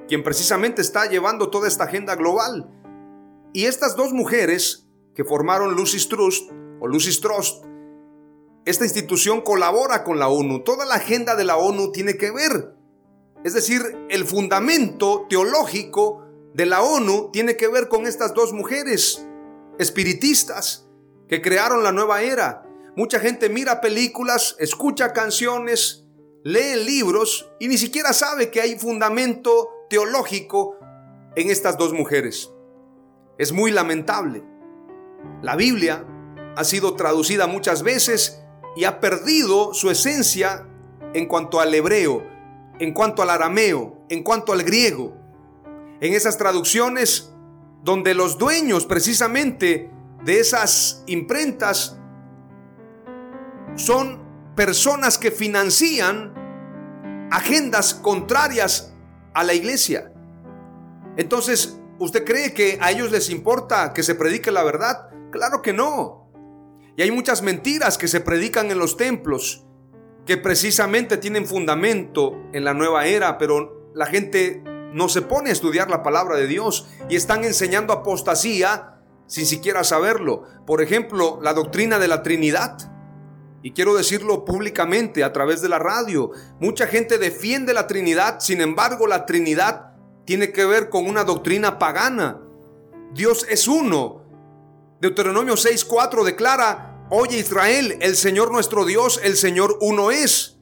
quien 0.08 0.22
precisamente 0.22 0.82
está 0.82 1.06
llevando 1.10 1.50
toda 1.50 1.68
esta 1.68 1.86
agenda 1.86 2.16
global. 2.16 2.70
Y 3.54 3.66
estas 3.66 3.96
dos 3.96 4.12
mujeres 4.12 4.88
que 5.16 5.24
formaron 5.24 5.76
Lucis 5.76 6.10
Trust 6.10 6.52
o 6.82 6.88
Lucis 6.88 7.22
Trust, 7.22 7.63
esta 8.66 8.84
institución 8.84 9.42
colabora 9.42 10.04
con 10.04 10.20
la 10.20 10.28
ONU. 10.28 10.63
Toda 10.63 10.86
la 10.86 10.96
agenda 10.96 11.36
de 11.36 11.44
la 11.44 11.58
ONU 11.58 11.92
tiene 11.92 12.18
que 12.18 12.32
ver. 12.32 12.76
Es 13.44 13.54
decir, 13.54 13.82
el 14.10 14.26
fundamento 14.26 15.26
teológico 15.30 16.26
de 16.54 16.66
la 16.66 16.82
ONU 16.82 17.30
tiene 17.32 17.58
que 17.58 17.68
ver 17.68 17.88
con 17.88 18.08
estas 18.08 18.34
dos 18.34 18.54
mujeres 18.54 19.26
espiritistas 19.80 20.88
que 21.28 21.42
crearon 21.42 21.84
la 21.84 21.92
nueva 21.92 22.22
era. 22.22 22.62
Mucha 22.95 23.19
gente 23.19 23.49
mira 23.49 23.82
películas, 23.82 24.56
escucha 24.60 25.13
canciones, 25.13 26.06
lee 26.43 26.75
libros 26.86 27.49
y 27.60 27.67
ni 27.67 27.77
siquiera 27.79 28.13
sabe 28.13 28.51
que 28.51 28.62
hay 28.62 28.77
fundamento 28.77 29.69
teológico 29.89 30.77
en 31.36 31.49
estas 31.49 31.77
dos 31.77 31.91
mujeres. 31.91 32.51
Es 33.39 33.51
muy 33.51 33.71
lamentable. 33.71 34.43
La 35.41 35.56
Biblia 35.56 36.06
ha 36.56 36.63
sido 36.63 36.95
traducida 36.95 37.47
muchas 37.47 37.82
veces 37.82 38.43
y 38.75 38.84
ha 38.84 38.99
perdido 38.99 39.73
su 39.73 39.89
esencia 39.89 40.69
en 41.15 41.27
cuanto 41.27 41.60
al 41.60 41.73
hebreo, 41.73 42.23
en 42.79 42.93
cuanto 42.93 43.23
al 43.23 43.32
arameo, 43.32 44.06
en 44.10 44.21
cuanto 44.21 44.53
al 44.53 44.62
griego. 44.62 45.17
En 45.99 46.13
esas 46.13 46.38
traducciones 46.38 47.34
donde 47.84 48.13
los 48.13 48.38
dueños 48.38 48.86
precisamente 48.86 49.89
de 50.23 50.39
esas 50.39 51.03
imprentas 51.08 51.99
son 53.76 54.22
personas 54.56 55.18
que 55.18 55.32
financian 55.32 56.34
agendas 57.32 57.94
contrarias 57.94 58.94
a 59.34 59.44
la 59.44 59.54
iglesia. 59.54 60.14
Entonces, 61.18 61.80
¿usted 62.00 62.24
cree 62.24 62.54
que 62.54 62.78
a 62.82 62.92
ellos 62.92 63.12
les 63.12 63.30
importa 63.30 63.94
que 63.94 64.04
se 64.04 64.16
predique 64.16 64.52
la 64.52 64.64
verdad? 64.64 65.10
Claro 65.32 65.62
que 65.62 65.74
no. 65.74 66.30
Y 66.96 67.02
hay 67.02 67.12
muchas 67.12 67.42
mentiras 67.42 67.98
que 67.98 68.08
se 68.08 68.20
predican 68.20 68.70
en 68.70 68.78
los 68.78 68.98
templos 68.98 69.66
que 70.26 70.38
precisamente 70.38 71.18
tienen 71.18 71.46
fundamento 71.46 72.38
en 72.54 72.64
la 72.64 72.74
nueva 72.74 73.08
era, 73.08 73.38
pero 73.38 73.92
la 73.94 74.06
gente 74.06 74.64
no 74.94 75.10
se 75.10 75.22
pone 75.22 75.50
a 75.50 75.54
estudiar 75.54 75.90
la 75.90 76.04
palabra 76.04 76.38
de 76.38 76.48
Dios 76.48 76.88
y 77.10 77.16
están 77.16 77.44
enseñando 77.44 77.94
apostasía 77.94 79.02
sin 79.26 79.46
siquiera 79.46 79.84
saberlo. 79.84 80.44
Por 80.66 80.82
ejemplo, 80.82 81.40
la 81.42 81.54
doctrina 81.54 82.00
de 82.00 82.08
la 82.08 82.22
Trinidad. 82.24 82.92
Y 83.63 83.71
quiero 83.71 83.95
decirlo 83.95 84.45
públicamente 84.45 85.23
a 85.23 85.34
través 85.34 85.62
de 85.62 85.69
la 85.69 85.80
radio. 85.80 86.32
Mucha 86.60 86.86
gente 86.86 87.17
defiende 87.17 87.73
la 87.73 87.88
Trinidad, 87.88 88.39
sin 88.39 88.62
embargo 88.62 89.08
la 89.08 89.26
Trinidad 89.26 89.93
tiene 90.26 90.52
que 90.52 90.65
ver 90.65 90.89
con 90.89 91.08
una 91.08 91.23
doctrina 91.23 91.80
pagana. 91.80 92.41
Dios 93.13 93.45
es 93.49 93.67
uno. 93.67 94.21
Deuteronomio 95.02 95.56
6.4 95.56 96.23
declara, 96.23 97.08
oye 97.10 97.39
Israel, 97.39 97.97
el 98.02 98.15
Señor 98.15 98.52
nuestro 98.52 98.86
Dios, 98.86 99.19
el 99.23 99.38
Señor 99.38 99.78
uno 99.82 100.12
es 100.12 100.54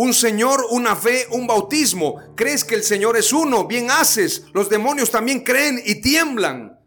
un 0.00 0.14
Señor, 0.14 0.64
una 0.70 0.96
fe, 0.96 1.26
un 1.30 1.46
bautismo. 1.46 2.22
Crees 2.34 2.64
que 2.64 2.74
el 2.74 2.82
Señor 2.82 3.18
es 3.18 3.34
uno, 3.34 3.66
bien 3.66 3.90
haces. 3.90 4.44
Los 4.54 4.70
demonios 4.70 5.10
también 5.10 5.40
creen 5.40 5.78
y 5.84 6.00
tiemblan. 6.00 6.79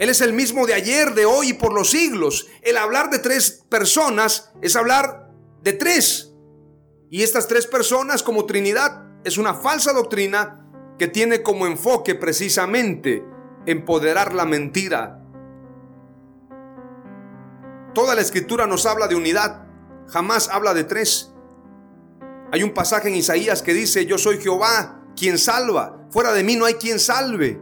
Él 0.00 0.08
es 0.08 0.22
el 0.22 0.32
mismo 0.32 0.66
de 0.66 0.72
ayer, 0.72 1.12
de 1.12 1.26
hoy 1.26 1.50
y 1.50 1.52
por 1.52 1.74
los 1.74 1.90
siglos. 1.90 2.48
El 2.62 2.78
hablar 2.78 3.10
de 3.10 3.18
tres 3.18 3.66
personas 3.68 4.50
es 4.62 4.74
hablar 4.74 5.30
de 5.62 5.74
tres. 5.74 6.32
Y 7.10 7.22
estas 7.22 7.46
tres 7.48 7.66
personas 7.66 8.22
como 8.22 8.46
Trinidad 8.46 9.04
es 9.24 9.36
una 9.36 9.52
falsa 9.52 9.92
doctrina 9.92 10.66
que 10.98 11.06
tiene 11.06 11.42
como 11.42 11.66
enfoque 11.66 12.14
precisamente 12.14 13.22
empoderar 13.66 14.32
la 14.32 14.46
mentira. 14.46 15.22
Toda 17.92 18.14
la 18.14 18.22
escritura 18.22 18.66
nos 18.66 18.86
habla 18.86 19.06
de 19.06 19.16
unidad, 19.16 19.66
jamás 20.08 20.48
habla 20.48 20.72
de 20.72 20.84
tres. 20.84 21.34
Hay 22.52 22.62
un 22.62 22.72
pasaje 22.72 23.08
en 23.08 23.16
Isaías 23.16 23.60
que 23.60 23.74
dice, 23.74 24.06
yo 24.06 24.16
soy 24.16 24.40
Jehová, 24.40 25.04
quien 25.14 25.36
salva. 25.36 26.06
Fuera 26.10 26.32
de 26.32 26.42
mí 26.42 26.56
no 26.56 26.64
hay 26.64 26.74
quien 26.74 26.98
salve. 26.98 27.60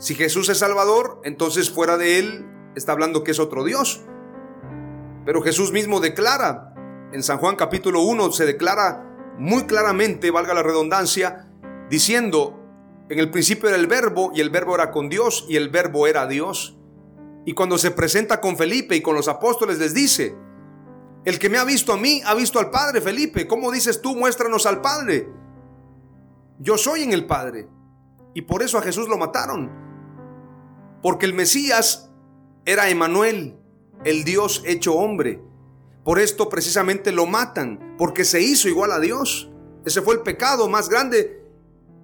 Si 0.00 0.14
Jesús 0.14 0.48
es 0.48 0.56
Salvador, 0.56 1.20
entonces 1.24 1.70
fuera 1.70 1.98
de 1.98 2.18
él 2.18 2.46
está 2.74 2.92
hablando 2.92 3.22
que 3.22 3.32
es 3.32 3.38
otro 3.38 3.64
Dios. 3.64 4.00
Pero 5.26 5.42
Jesús 5.42 5.72
mismo 5.72 6.00
declara, 6.00 6.72
en 7.12 7.22
San 7.22 7.36
Juan 7.36 7.54
capítulo 7.54 8.00
1 8.00 8.32
se 8.32 8.46
declara 8.46 9.34
muy 9.36 9.64
claramente, 9.64 10.30
valga 10.30 10.54
la 10.54 10.62
redundancia, 10.62 11.50
diciendo, 11.90 12.58
en 13.10 13.18
el 13.18 13.30
principio 13.30 13.68
era 13.68 13.76
el 13.76 13.88
verbo 13.88 14.32
y 14.34 14.40
el 14.40 14.48
verbo 14.48 14.74
era 14.74 14.90
con 14.90 15.10
Dios 15.10 15.44
y 15.50 15.56
el 15.56 15.68
verbo 15.68 16.06
era 16.06 16.26
Dios. 16.26 16.78
Y 17.44 17.52
cuando 17.52 17.76
se 17.76 17.90
presenta 17.90 18.40
con 18.40 18.56
Felipe 18.56 18.96
y 18.96 19.02
con 19.02 19.14
los 19.14 19.28
apóstoles 19.28 19.78
les 19.78 19.92
dice, 19.92 20.34
el 21.26 21.38
que 21.38 21.50
me 21.50 21.58
ha 21.58 21.64
visto 21.64 21.92
a 21.92 21.98
mí 21.98 22.22
ha 22.24 22.34
visto 22.34 22.58
al 22.58 22.70
Padre, 22.70 23.02
Felipe. 23.02 23.46
¿Cómo 23.46 23.70
dices 23.70 24.00
tú, 24.00 24.16
muéstranos 24.16 24.64
al 24.64 24.80
Padre? 24.80 25.28
Yo 26.58 26.78
soy 26.78 27.02
en 27.02 27.12
el 27.12 27.26
Padre. 27.26 27.68
Y 28.32 28.42
por 28.42 28.62
eso 28.62 28.78
a 28.78 28.82
Jesús 28.82 29.06
lo 29.06 29.18
mataron. 29.18 29.89
Porque 31.02 31.26
el 31.26 31.34
Mesías 31.34 32.10
era 32.64 32.88
Emanuel, 32.88 33.56
el 34.04 34.24
Dios 34.24 34.62
hecho 34.66 34.94
hombre. 34.94 35.42
Por 36.04 36.18
esto 36.18 36.48
precisamente 36.48 37.12
lo 37.12 37.26
matan, 37.26 37.96
porque 37.98 38.24
se 38.24 38.40
hizo 38.40 38.68
igual 38.68 38.92
a 38.92 39.00
Dios. 39.00 39.50
Ese 39.84 40.02
fue 40.02 40.14
el 40.14 40.20
pecado 40.20 40.68
más 40.68 40.88
grande 40.88 41.42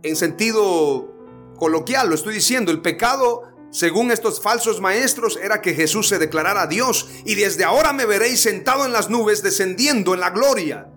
en 0.02 0.16
sentido 0.16 1.12
coloquial, 1.58 2.08
lo 2.08 2.14
estoy 2.14 2.34
diciendo. 2.34 2.70
El 2.72 2.82
pecado 2.82 3.56
según 3.76 4.10
estos 4.10 4.40
falsos 4.40 4.80
maestros, 4.80 5.38
era 5.42 5.60
que 5.60 5.74
Jesús 5.74 6.08
se 6.08 6.18
declarara 6.18 6.66
Dios 6.66 7.10
y 7.26 7.34
desde 7.34 7.62
ahora 7.62 7.92
me 7.92 8.06
veréis 8.06 8.40
sentado 8.40 8.86
en 8.86 8.92
las 8.92 9.10
nubes 9.10 9.42
descendiendo 9.42 10.14
en 10.14 10.20
la 10.20 10.30
gloria. 10.30 10.90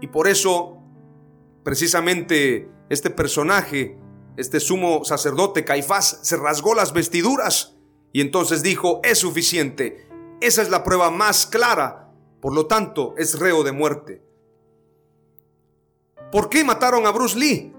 Y 0.00 0.08
por 0.08 0.26
eso, 0.26 0.78
precisamente, 1.62 2.68
este 2.88 3.10
personaje, 3.10 3.96
este 4.36 4.60
sumo 4.60 5.04
sacerdote 5.04 5.64
Caifás, 5.64 6.20
se 6.22 6.36
rasgó 6.36 6.74
las 6.74 6.92
vestiduras 6.92 7.76
y 8.12 8.20
entonces 8.20 8.62
dijo, 8.62 9.00
es 9.04 9.18
suficiente, 9.18 10.08
esa 10.40 10.62
es 10.62 10.70
la 10.70 10.84
prueba 10.84 11.10
más 11.10 11.46
clara, 11.46 12.12
por 12.40 12.54
lo 12.54 12.66
tanto 12.66 13.14
es 13.16 13.38
reo 13.38 13.62
de 13.62 13.72
muerte. 13.72 14.22
¿Por 16.32 16.48
qué 16.48 16.64
mataron 16.64 17.06
a 17.06 17.10
Bruce 17.10 17.38
Lee? 17.38 17.74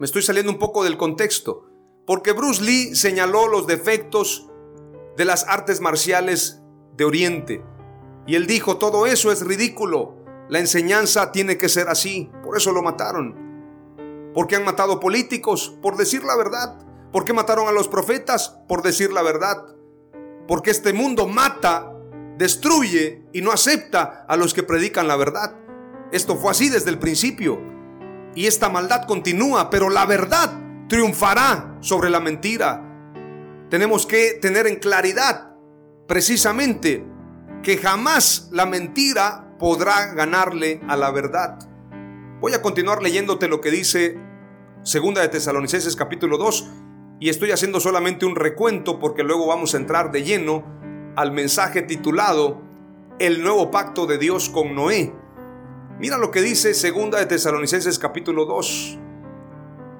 Me 0.00 0.04
estoy 0.04 0.22
saliendo 0.22 0.50
un 0.50 0.58
poco 0.58 0.82
del 0.82 0.96
contexto. 0.96 1.66
Porque 2.06 2.32
Bruce 2.32 2.62
Lee 2.62 2.96
señaló 2.96 3.46
los 3.46 3.68
defectos 3.68 4.48
de 5.16 5.24
las 5.24 5.46
artes 5.46 5.80
marciales 5.80 6.60
de 6.96 7.04
Oriente. 7.04 7.62
Y 8.26 8.34
él 8.34 8.48
dijo, 8.48 8.78
todo 8.78 9.06
eso 9.06 9.30
es 9.30 9.46
ridículo. 9.46 10.16
La 10.48 10.58
enseñanza 10.58 11.30
tiene 11.30 11.56
que 11.56 11.68
ser 11.68 11.88
así. 11.88 12.28
Por 12.42 12.56
eso 12.56 12.72
lo 12.72 12.82
mataron. 12.82 13.49
¿Por 14.34 14.46
qué 14.46 14.56
han 14.56 14.64
matado 14.64 15.00
políticos? 15.00 15.76
Por 15.82 15.96
decir 15.96 16.22
la 16.24 16.36
verdad. 16.36 16.78
¿Por 17.12 17.24
qué 17.24 17.32
mataron 17.32 17.66
a 17.68 17.72
los 17.72 17.88
profetas? 17.88 18.56
Por 18.68 18.82
decir 18.82 19.12
la 19.12 19.22
verdad. 19.22 19.64
Porque 20.46 20.70
este 20.70 20.92
mundo 20.92 21.26
mata, 21.26 21.92
destruye 22.38 23.24
y 23.32 23.42
no 23.42 23.50
acepta 23.50 24.24
a 24.28 24.36
los 24.36 24.54
que 24.54 24.62
predican 24.62 25.08
la 25.08 25.16
verdad. 25.16 25.56
Esto 26.12 26.36
fue 26.36 26.52
así 26.52 26.68
desde 26.68 26.90
el 26.90 26.98
principio. 26.98 27.60
Y 28.34 28.46
esta 28.46 28.68
maldad 28.68 29.06
continúa, 29.06 29.70
pero 29.70 29.90
la 29.90 30.06
verdad 30.06 30.52
triunfará 30.88 31.76
sobre 31.80 32.10
la 32.10 32.20
mentira. 32.20 32.86
Tenemos 33.68 34.06
que 34.06 34.38
tener 34.40 34.66
en 34.66 34.76
claridad 34.76 35.54
precisamente 36.06 37.04
que 37.62 37.76
jamás 37.76 38.48
la 38.50 38.66
mentira 38.66 39.56
podrá 39.58 40.14
ganarle 40.14 40.80
a 40.88 40.96
la 40.96 41.10
verdad. 41.10 41.69
Voy 42.40 42.54
a 42.54 42.62
continuar 42.62 43.02
leyéndote 43.02 43.48
lo 43.48 43.60
que 43.60 43.70
dice 43.70 44.16
Segunda 44.82 45.20
de 45.20 45.28
Tesalonicenses 45.28 45.94
capítulo 45.94 46.38
2 46.38 46.70
y 47.20 47.28
estoy 47.28 47.50
haciendo 47.50 47.80
solamente 47.80 48.24
un 48.24 48.34
recuento 48.34 48.98
porque 48.98 49.22
luego 49.22 49.46
vamos 49.46 49.74
a 49.74 49.76
entrar 49.76 50.10
de 50.10 50.22
lleno 50.22 50.64
al 51.16 51.32
mensaje 51.32 51.82
titulado 51.82 52.62
El 53.18 53.42
nuevo 53.42 53.70
pacto 53.70 54.06
de 54.06 54.16
Dios 54.16 54.48
con 54.48 54.74
Noé. 54.74 55.12
Mira 55.98 56.16
lo 56.16 56.30
que 56.30 56.40
dice 56.40 56.72
Segunda 56.72 57.18
de 57.18 57.26
Tesalonicenses 57.26 57.98
capítulo 57.98 58.46
2 58.46 58.98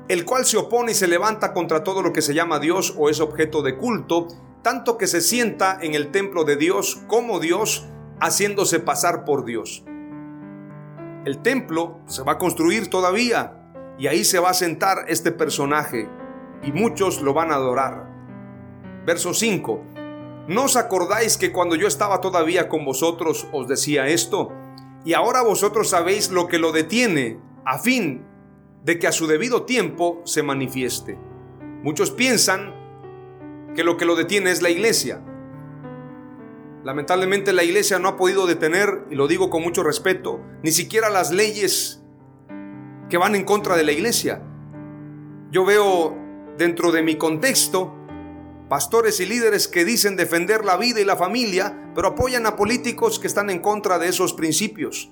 el 0.08 0.24
cual 0.24 0.46
se 0.46 0.56
opone 0.56 0.92
y 0.92 0.94
se 0.94 1.08
levanta 1.08 1.52
contra 1.52 1.84
todo 1.84 2.00
lo 2.00 2.14
que 2.14 2.22
se 2.22 2.32
llama 2.32 2.58
Dios 2.58 2.94
o 2.96 3.10
es 3.10 3.20
objeto 3.20 3.60
de 3.60 3.76
culto, 3.76 4.28
tanto 4.62 4.96
que 4.96 5.06
se 5.06 5.20
sienta 5.20 5.78
en 5.82 5.94
el 5.94 6.10
templo 6.10 6.44
de 6.44 6.56
Dios 6.56 7.02
como 7.06 7.38
Dios, 7.38 7.86
haciéndose 8.18 8.80
pasar 8.80 9.24
por 9.26 9.44
Dios. 9.44 9.84
El 11.24 11.42
templo 11.42 12.00
se 12.06 12.22
va 12.22 12.32
a 12.32 12.38
construir 12.38 12.88
todavía 12.88 13.52
y 13.98 14.06
ahí 14.06 14.24
se 14.24 14.38
va 14.38 14.50
a 14.50 14.54
sentar 14.54 15.04
este 15.08 15.32
personaje 15.32 16.08
y 16.62 16.72
muchos 16.72 17.20
lo 17.20 17.34
van 17.34 17.52
a 17.52 17.56
adorar. 17.56 18.08
Verso 19.04 19.34
5. 19.34 19.82
¿No 20.48 20.64
os 20.64 20.76
acordáis 20.76 21.36
que 21.36 21.52
cuando 21.52 21.76
yo 21.76 21.86
estaba 21.86 22.22
todavía 22.22 22.68
con 22.68 22.86
vosotros 22.86 23.46
os 23.52 23.68
decía 23.68 24.08
esto? 24.08 24.50
Y 25.04 25.12
ahora 25.12 25.42
vosotros 25.42 25.90
sabéis 25.90 26.30
lo 26.30 26.48
que 26.48 26.58
lo 26.58 26.72
detiene, 26.72 27.38
a 27.66 27.78
fin 27.78 28.24
de 28.82 28.98
que 28.98 29.06
a 29.06 29.12
su 29.12 29.26
debido 29.26 29.64
tiempo 29.64 30.22
se 30.24 30.42
manifieste. 30.42 31.18
Muchos 31.82 32.10
piensan 32.10 32.74
que 33.74 33.84
lo 33.84 33.98
que 33.98 34.06
lo 34.06 34.16
detiene 34.16 34.50
es 34.50 34.62
la 34.62 34.70
iglesia. 34.70 35.22
Lamentablemente 36.84 37.52
la 37.52 37.62
iglesia 37.62 37.98
no 37.98 38.08
ha 38.08 38.16
podido 38.16 38.46
detener, 38.46 39.04
y 39.10 39.14
lo 39.14 39.28
digo 39.28 39.50
con 39.50 39.62
mucho 39.62 39.82
respeto, 39.82 40.40
ni 40.62 40.72
siquiera 40.72 41.10
las 41.10 41.30
leyes 41.30 42.02
que 43.08 43.18
van 43.18 43.34
en 43.34 43.44
contra 43.44 43.76
de 43.76 43.84
la 43.84 43.92
iglesia. 43.92 44.42
Yo 45.50 45.64
veo 45.64 46.16
dentro 46.56 46.92
de 46.92 47.02
mi 47.02 47.16
contexto 47.16 47.96
pastores 48.70 49.18
y 49.18 49.26
líderes 49.26 49.66
que 49.66 49.84
dicen 49.84 50.14
defender 50.14 50.64
la 50.64 50.76
vida 50.76 51.00
y 51.00 51.04
la 51.04 51.16
familia, 51.16 51.90
pero 51.92 52.08
apoyan 52.08 52.46
a 52.46 52.54
políticos 52.54 53.18
que 53.18 53.26
están 53.26 53.50
en 53.50 53.58
contra 53.58 53.98
de 53.98 54.06
esos 54.06 54.32
principios. 54.32 55.10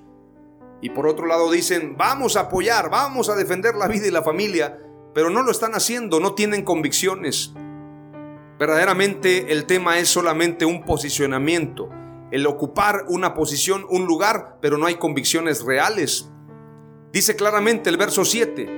Y 0.81 0.91
por 0.91 1.05
otro 1.07 1.25
lado 1.25 1.51
dicen, 1.51 1.97
vamos 1.97 2.37
a 2.37 2.41
apoyar, 2.41 2.89
vamos 2.89 3.27
a 3.29 3.35
defender 3.35 3.75
la 3.75 3.89
vida 3.89 4.07
y 4.07 4.11
la 4.11 4.23
familia, 4.23 4.79
pero 5.13 5.29
no 5.29 5.43
lo 5.43 5.51
están 5.51 5.75
haciendo, 5.75 6.21
no 6.21 6.35
tienen 6.35 6.63
convicciones. 6.63 7.53
Verdaderamente 8.59 9.53
el 9.53 9.65
tema 9.65 9.99
es 9.99 10.09
solamente 10.09 10.65
un 10.65 10.83
posicionamiento. 10.83 11.89
el 12.31 12.45
ocupar 12.45 13.05
una 13.07 13.33
posición, 13.33 13.87
un 13.89 14.05
lugar, 14.05 14.59
pero 14.61 14.77
no 14.77 14.85
hay 14.85 14.95
convicciones 14.95 15.63
reales. 15.63 16.29
Dice 17.11 17.35
claramente 17.35 17.89
el 17.89 17.97
verso 17.97 18.23
7, 18.23 18.69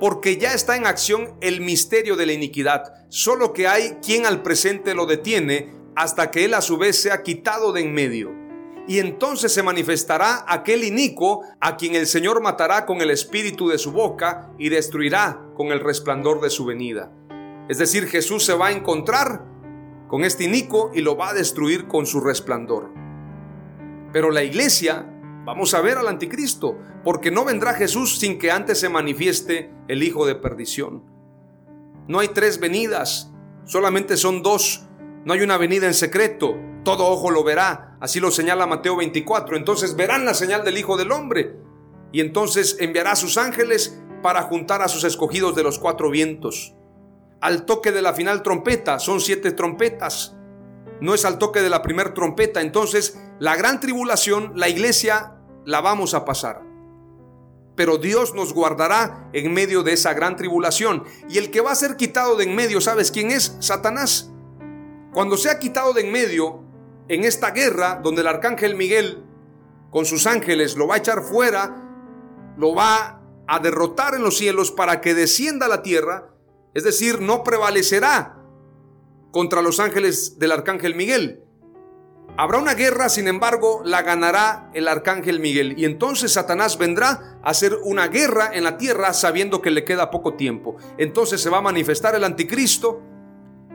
porque 0.00 0.36
ya 0.36 0.52
está 0.52 0.74
en 0.74 0.86
acción 0.86 1.36
el 1.40 1.60
misterio 1.60 2.16
de 2.16 2.26
la 2.26 2.32
iniquidad, 2.32 2.82
solo 3.08 3.52
que 3.52 3.68
hay 3.68 3.98
quien 4.04 4.26
al 4.26 4.42
presente 4.42 4.94
lo 4.94 5.06
detiene 5.06 5.72
hasta 5.94 6.32
que 6.32 6.44
él 6.44 6.54
a 6.54 6.60
su 6.60 6.76
vez 6.76 7.00
sea 7.00 7.22
quitado 7.22 7.72
de 7.72 7.82
en 7.82 7.94
medio. 7.94 8.32
Y 8.88 8.98
entonces 8.98 9.52
se 9.52 9.62
manifestará 9.62 10.44
aquel 10.48 10.82
inico 10.82 11.42
a 11.60 11.76
quien 11.76 11.94
el 11.94 12.08
Señor 12.08 12.42
matará 12.42 12.84
con 12.84 13.00
el 13.00 13.10
espíritu 13.10 13.68
de 13.68 13.78
su 13.78 13.92
boca 13.92 14.50
y 14.58 14.70
destruirá 14.70 15.40
con 15.54 15.68
el 15.68 15.78
resplandor 15.78 16.40
de 16.40 16.50
su 16.50 16.64
venida. 16.64 17.12
Es 17.72 17.78
decir, 17.78 18.06
Jesús 18.06 18.44
se 18.44 18.52
va 18.52 18.66
a 18.66 18.72
encontrar 18.72 19.46
con 20.06 20.24
este 20.24 20.44
inico 20.44 20.90
y 20.94 21.00
lo 21.00 21.16
va 21.16 21.30
a 21.30 21.32
destruir 21.32 21.88
con 21.88 22.04
su 22.04 22.20
resplandor. 22.20 22.90
Pero 24.12 24.30
la 24.30 24.42
iglesia, 24.42 25.06
vamos 25.46 25.72
a 25.72 25.80
ver 25.80 25.96
al 25.96 26.06
anticristo, 26.06 26.76
porque 27.02 27.30
no 27.30 27.46
vendrá 27.46 27.72
Jesús 27.72 28.18
sin 28.18 28.38
que 28.38 28.50
antes 28.50 28.78
se 28.78 28.90
manifieste 28.90 29.72
el 29.88 30.02
hijo 30.02 30.26
de 30.26 30.34
perdición. 30.34 31.02
No 32.08 32.18
hay 32.18 32.28
tres 32.28 32.60
venidas, 32.60 33.32
solamente 33.64 34.18
son 34.18 34.42
dos. 34.42 34.86
No 35.24 35.32
hay 35.32 35.40
una 35.40 35.56
venida 35.56 35.86
en 35.86 35.94
secreto, 35.94 36.58
todo 36.84 37.06
ojo 37.06 37.30
lo 37.30 37.42
verá, 37.42 37.96
así 38.02 38.20
lo 38.20 38.30
señala 38.30 38.66
Mateo 38.66 38.96
24. 38.96 39.56
Entonces 39.56 39.96
verán 39.96 40.26
la 40.26 40.34
señal 40.34 40.62
del 40.62 40.76
Hijo 40.76 40.98
del 40.98 41.10
Hombre, 41.10 41.56
y 42.12 42.20
entonces 42.20 42.76
enviará 42.80 43.12
a 43.12 43.16
sus 43.16 43.38
ángeles 43.38 43.98
para 44.22 44.42
juntar 44.42 44.82
a 44.82 44.88
sus 44.88 45.04
escogidos 45.04 45.56
de 45.56 45.62
los 45.62 45.78
cuatro 45.78 46.10
vientos 46.10 46.74
al 47.42 47.66
toque 47.66 47.92
de 47.92 48.00
la 48.00 48.14
final 48.14 48.42
trompeta. 48.42 48.98
Son 48.98 49.20
siete 49.20 49.52
trompetas. 49.52 50.36
No 51.00 51.12
es 51.12 51.24
al 51.24 51.38
toque 51.38 51.60
de 51.60 51.68
la 51.68 51.82
primer 51.82 52.14
trompeta. 52.14 52.60
Entonces, 52.60 53.18
la 53.40 53.56
gran 53.56 53.80
tribulación, 53.80 54.52
la 54.54 54.68
iglesia, 54.68 55.34
la 55.66 55.80
vamos 55.80 56.14
a 56.14 56.24
pasar. 56.24 56.62
Pero 57.74 57.98
Dios 57.98 58.34
nos 58.34 58.54
guardará 58.54 59.28
en 59.32 59.52
medio 59.52 59.82
de 59.82 59.92
esa 59.92 60.14
gran 60.14 60.36
tribulación. 60.36 61.04
Y 61.28 61.38
el 61.38 61.50
que 61.50 61.60
va 61.60 61.72
a 61.72 61.76
ser 61.76 61.96
quitado 61.96 62.36
de 62.36 62.44
en 62.44 62.54
medio, 62.54 62.80
¿sabes 62.80 63.10
quién 63.10 63.32
es? 63.32 63.56
Satanás. 63.58 64.30
Cuando 65.12 65.36
sea 65.36 65.58
quitado 65.58 65.92
de 65.92 66.02
en 66.02 66.12
medio, 66.12 66.62
en 67.08 67.24
esta 67.24 67.50
guerra, 67.50 68.00
donde 68.02 68.20
el 68.20 68.28
arcángel 68.28 68.76
Miguel 68.76 69.24
con 69.90 70.06
sus 70.06 70.26
ángeles 70.26 70.76
lo 70.76 70.86
va 70.86 70.94
a 70.94 70.98
echar 70.98 71.22
fuera, 71.22 71.76
lo 72.56 72.74
va 72.74 73.20
a 73.48 73.58
derrotar 73.58 74.14
en 74.14 74.22
los 74.22 74.38
cielos 74.38 74.70
para 74.70 75.00
que 75.00 75.14
descienda 75.14 75.66
a 75.66 75.68
la 75.68 75.82
tierra, 75.82 76.31
es 76.74 76.84
decir, 76.84 77.20
no 77.20 77.42
prevalecerá 77.42 78.38
contra 79.30 79.62
los 79.62 79.80
ángeles 79.80 80.38
del 80.38 80.52
arcángel 80.52 80.94
Miguel. 80.94 81.44
Habrá 82.36 82.58
una 82.58 82.74
guerra, 82.74 83.10
sin 83.10 83.28
embargo, 83.28 83.82
la 83.84 84.02
ganará 84.02 84.70
el 84.72 84.88
arcángel 84.88 85.38
Miguel. 85.38 85.78
Y 85.78 85.84
entonces 85.84 86.32
Satanás 86.32 86.78
vendrá 86.78 87.38
a 87.42 87.50
hacer 87.50 87.78
una 87.84 88.08
guerra 88.08 88.50
en 88.54 88.64
la 88.64 88.78
tierra 88.78 89.12
sabiendo 89.12 89.60
que 89.60 89.70
le 89.70 89.84
queda 89.84 90.10
poco 90.10 90.34
tiempo. 90.34 90.76
Entonces 90.96 91.42
se 91.42 91.50
va 91.50 91.58
a 91.58 91.62
manifestar 91.62 92.14
el 92.14 92.24
anticristo, 92.24 93.02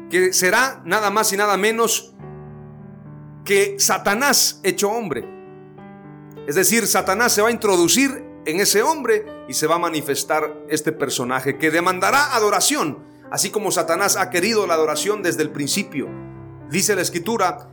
que 0.10 0.33
será 0.33 0.81
nada 0.86 1.12
más 1.12 1.31
y 1.33 1.38
nada 1.38 1.55
menos 1.55 2.15
que 3.45 3.79
Satanás 3.79 4.60
hecho 4.63 4.89
hombre. 4.89 5.27
Es 6.47 6.55
decir, 6.55 6.88
Satanás 6.88 7.33
se 7.33 7.41
va 7.41 7.49
a 7.49 7.51
introducir 7.51 8.26
en 8.47 8.62
ese 8.62 8.81
hombre 8.81 9.25
y 9.49 9.53
se 9.53 9.67
va 9.67 9.75
a 9.75 9.79
manifestar 9.79 10.55
este 10.69 10.93
personaje 10.93 11.57
que 11.57 11.69
demandará 11.69 12.33
adoración, 12.33 13.03
así 13.29 13.49
como 13.49 13.71
Satanás 13.71 14.15
ha 14.15 14.29
querido 14.29 14.65
la 14.65 14.73
adoración 14.73 15.21
desde 15.21 15.43
el 15.43 15.51
principio. 15.51 16.07
Dice 16.71 16.95
la 16.95 17.01
escritura, 17.01 17.69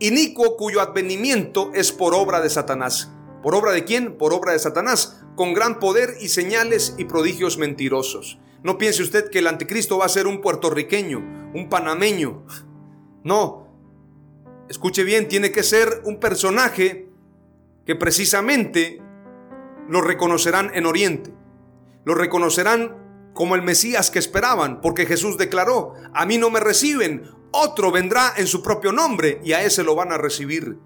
inicuo 0.00 0.56
cuyo 0.56 0.80
advenimiento 0.80 1.70
es 1.72 1.92
por 1.92 2.14
obra 2.14 2.40
de 2.40 2.50
Satanás. 2.50 3.12
¿Por 3.44 3.54
obra 3.54 3.70
de 3.70 3.84
quién? 3.84 4.18
Por 4.18 4.32
obra 4.32 4.52
de 4.52 4.58
Satanás, 4.58 5.22
con 5.36 5.54
gran 5.54 5.78
poder 5.78 6.16
y 6.20 6.30
señales 6.30 6.96
y 6.98 7.04
prodigios 7.04 7.56
mentirosos. 7.56 8.40
No 8.64 8.78
piense 8.78 9.04
usted 9.04 9.30
que 9.30 9.38
el 9.38 9.46
anticristo 9.46 9.98
va 9.98 10.06
a 10.06 10.08
ser 10.08 10.26
un 10.26 10.40
puertorriqueño, 10.40 11.52
un 11.54 11.68
panameño. 11.68 12.44
No. 13.22 13.68
Escuche 14.68 15.04
bien, 15.04 15.28
tiene 15.28 15.52
que 15.52 15.62
ser 15.62 16.00
un 16.04 16.18
personaje 16.18 17.08
que 17.84 17.94
precisamente 17.94 19.00
lo 19.88 20.00
reconocerán 20.00 20.70
en 20.74 20.86
Oriente. 20.86 21.32
Lo 22.04 22.14
reconocerán 22.14 23.32
como 23.34 23.54
el 23.54 23.62
Mesías 23.62 24.10
que 24.10 24.18
esperaban, 24.18 24.80
porque 24.80 25.06
Jesús 25.06 25.36
declaró, 25.36 25.94
a 26.14 26.24
mí 26.24 26.38
no 26.38 26.50
me 26.50 26.60
reciben, 26.60 27.30
otro 27.52 27.92
vendrá 27.92 28.32
en 28.36 28.46
su 28.46 28.62
propio 28.62 28.92
nombre 28.92 29.40
y 29.44 29.52
a 29.52 29.62
ese 29.62 29.84
lo 29.84 29.94
van 29.94 30.12
a 30.12 30.18
recibir. 30.18 30.78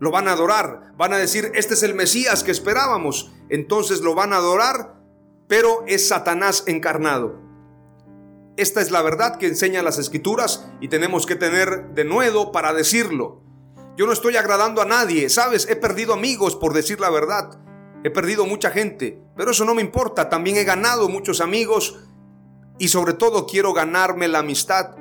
Lo 0.00 0.12
van 0.12 0.28
a 0.28 0.32
adorar, 0.32 0.92
van 0.96 1.12
a 1.12 1.18
decir, 1.18 1.50
este 1.54 1.74
es 1.74 1.82
el 1.82 1.94
Mesías 1.94 2.44
que 2.44 2.52
esperábamos. 2.52 3.32
Entonces 3.48 4.00
lo 4.00 4.14
van 4.14 4.32
a 4.32 4.36
adorar, 4.36 4.94
pero 5.48 5.84
es 5.86 6.06
Satanás 6.06 6.64
encarnado. 6.66 7.40
Esta 8.56 8.80
es 8.80 8.90
la 8.90 9.02
verdad 9.02 9.38
que 9.38 9.46
enseñan 9.46 9.84
las 9.84 9.98
escrituras 9.98 10.68
y 10.80 10.88
tenemos 10.88 11.26
que 11.26 11.36
tener 11.36 11.94
de 11.94 12.04
nuevo 12.04 12.52
para 12.52 12.72
decirlo. 12.72 13.42
Yo 13.96 14.06
no 14.06 14.12
estoy 14.12 14.36
agradando 14.36 14.80
a 14.82 14.84
nadie, 14.84 15.28
sabes, 15.28 15.68
he 15.68 15.74
perdido 15.74 16.14
amigos 16.14 16.54
por 16.54 16.72
decir 16.72 17.00
la 17.00 17.10
verdad. 17.10 17.58
He 18.04 18.10
perdido 18.10 18.46
mucha 18.46 18.70
gente, 18.70 19.20
pero 19.36 19.50
eso 19.50 19.64
no 19.64 19.74
me 19.74 19.82
importa. 19.82 20.28
También 20.28 20.56
he 20.56 20.64
ganado 20.64 21.08
muchos 21.08 21.40
amigos 21.40 21.98
y 22.78 22.88
sobre 22.88 23.12
todo 23.12 23.46
quiero 23.46 23.72
ganarme 23.72 24.28
la 24.28 24.38
amistad, 24.38 24.96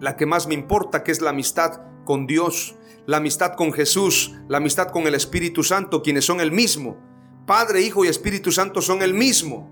la 0.00 0.16
que 0.16 0.26
más 0.26 0.46
me 0.46 0.54
importa, 0.54 1.02
que 1.02 1.12
es 1.12 1.22
la 1.22 1.30
amistad 1.30 1.80
con 2.04 2.26
Dios, 2.26 2.76
la 3.06 3.18
amistad 3.18 3.54
con 3.54 3.72
Jesús, 3.72 4.34
la 4.48 4.58
amistad 4.58 4.88
con 4.88 5.06
el 5.06 5.14
Espíritu 5.14 5.62
Santo, 5.62 6.02
quienes 6.02 6.26
son 6.26 6.40
el 6.40 6.52
mismo. 6.52 6.98
Padre, 7.46 7.80
Hijo 7.80 8.04
y 8.04 8.08
Espíritu 8.08 8.52
Santo 8.52 8.82
son 8.82 9.02
el 9.02 9.14
mismo. 9.14 9.70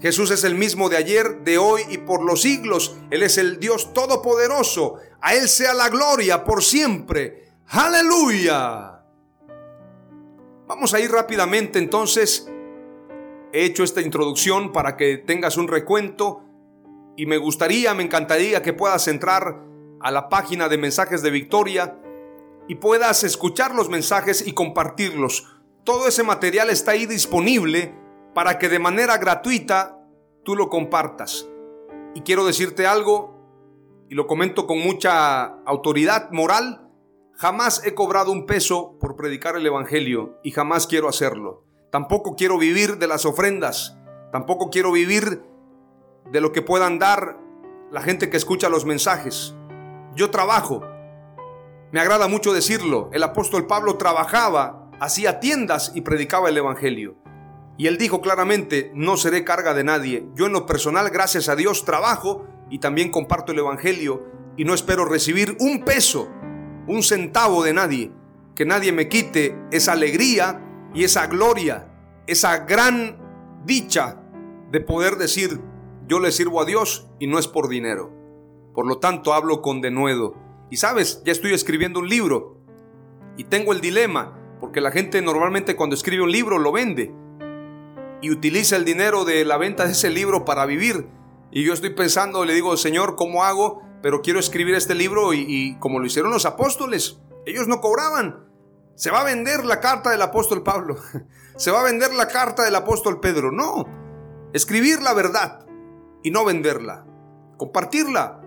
Jesús 0.00 0.30
es 0.30 0.44
el 0.44 0.54
mismo 0.54 0.88
de 0.88 0.96
ayer, 0.96 1.44
de 1.44 1.58
hoy 1.58 1.82
y 1.88 1.98
por 1.98 2.24
los 2.24 2.42
siglos. 2.42 2.96
Él 3.10 3.22
es 3.22 3.38
el 3.38 3.60
Dios 3.60 3.92
todopoderoso. 3.94 4.96
A 5.20 5.34
Él 5.34 5.48
sea 5.48 5.74
la 5.74 5.88
gloria 5.88 6.44
por 6.44 6.62
siempre. 6.62 7.52
Aleluya. 7.68 8.93
Vamos 10.74 10.92
a 10.92 10.98
ir 10.98 11.12
rápidamente 11.12 11.78
entonces. 11.78 12.50
He 13.52 13.64
hecho 13.64 13.84
esta 13.84 14.00
introducción 14.00 14.72
para 14.72 14.96
que 14.96 15.18
tengas 15.18 15.56
un 15.56 15.68
recuento 15.68 16.42
y 17.16 17.26
me 17.26 17.38
gustaría, 17.38 17.94
me 17.94 18.02
encantaría 18.02 18.60
que 18.60 18.72
puedas 18.72 19.06
entrar 19.06 19.62
a 20.00 20.10
la 20.10 20.28
página 20.28 20.68
de 20.68 20.76
mensajes 20.76 21.22
de 21.22 21.30
Victoria 21.30 21.96
y 22.66 22.74
puedas 22.74 23.22
escuchar 23.22 23.72
los 23.72 23.88
mensajes 23.88 24.44
y 24.44 24.50
compartirlos. 24.50 25.46
Todo 25.84 26.08
ese 26.08 26.24
material 26.24 26.70
está 26.70 26.90
ahí 26.90 27.06
disponible 27.06 27.94
para 28.34 28.58
que 28.58 28.68
de 28.68 28.80
manera 28.80 29.18
gratuita 29.18 30.04
tú 30.42 30.56
lo 30.56 30.68
compartas. 30.68 31.46
Y 32.16 32.22
quiero 32.22 32.44
decirte 32.44 32.84
algo, 32.84 33.38
y 34.10 34.16
lo 34.16 34.26
comento 34.26 34.66
con 34.66 34.80
mucha 34.80 35.44
autoridad 35.66 36.32
moral, 36.32 36.83
Jamás 37.36 37.82
he 37.84 37.94
cobrado 37.94 38.30
un 38.30 38.46
peso 38.46 38.96
por 39.00 39.16
predicar 39.16 39.56
el 39.56 39.66
Evangelio 39.66 40.38
y 40.44 40.52
jamás 40.52 40.86
quiero 40.86 41.08
hacerlo. 41.08 41.64
Tampoco 41.90 42.36
quiero 42.36 42.58
vivir 42.58 42.98
de 42.98 43.08
las 43.08 43.26
ofrendas. 43.26 43.98
Tampoco 44.30 44.70
quiero 44.70 44.92
vivir 44.92 45.42
de 46.30 46.40
lo 46.40 46.52
que 46.52 46.62
puedan 46.62 47.00
dar 47.00 47.36
la 47.90 48.02
gente 48.02 48.30
que 48.30 48.36
escucha 48.36 48.68
los 48.68 48.84
mensajes. 48.84 49.54
Yo 50.14 50.30
trabajo. 50.30 50.84
Me 51.90 51.98
agrada 51.98 52.28
mucho 52.28 52.52
decirlo. 52.52 53.10
El 53.12 53.24
apóstol 53.24 53.66
Pablo 53.66 53.96
trabajaba, 53.96 54.88
hacía 55.00 55.40
tiendas 55.40 55.90
y 55.92 56.02
predicaba 56.02 56.50
el 56.50 56.56
Evangelio. 56.56 57.16
Y 57.76 57.88
él 57.88 57.98
dijo 57.98 58.20
claramente, 58.20 58.92
no 58.94 59.16
seré 59.16 59.42
carga 59.42 59.74
de 59.74 59.82
nadie. 59.82 60.28
Yo 60.34 60.46
en 60.46 60.52
lo 60.52 60.66
personal, 60.66 61.10
gracias 61.10 61.48
a 61.48 61.56
Dios, 61.56 61.84
trabajo 61.84 62.46
y 62.70 62.78
también 62.78 63.10
comparto 63.10 63.50
el 63.50 63.58
Evangelio 63.58 64.22
y 64.56 64.64
no 64.64 64.72
espero 64.72 65.04
recibir 65.04 65.56
un 65.58 65.84
peso 65.84 66.28
un 66.86 67.02
centavo 67.02 67.62
de 67.62 67.72
nadie, 67.72 68.12
que 68.54 68.64
nadie 68.64 68.92
me 68.92 69.08
quite 69.08 69.58
esa 69.70 69.92
alegría 69.92 70.60
y 70.94 71.04
esa 71.04 71.26
gloria, 71.26 71.88
esa 72.26 72.58
gran 72.58 73.18
dicha 73.64 74.20
de 74.70 74.80
poder 74.80 75.16
decir, 75.16 75.60
yo 76.06 76.20
le 76.20 76.32
sirvo 76.32 76.60
a 76.60 76.64
Dios 76.64 77.08
y 77.18 77.26
no 77.26 77.38
es 77.38 77.48
por 77.48 77.68
dinero. 77.68 78.12
Por 78.74 78.86
lo 78.86 78.98
tanto, 78.98 79.32
hablo 79.32 79.62
con 79.62 79.80
denuedo. 79.80 80.34
Y 80.70 80.76
sabes, 80.76 81.22
ya 81.24 81.32
estoy 81.32 81.54
escribiendo 81.54 82.00
un 82.00 82.08
libro 82.08 82.58
y 83.36 83.44
tengo 83.44 83.72
el 83.72 83.80
dilema, 83.80 84.38
porque 84.60 84.80
la 84.80 84.90
gente 84.90 85.22
normalmente 85.22 85.76
cuando 85.76 85.94
escribe 85.94 86.22
un 86.22 86.32
libro 86.32 86.58
lo 86.58 86.72
vende 86.72 87.14
y 88.20 88.30
utiliza 88.30 88.76
el 88.76 88.84
dinero 88.84 89.24
de 89.24 89.44
la 89.44 89.58
venta 89.58 89.84
de 89.84 89.92
ese 89.92 90.10
libro 90.10 90.44
para 90.44 90.66
vivir. 90.66 91.06
Y 91.50 91.62
yo 91.64 91.72
estoy 91.72 91.90
pensando, 91.90 92.44
le 92.44 92.54
digo, 92.54 92.76
Señor, 92.76 93.16
¿cómo 93.16 93.44
hago 93.44 93.82
pero 94.04 94.20
quiero 94.20 94.38
escribir 94.38 94.74
este 94.74 94.94
libro 94.94 95.32
y, 95.32 95.78
como 95.80 95.98
lo 95.98 96.04
hicieron 96.04 96.30
los 96.30 96.44
apóstoles, 96.44 97.20
ellos 97.46 97.68
no 97.68 97.80
cobraban. 97.80 98.46
Se 98.96 99.10
va 99.10 99.22
a 99.22 99.24
vender 99.24 99.64
la 99.64 99.80
carta 99.80 100.10
del 100.10 100.20
apóstol 100.20 100.62
Pablo, 100.62 100.98
se 101.56 101.70
va 101.70 101.80
a 101.80 101.84
vender 101.84 102.12
la 102.12 102.28
carta 102.28 102.64
del 102.64 102.74
apóstol 102.74 103.18
Pedro. 103.18 103.50
No, 103.50 103.86
escribir 104.52 105.00
la 105.00 105.14
verdad 105.14 105.64
y 106.22 106.30
no 106.30 106.44
venderla, 106.44 107.06
compartirla, 107.56 108.42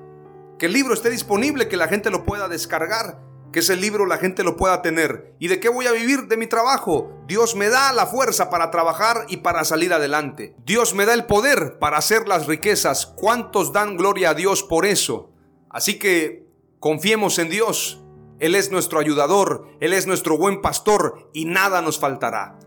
que 0.60 0.68
el 0.68 0.74
libro 0.74 0.94
esté 0.94 1.10
disponible, 1.10 1.68
que 1.68 1.76
la 1.76 1.88
gente 1.88 2.12
lo 2.12 2.24
pueda 2.24 2.48
descargar 2.48 3.26
que 3.52 3.62
ese 3.62 3.78
libro 3.78 4.06
la 4.06 4.18
gente 4.18 4.44
lo 4.44 4.58
pueda 4.58 4.82
tener. 4.82 5.34
¿Y 5.40 5.48
de 5.48 5.60
qué 5.60 5.70
voy 5.70 5.88
a 5.88 5.94
vivir? 5.94 6.28
De 6.28 6.36
mi 6.36 6.48
trabajo. 6.48 7.24
Dios 7.28 7.56
me 7.56 7.70
da 7.70 7.94
la 7.94 8.06
fuerza 8.06 8.50
para 8.50 8.70
trabajar 8.70 9.26
y 9.30 9.38
para 9.38 9.64
salir 9.64 9.94
adelante. 9.94 10.54
Dios 10.66 10.94
me 10.94 11.06
da 11.06 11.14
el 11.14 11.26
poder 11.26 11.80
para 11.80 11.98
hacer 11.98 12.28
las 12.28 12.46
riquezas. 12.46 13.06
¿Cuántos 13.06 13.72
dan 13.72 13.96
gloria 13.96 14.32
a 14.32 14.34
Dios 14.34 14.64
por 14.64 14.86
eso? 14.86 15.32
Así 15.78 16.00
que 16.00 16.44
confiemos 16.80 17.38
en 17.38 17.52
Dios. 17.52 18.04
Él 18.40 18.56
es 18.56 18.72
nuestro 18.72 18.98
ayudador, 18.98 19.68
Él 19.80 19.94
es 19.94 20.08
nuestro 20.08 20.36
buen 20.36 20.60
pastor 20.60 21.30
y 21.34 21.46
nada 21.46 21.84
nos 21.84 22.00
faltará. 22.00 22.58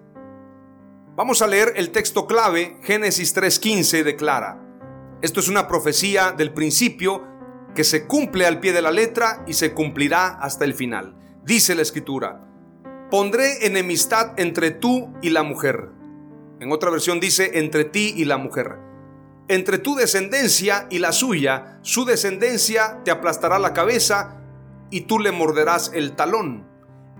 Vamos 1.17 1.43
a 1.43 1.49
leer 1.49 1.73
el 1.75 1.91
texto 1.91 2.29
clave, 2.29 2.77
Génesis 2.85 3.35
3.15 3.35 4.05
declara, 4.05 4.65
esto 5.23 5.41
es 5.41 5.49
una 5.49 5.67
profecía 5.67 6.31
del 6.31 6.55
principio 6.55 7.27
que 7.75 7.83
se 7.83 8.07
cumple 8.07 8.47
al 8.47 8.61
pie 8.61 8.73
de 8.73 8.83
la 8.83 8.93
letra 8.93 9.43
y 9.45 9.55
se 9.55 9.75
cumplirá 9.75 10.29
hasta 10.29 10.65
el 10.65 10.75
final. 10.75 11.17
Dice 11.45 11.75
la 11.75 11.83
escritura, 11.83 12.49
pondré 13.11 13.67
enemistad 13.67 14.39
entre 14.39 14.71
tú 14.71 15.13
y 15.21 15.31
la 15.31 15.43
mujer. 15.43 15.91
En 16.61 16.71
otra 16.71 16.91
versión 16.91 17.19
dice, 17.19 17.59
entre 17.59 17.83
ti 17.83 18.15
y 18.17 18.25
la 18.25 18.37
mujer. 18.37 18.90
Entre 19.51 19.79
tu 19.79 19.97
descendencia 19.97 20.87
y 20.91 21.01
la 21.01 21.11
suya, 21.11 21.81
su 21.83 22.05
descendencia 22.05 23.01
te 23.05 23.11
aplastará 23.11 23.59
la 23.59 23.73
cabeza 23.73 24.41
y 24.91 25.01
tú 25.01 25.19
le 25.19 25.33
morderás 25.33 25.91
el 25.93 26.15
talón. 26.15 26.69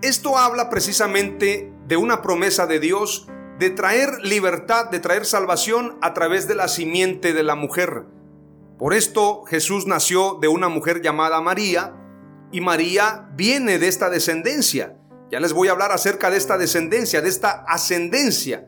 Esto 0.01 0.37
habla 0.37 0.69
precisamente 0.69 1.73
de 1.87 1.97
una 1.97 2.21
promesa 2.21 2.67
de 2.67 2.79
Dios 2.79 3.27
de 3.59 3.69
traer 3.69 4.21
libertad, 4.23 4.89
de 4.89 5.01
traer 5.01 5.25
salvación 5.25 5.97
a 6.01 6.13
través 6.13 6.47
de 6.47 6.55
la 6.55 6.69
simiente 6.69 7.33
de 7.33 7.43
la 7.43 7.55
mujer. 7.55 8.05
Por 8.79 8.93
esto 8.93 9.43
Jesús 9.43 9.85
nació 9.85 10.35
de 10.35 10.47
una 10.47 10.69
mujer 10.69 11.01
llamada 11.01 11.41
María 11.41 11.97
y 12.53 12.61
María 12.61 13.27
viene 13.35 13.77
de 13.77 13.89
esta 13.89 14.09
descendencia. 14.09 14.95
Ya 15.29 15.41
les 15.41 15.51
voy 15.51 15.67
a 15.67 15.71
hablar 15.71 15.91
acerca 15.91 16.31
de 16.31 16.37
esta 16.37 16.57
descendencia, 16.57 17.21
de 17.21 17.27
esta 17.27 17.65
ascendencia. 17.67 18.67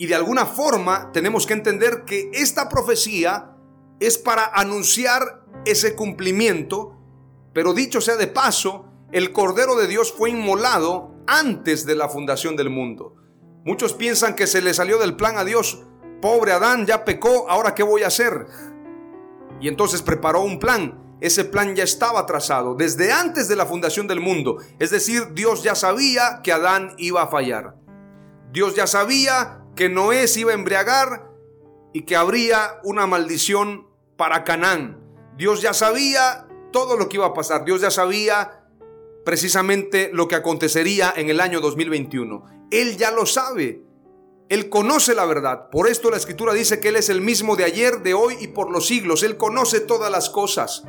Y 0.00 0.06
de 0.06 0.14
alguna 0.14 0.46
forma 0.46 1.12
tenemos 1.12 1.46
que 1.46 1.52
entender 1.52 2.06
que 2.06 2.30
esta 2.32 2.70
profecía 2.70 3.54
es 4.00 4.16
para 4.16 4.46
anunciar 4.46 5.44
ese 5.66 5.94
cumplimiento, 5.94 6.96
pero 7.52 7.74
dicho 7.74 8.00
sea 8.00 8.16
de 8.16 8.26
paso, 8.26 8.86
el 9.12 9.30
Cordero 9.30 9.76
de 9.76 9.86
Dios 9.86 10.10
fue 10.10 10.30
inmolado 10.30 11.14
antes 11.26 11.84
de 11.84 11.96
la 11.96 12.08
fundación 12.08 12.56
del 12.56 12.70
mundo. 12.70 13.14
Muchos 13.66 13.92
piensan 13.92 14.36
que 14.36 14.46
se 14.46 14.62
le 14.62 14.72
salió 14.72 14.96
del 14.96 15.16
plan 15.16 15.36
a 15.36 15.44
Dios, 15.44 15.82
Pobre 16.22 16.52
Adán, 16.52 16.86
ya 16.86 17.04
pecó, 17.04 17.50
ahora 17.50 17.74
¿qué 17.74 17.82
voy 17.82 18.02
a 18.02 18.06
hacer? 18.06 18.46
Y 19.60 19.68
entonces 19.68 20.00
preparó 20.00 20.40
un 20.40 20.58
plan. 20.58 21.18
Ese 21.20 21.44
plan 21.44 21.76
ya 21.76 21.84
estaba 21.84 22.24
trazado 22.24 22.74
desde 22.74 23.12
antes 23.12 23.48
de 23.48 23.56
la 23.56 23.66
fundación 23.66 24.06
del 24.06 24.20
mundo. 24.20 24.62
Es 24.78 24.88
decir, 24.88 25.34
Dios 25.34 25.62
ya 25.62 25.74
sabía 25.74 26.40
que 26.42 26.52
Adán 26.52 26.94
iba 26.96 27.20
a 27.20 27.26
fallar. 27.26 27.76
Dios 28.50 28.74
ya 28.74 28.86
sabía 28.86 29.59
que 29.80 29.88
Noé 29.88 30.28
se 30.28 30.40
iba 30.40 30.50
a 30.50 30.54
embriagar 30.54 31.30
y 31.94 32.02
que 32.02 32.14
habría 32.14 32.80
una 32.84 33.06
maldición 33.06 33.86
para 34.18 34.44
Canaán. 34.44 35.00
Dios 35.38 35.62
ya 35.62 35.72
sabía 35.72 36.46
todo 36.70 36.98
lo 36.98 37.08
que 37.08 37.16
iba 37.16 37.24
a 37.24 37.32
pasar. 37.32 37.64
Dios 37.64 37.80
ya 37.80 37.90
sabía 37.90 38.66
precisamente 39.24 40.10
lo 40.12 40.28
que 40.28 40.34
acontecería 40.34 41.14
en 41.16 41.30
el 41.30 41.40
año 41.40 41.62
2021. 41.62 42.44
Él 42.70 42.98
ya 42.98 43.10
lo 43.10 43.24
sabe. 43.24 43.82
Él 44.50 44.68
conoce 44.68 45.14
la 45.14 45.24
verdad. 45.24 45.70
Por 45.70 45.88
esto 45.88 46.10
la 46.10 46.18
escritura 46.18 46.52
dice 46.52 46.78
que 46.78 46.88
Él 46.88 46.96
es 46.96 47.08
el 47.08 47.22
mismo 47.22 47.56
de 47.56 47.64
ayer, 47.64 48.02
de 48.02 48.12
hoy 48.12 48.36
y 48.38 48.48
por 48.48 48.70
los 48.70 48.86
siglos. 48.86 49.22
Él 49.22 49.38
conoce 49.38 49.80
todas 49.80 50.12
las 50.12 50.28
cosas. 50.28 50.84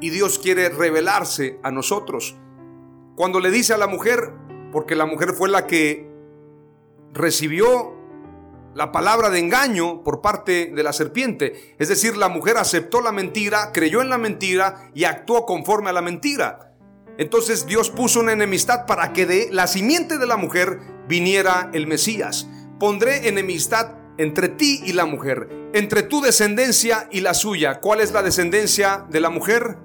Y 0.00 0.10
Dios 0.10 0.40
quiere 0.40 0.70
revelarse 0.70 1.60
a 1.62 1.70
nosotros. 1.70 2.36
Cuando 3.14 3.38
le 3.38 3.52
dice 3.52 3.74
a 3.74 3.78
la 3.78 3.86
mujer, 3.86 4.32
porque 4.72 4.96
la 4.96 5.06
mujer 5.06 5.34
fue 5.34 5.48
la 5.48 5.68
que 5.68 6.05
recibió 7.16 7.96
la 8.76 8.92
palabra 8.92 9.30
de 9.30 9.38
engaño 9.38 10.02
por 10.02 10.20
parte 10.20 10.70
de 10.74 10.82
la 10.82 10.92
serpiente. 10.92 11.74
Es 11.78 11.88
decir, 11.88 12.16
la 12.16 12.28
mujer 12.28 12.58
aceptó 12.58 13.00
la 13.00 13.10
mentira, 13.10 13.72
creyó 13.72 14.02
en 14.02 14.10
la 14.10 14.18
mentira 14.18 14.90
y 14.94 15.04
actuó 15.04 15.46
conforme 15.46 15.90
a 15.90 15.94
la 15.94 16.02
mentira. 16.02 16.74
Entonces 17.18 17.66
Dios 17.66 17.90
puso 17.90 18.20
una 18.20 18.32
enemistad 18.32 18.84
para 18.84 19.14
que 19.14 19.24
de 19.24 19.48
la 19.50 19.66
simiente 19.66 20.18
de 20.18 20.26
la 20.26 20.36
mujer 20.36 20.78
viniera 21.08 21.70
el 21.72 21.86
Mesías. 21.86 22.46
Pondré 22.78 23.28
enemistad 23.28 23.94
entre 24.18 24.50
ti 24.50 24.82
y 24.84 24.92
la 24.92 25.06
mujer, 25.06 25.48
entre 25.72 26.02
tu 26.02 26.20
descendencia 26.20 27.08
y 27.10 27.20
la 27.20 27.32
suya. 27.32 27.80
¿Cuál 27.80 28.00
es 28.00 28.12
la 28.12 28.22
descendencia 28.22 29.06
de 29.08 29.20
la 29.20 29.30
mujer? 29.30 29.78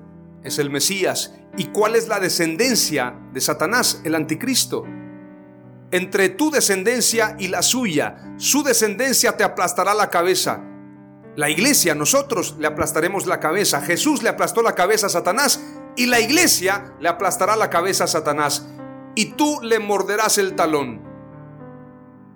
Es 0.43 0.59
el 0.59 0.69
Mesías. 0.69 1.33
¿Y 1.57 1.65
cuál 1.65 1.95
es 1.95 2.09
la 2.09 2.19
descendencia 2.19 3.17
de 3.31 3.39
Satanás, 3.39 4.01
el 4.03 4.15
anticristo? 4.15 4.85
Entre 5.91 6.29
tu 6.29 6.51
descendencia 6.51 7.35
y 7.37 7.49
la 7.49 7.61
suya. 7.61 8.33
Su 8.37 8.63
descendencia 8.63 9.35
te 9.35 9.43
aplastará 9.43 9.93
la 9.93 10.09
cabeza. 10.09 10.63
La 11.35 11.49
iglesia, 11.49 11.95
nosotros 11.95 12.55
le 12.59 12.67
aplastaremos 12.67 13.25
la 13.25 13.39
cabeza. 13.39 13.81
Jesús 13.81 14.23
le 14.23 14.29
aplastó 14.29 14.61
la 14.61 14.75
cabeza 14.75 15.07
a 15.07 15.09
Satanás 15.09 15.61
y 15.95 16.05
la 16.05 16.19
iglesia 16.19 16.93
le 16.99 17.09
aplastará 17.09 17.55
la 17.55 17.69
cabeza 17.69 18.05
a 18.05 18.07
Satanás. 18.07 18.67
Y 19.15 19.33
tú 19.33 19.59
le 19.61 19.79
morderás 19.79 20.37
el 20.37 20.55
talón. 20.55 21.01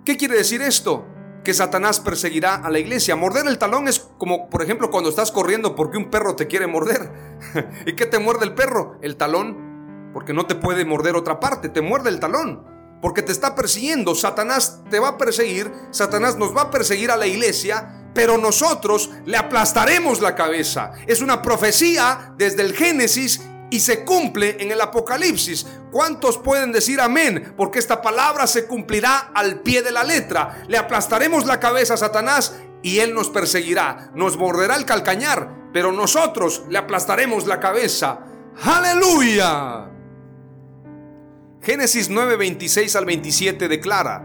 ¿Qué 0.04 0.16
quiere 0.16 0.36
decir 0.36 0.60
esto? 0.60 1.06
Que 1.42 1.54
Satanás 1.54 2.00
perseguirá 2.00 2.56
a 2.56 2.70
la 2.70 2.78
iglesia. 2.78 3.16
Morder 3.16 3.46
el 3.46 3.58
talón 3.58 3.88
es 3.88 4.00
como, 4.18 4.50
por 4.50 4.62
ejemplo, 4.62 4.90
cuando 4.90 5.10
estás 5.10 5.32
corriendo 5.32 5.74
porque 5.74 5.98
un 5.98 6.10
perro 6.10 6.36
te 6.36 6.46
quiere 6.46 6.66
morder. 6.66 7.10
¿Y 7.86 7.94
qué 7.94 8.06
te 8.06 8.18
muerde 8.18 8.44
el 8.44 8.54
perro? 8.54 8.98
El 9.00 9.16
talón. 9.16 10.10
Porque 10.12 10.32
no 10.32 10.46
te 10.46 10.54
puede 10.54 10.84
morder 10.84 11.16
otra 11.16 11.40
parte, 11.40 11.68
te 11.68 11.82
muerde 11.82 12.10
el 12.10 12.20
talón. 12.20 12.75
Porque 13.06 13.22
te 13.22 13.30
está 13.30 13.54
persiguiendo. 13.54 14.16
Satanás 14.16 14.80
te 14.90 14.98
va 14.98 15.10
a 15.10 15.16
perseguir. 15.16 15.70
Satanás 15.92 16.36
nos 16.36 16.56
va 16.56 16.62
a 16.62 16.70
perseguir 16.72 17.12
a 17.12 17.16
la 17.16 17.28
iglesia. 17.28 18.10
Pero 18.12 18.36
nosotros 18.36 19.10
le 19.24 19.36
aplastaremos 19.36 20.20
la 20.20 20.34
cabeza. 20.34 20.90
Es 21.06 21.20
una 21.20 21.40
profecía 21.40 22.34
desde 22.36 22.62
el 22.62 22.74
Génesis 22.74 23.42
y 23.70 23.78
se 23.78 24.04
cumple 24.04 24.56
en 24.58 24.72
el 24.72 24.80
Apocalipsis. 24.80 25.68
¿Cuántos 25.92 26.36
pueden 26.38 26.72
decir 26.72 27.00
amén? 27.00 27.54
Porque 27.56 27.78
esta 27.78 28.02
palabra 28.02 28.48
se 28.48 28.66
cumplirá 28.66 29.30
al 29.32 29.60
pie 29.60 29.82
de 29.82 29.92
la 29.92 30.02
letra. 30.02 30.64
Le 30.66 30.76
aplastaremos 30.76 31.46
la 31.46 31.60
cabeza 31.60 31.94
a 31.94 31.98
Satanás 31.98 32.56
y 32.82 32.98
él 32.98 33.14
nos 33.14 33.30
perseguirá. 33.30 34.10
Nos 34.16 34.36
morderá 34.36 34.74
el 34.74 34.84
calcañar, 34.84 35.70
pero 35.72 35.92
nosotros 35.92 36.64
le 36.68 36.78
aplastaremos 36.78 37.46
la 37.46 37.60
cabeza. 37.60 38.18
Aleluya. 38.64 39.95
Génesis 41.66 42.08
9, 42.08 42.36
26 42.36 42.96
al 42.96 43.04
27 43.04 43.68
declara, 43.68 44.24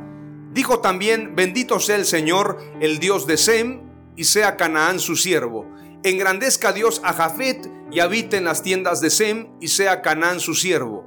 dijo 0.53 0.79
también, 0.79 1.35
bendito 1.35 1.79
sea 1.81 1.97
el 1.97 2.05
Señor, 2.05 2.59
el 2.79 2.99
Dios 2.99 3.27
de 3.27 3.35
Sem, 3.35 3.81
y 4.15 4.23
sea 4.23 4.55
Canaán 4.55 4.99
su 4.99 5.17
siervo 5.17 5.65
engrandezca 6.03 6.73
Dios 6.73 7.01
a 7.03 7.13
Jafet 7.13 7.69
y 7.91 7.99
habite 7.99 8.37
en 8.37 8.45
las 8.45 8.63
tiendas 8.63 9.01
de 9.01 9.09
Sem 9.09 9.49
y 9.59 9.67
sea 9.67 10.01
Canaán 10.01 10.39
su 10.39 10.55
siervo. 10.55 11.05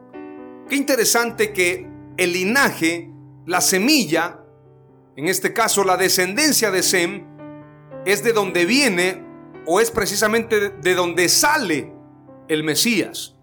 Qué 0.69 0.77
interesante 0.77 1.53
que 1.53 1.89
el 2.17 2.33
linaje, 2.33 3.11
la 3.47 3.61
semilla, 3.61 4.41
en 5.17 5.29
este 5.29 5.53
caso 5.53 5.85
la 5.85 5.97
descendencia 5.97 6.71
de 6.71 6.83
Sem, 6.83 7.27
es 8.05 8.23
de 8.23 8.33
donde 8.33 8.67
viene 8.67 9.25
o 9.67 9.81
es 9.81 9.91
precisamente 9.91 10.71
de 10.71 10.95
donde 10.95 11.29
sale 11.29 11.93
el 12.49 12.65
Mesías. 12.65 13.35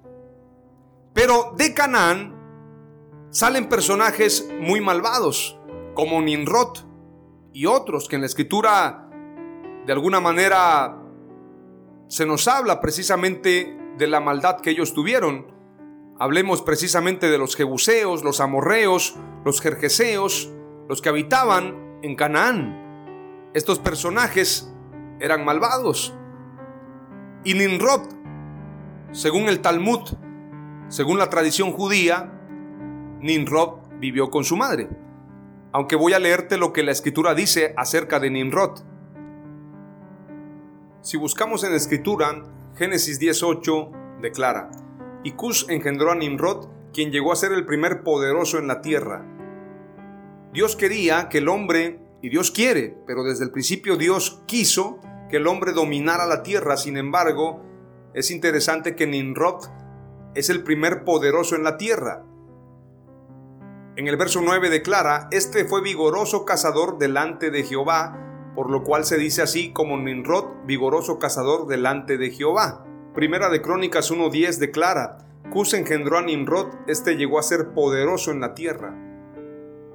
Pero 1.14 1.54
de 1.58 1.74
Canaán 1.74 2.41
salen 3.32 3.70
personajes 3.70 4.48
muy 4.60 4.82
malvados, 4.82 5.58
como 5.96 6.22
Ninrod 6.22 6.80
y 7.54 7.66
otros 7.66 8.08
que 8.08 8.16
en 8.16 8.22
la 8.22 8.28
escritura 8.28 9.10
de 9.86 9.94
alguna 9.94 10.20
manera 10.20 10.98
se 12.08 12.26
nos 12.26 12.48
habla 12.48 12.82
precisamente 12.82 13.78
de 13.98 14.08
la 14.08 14.20
maldad 14.20 14.60
que 14.60 14.72
ellos 14.72 14.94
tuvieron. 14.94 15.48
Hablemos 16.20 16.62
precisamente 16.62 17.30
de 17.30 17.38
los 17.38 17.56
jebuseos, 17.56 18.24
los 18.24 18.42
amorreos, 18.42 19.16
los 19.46 19.62
jerjeseos, 19.62 20.52
los 20.88 21.02
que 21.02 21.10
habitaban 21.10 22.00
en 22.04 22.16
Canaán. 22.16 23.50
Estos 23.54 23.80
personajes 23.80 24.74
eran 25.20 25.46
malvados. 25.46 26.14
Y 27.44 27.54
Ninrod, 27.54 28.10
según 29.12 29.48
el 29.48 29.62
Talmud, 29.62 30.02
según 30.90 31.18
la 31.18 31.30
tradición 31.30 31.72
judía, 31.72 32.41
Ninrod 33.22 33.78
vivió 34.00 34.30
con 34.32 34.44
su 34.44 34.58
madre. 34.58 34.90
Aunque 35.72 35.96
voy 35.96 36.14
a 36.14 36.20
leerte 36.20 36.58
lo 36.58 36.74
que 36.74 36.84
la 36.84 36.92
escritura 36.92 37.34
dice 37.36 37.74
acerca 37.78 38.20
de 38.20 38.32
Ninrod. 38.32 38.80
Si 41.02 41.18
buscamos 41.18 41.64
en 41.64 41.72
la 41.72 41.78
escritura, 41.78 42.44
Génesis 42.76 43.20
18 43.20 43.92
declara, 44.22 44.70
y 45.24 45.32
Cus 45.32 45.68
engendró 45.70 46.12
a 46.12 46.16
Nimrod, 46.16 46.68
quien 46.94 47.12
llegó 47.12 47.32
a 47.32 47.36
ser 47.36 47.52
el 47.52 47.66
primer 47.66 48.04
poderoso 48.04 48.58
en 48.58 48.68
la 48.68 48.82
tierra. 48.82 49.26
Dios 50.54 50.76
quería 50.76 51.30
que 51.30 51.40
el 51.40 51.48
hombre, 51.48 52.00
y 52.22 52.30
Dios 52.30 52.52
quiere, 52.52 52.98
pero 53.08 53.24
desde 53.24 53.46
el 53.46 53.52
principio 53.52 53.98
Dios 53.98 54.42
quiso 54.46 55.00
que 55.30 55.38
el 55.38 55.48
hombre 55.48 55.74
dominara 55.74 56.26
la 56.26 56.44
tierra, 56.44 56.76
sin 56.78 56.98
embargo, 56.98 57.64
es 58.14 58.32
interesante 58.32 58.96
que 58.96 59.08
Nimrod 59.08 59.66
es 60.36 60.50
el 60.50 60.64
primer 60.64 61.04
poderoso 61.04 61.56
en 61.56 61.64
la 61.64 61.78
tierra. 61.78 62.26
En 64.02 64.08
el 64.08 64.18
verso 64.18 64.42
9 64.42 64.72
declara, 64.72 65.28
Este 65.30 65.64
fue 65.64 65.84
vigoroso 65.84 66.44
cazador 66.44 66.98
delante 66.98 67.52
de 67.52 67.62
Jehová, 67.62 68.52
por 68.56 68.72
lo 68.72 68.82
cual 68.82 69.06
se 69.06 69.16
dice 69.16 69.44
así 69.44 69.74
como 69.74 69.96
Ninrod, 69.96 70.66
vigoroso 70.66 71.20
cazador 71.20 71.68
delante 71.68 72.18
de 72.18 72.32
Jehová. 72.32 72.84
Primera 73.14 73.50
de 73.50 73.62
Crónicas 73.62 74.12
1.10 74.12 74.58
declara, 74.58 75.20
Cus 75.52 75.76
engendró 75.76 76.18
a 76.18 76.24
Nimrod, 76.24 76.70
este 76.88 77.16
llegó 77.16 77.38
a 77.38 77.44
ser 77.44 77.76
poderoso 77.76 78.32
en 78.32 78.40
la 78.40 78.56
tierra. 78.56 78.92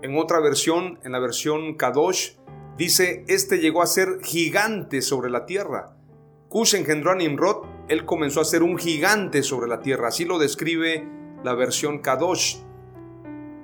En 0.02 0.16
otra 0.16 0.38
versión, 0.38 1.00
en 1.02 1.10
la 1.10 1.18
versión 1.18 1.74
Kadosh, 1.74 2.36
dice, 2.78 3.24
este 3.26 3.58
llegó 3.58 3.82
a 3.82 3.86
ser 3.86 4.20
gigante 4.22 5.02
sobre 5.02 5.30
la 5.30 5.46
tierra. 5.46 5.96
Cus 6.48 6.74
engendró 6.74 7.10
a 7.10 7.16
Nimrod, 7.16 7.64
él 7.88 8.04
comenzó 8.04 8.40
a 8.40 8.44
ser 8.44 8.62
un 8.62 8.78
gigante 8.78 9.42
sobre 9.42 9.66
la 9.66 9.80
tierra. 9.80 10.06
Así 10.06 10.24
lo 10.24 10.38
describe 10.38 11.08
la 11.42 11.54
versión 11.54 11.98
Kadosh. 11.98 12.58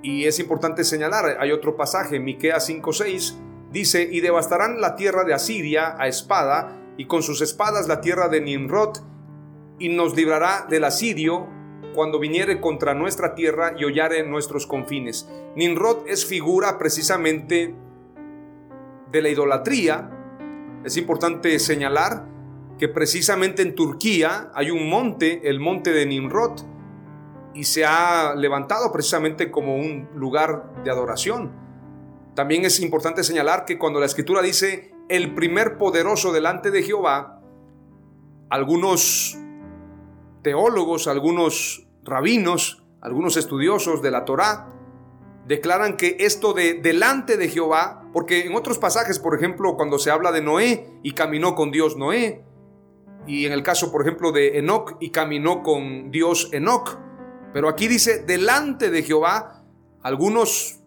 Y 0.03 0.25
es 0.25 0.37
importante 0.39 0.83
señalar, 0.83 1.37
hay 1.39 1.51
otro 1.51 1.77
pasaje, 1.77 2.19
Miqueas 2.19 2.65
5:6, 2.65 3.39
dice, 3.71 4.07
"Y 4.11 4.19
devastarán 4.19 4.81
la 4.81 4.95
tierra 4.95 5.23
de 5.23 5.33
Asiria 5.33 5.95
a 5.97 6.07
espada, 6.07 6.77
y 6.97 7.05
con 7.05 7.23
sus 7.23 7.41
espadas 7.41 7.87
la 7.87 8.01
tierra 8.01 8.27
de 8.27 8.41
Nimrod, 8.41 8.97
y 9.79 9.89
nos 9.89 10.15
librará 10.15 10.67
del 10.69 10.83
asirio 10.83 11.47
cuando 11.95 12.19
viniere 12.19 12.59
contra 12.59 12.93
nuestra 12.93 13.33
tierra 13.33 13.73
y 13.77 13.85
hollare 13.85 14.27
nuestros 14.27 14.67
confines." 14.67 15.29
Nimrod 15.55 16.05
es 16.07 16.25
figura 16.25 16.77
precisamente 16.77 17.73
de 19.09 19.21
la 19.21 19.29
idolatría. 19.29 20.11
Es 20.83 20.97
importante 20.97 21.57
señalar 21.59 22.25
que 22.77 22.89
precisamente 22.89 23.61
en 23.61 23.73
Turquía 23.73 24.51
hay 24.53 24.69
un 24.69 24.89
monte, 24.89 25.47
el 25.47 25.61
monte 25.61 25.93
de 25.93 26.05
Nimrod, 26.05 26.59
y 27.53 27.65
se 27.65 27.85
ha 27.85 28.33
levantado 28.35 28.91
precisamente 28.91 29.51
como 29.51 29.75
un 29.75 30.09
lugar 30.15 30.83
de 30.83 30.91
adoración. 30.91 31.51
También 32.35 32.65
es 32.65 32.79
importante 32.79 33.23
señalar 33.23 33.65
que 33.65 33.77
cuando 33.77 33.99
la 33.99 34.05
escritura 34.05 34.41
dice 34.41 34.91
el 35.09 35.35
primer 35.35 35.77
poderoso 35.77 36.31
delante 36.31 36.71
de 36.71 36.83
Jehová, 36.83 37.41
algunos 38.49 39.37
teólogos, 40.41 41.07
algunos 41.07 41.87
rabinos, 42.03 42.83
algunos 43.01 43.37
estudiosos 43.37 44.01
de 44.01 44.11
la 44.11 44.25
Torá 44.25 44.69
declaran 45.47 45.97
que 45.97 46.17
esto 46.19 46.53
de 46.53 46.75
delante 46.75 47.37
de 47.37 47.49
Jehová, 47.49 48.09
porque 48.13 48.45
en 48.45 48.55
otros 48.55 48.77
pasajes, 48.77 49.19
por 49.19 49.35
ejemplo, 49.35 49.75
cuando 49.75 49.99
se 49.99 50.09
habla 50.09 50.31
de 50.31 50.41
Noé 50.41 50.87
y 51.03 51.11
caminó 51.11 51.55
con 51.55 51.71
Dios 51.71 51.97
Noé, 51.97 52.43
y 53.25 53.45
en 53.45 53.53
el 53.53 53.63
caso, 53.63 53.91
por 53.91 54.01
ejemplo, 54.01 54.31
de 54.31 54.57
Enoch 54.57 54.97
y 54.99 55.11
caminó 55.11 55.63
con 55.63 56.11
Dios 56.11 56.49
Enoch, 56.51 56.97
pero 57.53 57.69
aquí 57.69 57.87
dice, 57.87 58.23
delante 58.25 58.89
de 58.89 59.03
Jehová, 59.03 59.63
algunos 60.01 60.79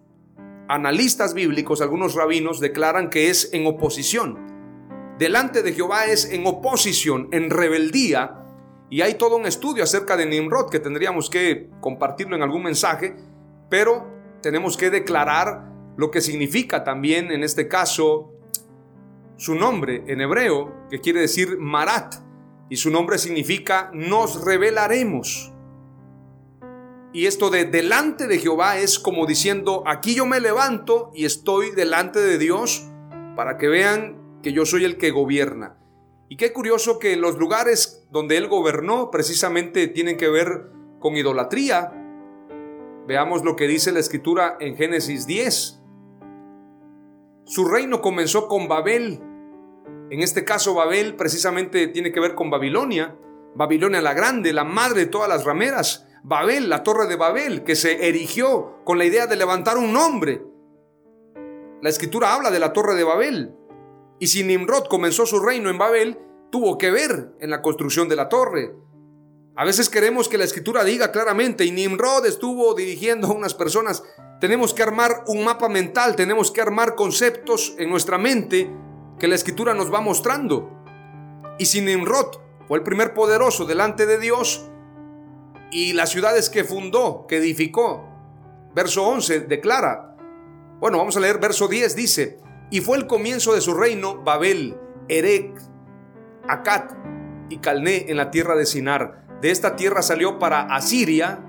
analistas 0.68 1.32
bíblicos, 1.32 1.80
algunos 1.80 2.14
rabinos 2.14 2.60
declaran 2.60 3.08
que 3.08 3.30
es 3.30 3.50
en 3.52 3.66
oposición. 3.66 5.14
Delante 5.18 5.62
de 5.62 5.72
Jehová 5.72 6.06
es 6.06 6.30
en 6.30 6.46
oposición, 6.46 7.28
en 7.32 7.50
rebeldía. 7.50 8.42
Y 8.90 9.00
hay 9.00 9.14
todo 9.14 9.36
un 9.36 9.46
estudio 9.46 9.84
acerca 9.84 10.16
de 10.16 10.26
Nimrod 10.26 10.68
que 10.68 10.80
tendríamos 10.80 11.30
que 11.30 11.70
compartirlo 11.80 12.36
en 12.36 12.42
algún 12.42 12.64
mensaje, 12.64 13.16
pero 13.70 14.06
tenemos 14.42 14.76
que 14.76 14.90
declarar 14.90 15.72
lo 15.96 16.10
que 16.10 16.20
significa 16.20 16.84
también 16.84 17.32
en 17.32 17.42
este 17.42 17.68
caso 17.68 18.32
su 19.36 19.54
nombre 19.54 20.04
en 20.06 20.20
hebreo, 20.20 20.88
que 20.90 21.00
quiere 21.00 21.20
decir 21.20 21.58
Marat, 21.58 22.16
y 22.68 22.76
su 22.76 22.90
nombre 22.90 23.18
significa 23.18 23.90
nos 23.94 24.44
revelaremos. 24.44 25.55
Y 27.16 27.24
esto 27.24 27.48
de 27.48 27.64
delante 27.64 28.26
de 28.26 28.38
Jehová 28.38 28.76
es 28.76 28.98
como 28.98 29.24
diciendo, 29.24 29.82
aquí 29.86 30.14
yo 30.14 30.26
me 30.26 30.38
levanto 30.38 31.10
y 31.14 31.24
estoy 31.24 31.70
delante 31.70 32.20
de 32.20 32.36
Dios 32.36 32.90
para 33.34 33.56
que 33.56 33.68
vean 33.68 34.38
que 34.42 34.52
yo 34.52 34.66
soy 34.66 34.84
el 34.84 34.98
que 34.98 35.12
gobierna. 35.12 35.78
Y 36.28 36.36
qué 36.36 36.52
curioso 36.52 36.98
que 36.98 37.16
los 37.16 37.38
lugares 37.38 38.06
donde 38.10 38.36
él 38.36 38.48
gobernó 38.48 39.10
precisamente 39.10 39.88
tienen 39.88 40.18
que 40.18 40.28
ver 40.28 40.66
con 41.00 41.16
idolatría. 41.16 41.90
Veamos 43.08 43.44
lo 43.44 43.56
que 43.56 43.66
dice 43.66 43.92
la 43.92 44.00
escritura 44.00 44.58
en 44.60 44.76
Génesis 44.76 45.26
10. 45.26 45.80
Su 47.46 47.64
reino 47.66 48.02
comenzó 48.02 48.46
con 48.46 48.68
Babel. 48.68 49.22
En 50.10 50.20
este 50.20 50.44
caso 50.44 50.74
Babel 50.74 51.16
precisamente 51.16 51.88
tiene 51.88 52.12
que 52.12 52.20
ver 52.20 52.34
con 52.34 52.50
Babilonia. 52.50 53.16
Babilonia 53.54 54.02
la 54.02 54.12
grande, 54.12 54.52
la 54.52 54.64
madre 54.64 55.00
de 55.00 55.06
todas 55.06 55.30
las 55.30 55.46
rameras. 55.46 56.05
Babel, 56.28 56.68
la 56.68 56.82
torre 56.82 57.06
de 57.06 57.14
Babel, 57.14 57.62
que 57.62 57.76
se 57.76 58.08
erigió 58.08 58.82
con 58.84 58.98
la 58.98 59.04
idea 59.04 59.28
de 59.28 59.36
levantar 59.36 59.78
un 59.78 59.92
nombre. 59.92 60.42
La 61.80 61.88
escritura 61.88 62.34
habla 62.34 62.50
de 62.50 62.58
la 62.58 62.72
torre 62.72 62.96
de 62.96 63.04
Babel. 63.04 63.54
Y 64.18 64.26
si 64.26 64.42
Nimrod 64.42 64.88
comenzó 64.88 65.24
su 65.24 65.38
reino 65.38 65.70
en 65.70 65.78
Babel, 65.78 66.18
tuvo 66.50 66.78
que 66.78 66.90
ver 66.90 67.36
en 67.38 67.50
la 67.50 67.62
construcción 67.62 68.08
de 68.08 68.16
la 68.16 68.28
torre. 68.28 68.74
A 69.54 69.64
veces 69.64 69.88
queremos 69.88 70.28
que 70.28 70.36
la 70.36 70.42
escritura 70.42 70.82
diga 70.82 71.12
claramente, 71.12 71.64
y 71.64 71.70
Nimrod 71.70 72.26
estuvo 72.26 72.74
dirigiendo 72.74 73.28
a 73.28 73.32
unas 73.32 73.54
personas. 73.54 74.02
Tenemos 74.40 74.74
que 74.74 74.82
armar 74.82 75.22
un 75.28 75.44
mapa 75.44 75.68
mental, 75.68 76.16
tenemos 76.16 76.50
que 76.50 76.60
armar 76.60 76.96
conceptos 76.96 77.76
en 77.78 77.88
nuestra 77.88 78.18
mente 78.18 78.68
que 79.20 79.28
la 79.28 79.36
escritura 79.36 79.74
nos 79.74 79.94
va 79.94 80.00
mostrando. 80.00 80.72
Y 81.60 81.66
si 81.66 81.82
Nimrod 81.82 82.38
fue 82.66 82.78
el 82.78 82.82
primer 82.82 83.14
poderoso 83.14 83.64
delante 83.64 84.06
de 84.06 84.18
Dios, 84.18 84.68
y 85.76 85.92
las 85.92 86.08
ciudades 86.08 86.48
que 86.48 86.64
fundó, 86.64 87.26
que 87.26 87.36
edificó. 87.36 88.08
Verso 88.74 89.06
11 89.06 89.40
declara, 89.40 90.16
bueno, 90.80 90.96
vamos 90.96 91.18
a 91.18 91.20
leer 91.20 91.38
verso 91.38 91.68
10, 91.68 91.94
dice, 91.94 92.38
y 92.70 92.80
fue 92.80 92.96
el 92.96 93.06
comienzo 93.06 93.52
de 93.52 93.60
su 93.60 93.74
reino 93.74 94.22
Babel, 94.22 94.74
Erec, 95.06 95.60
Acat 96.48 96.92
y 97.50 97.58
Calné 97.58 98.06
en 98.08 98.16
la 98.16 98.30
tierra 98.30 98.56
de 98.56 98.64
Sinar. 98.64 99.26
De 99.42 99.50
esta 99.50 99.76
tierra 99.76 100.00
salió 100.00 100.38
para 100.38 100.62
Asiria, 100.62 101.44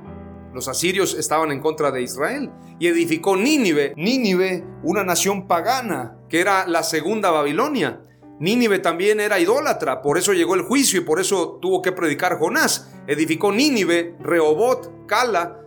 los 0.53 0.67
asirios 0.67 1.13
estaban 1.13 1.53
en 1.53 1.61
contra 1.61 1.91
de 1.91 2.01
Israel, 2.01 2.51
y 2.79 2.87
edificó 2.87 3.37
Nínive, 3.37 3.93
Nínive, 3.95 4.65
una 4.83 5.05
nación 5.05 5.47
pagana, 5.47 6.17
que 6.27 6.41
era 6.41 6.67
la 6.67 6.83
segunda 6.83 7.31
Babilonia. 7.31 8.01
Nínive 8.39 8.79
también 8.79 9.19
era 9.19 9.39
idólatra, 9.39 10.01
por 10.01 10.17
eso 10.17 10.31
llegó 10.31 10.53
el 10.53 10.61
juicio 10.61 11.01
y 11.01 11.03
por 11.03 11.19
eso 11.19 11.57
tuvo 11.59 11.81
que 11.81 11.91
predicar 11.91 12.37
Jonás. 12.37 12.91
Edificó 13.07 13.51
Nínive, 13.51 14.15
Rehobot, 14.19 15.07
Cala. 15.07 15.61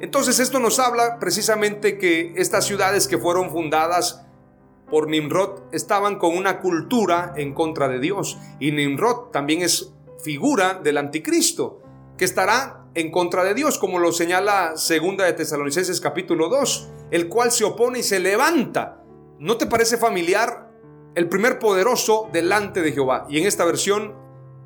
Entonces 0.00 0.38
esto 0.38 0.60
nos 0.60 0.78
habla 0.78 1.18
precisamente 1.18 1.98
que 1.98 2.32
estas 2.36 2.66
ciudades 2.66 3.06
que 3.06 3.18
fueron 3.18 3.50
fundadas 3.50 4.24
por 4.90 5.08
Nimrod 5.08 5.60
estaban 5.72 6.18
con 6.18 6.36
una 6.36 6.60
cultura 6.60 7.34
en 7.36 7.52
contra 7.52 7.86
de 7.88 8.00
Dios. 8.00 8.38
Y 8.58 8.72
Nimrod 8.72 9.30
también 9.30 9.60
es 9.60 9.92
figura 10.22 10.80
del 10.82 10.96
anticristo, 10.96 11.82
que 12.16 12.24
estará 12.24 12.86
en 12.94 13.10
contra 13.10 13.44
de 13.44 13.54
Dios, 13.54 13.78
como 13.78 13.98
lo 13.98 14.12
señala 14.12 14.76
segunda 14.76 15.26
de 15.26 15.34
Tesalonicenses 15.34 16.00
capítulo 16.00 16.48
2, 16.48 16.88
el 17.10 17.28
cual 17.28 17.52
se 17.52 17.64
opone 17.64 18.00
y 18.00 18.02
se 18.02 18.20
levanta. 18.20 19.02
¿No 19.38 19.58
te 19.58 19.66
parece 19.66 19.96
familiar 19.96 20.69
el 21.14 21.28
primer 21.28 21.58
poderoso 21.58 22.28
delante 22.32 22.82
de 22.82 22.92
Jehová. 22.92 23.26
Y 23.28 23.38
en 23.38 23.46
esta 23.46 23.64
versión, 23.64 24.14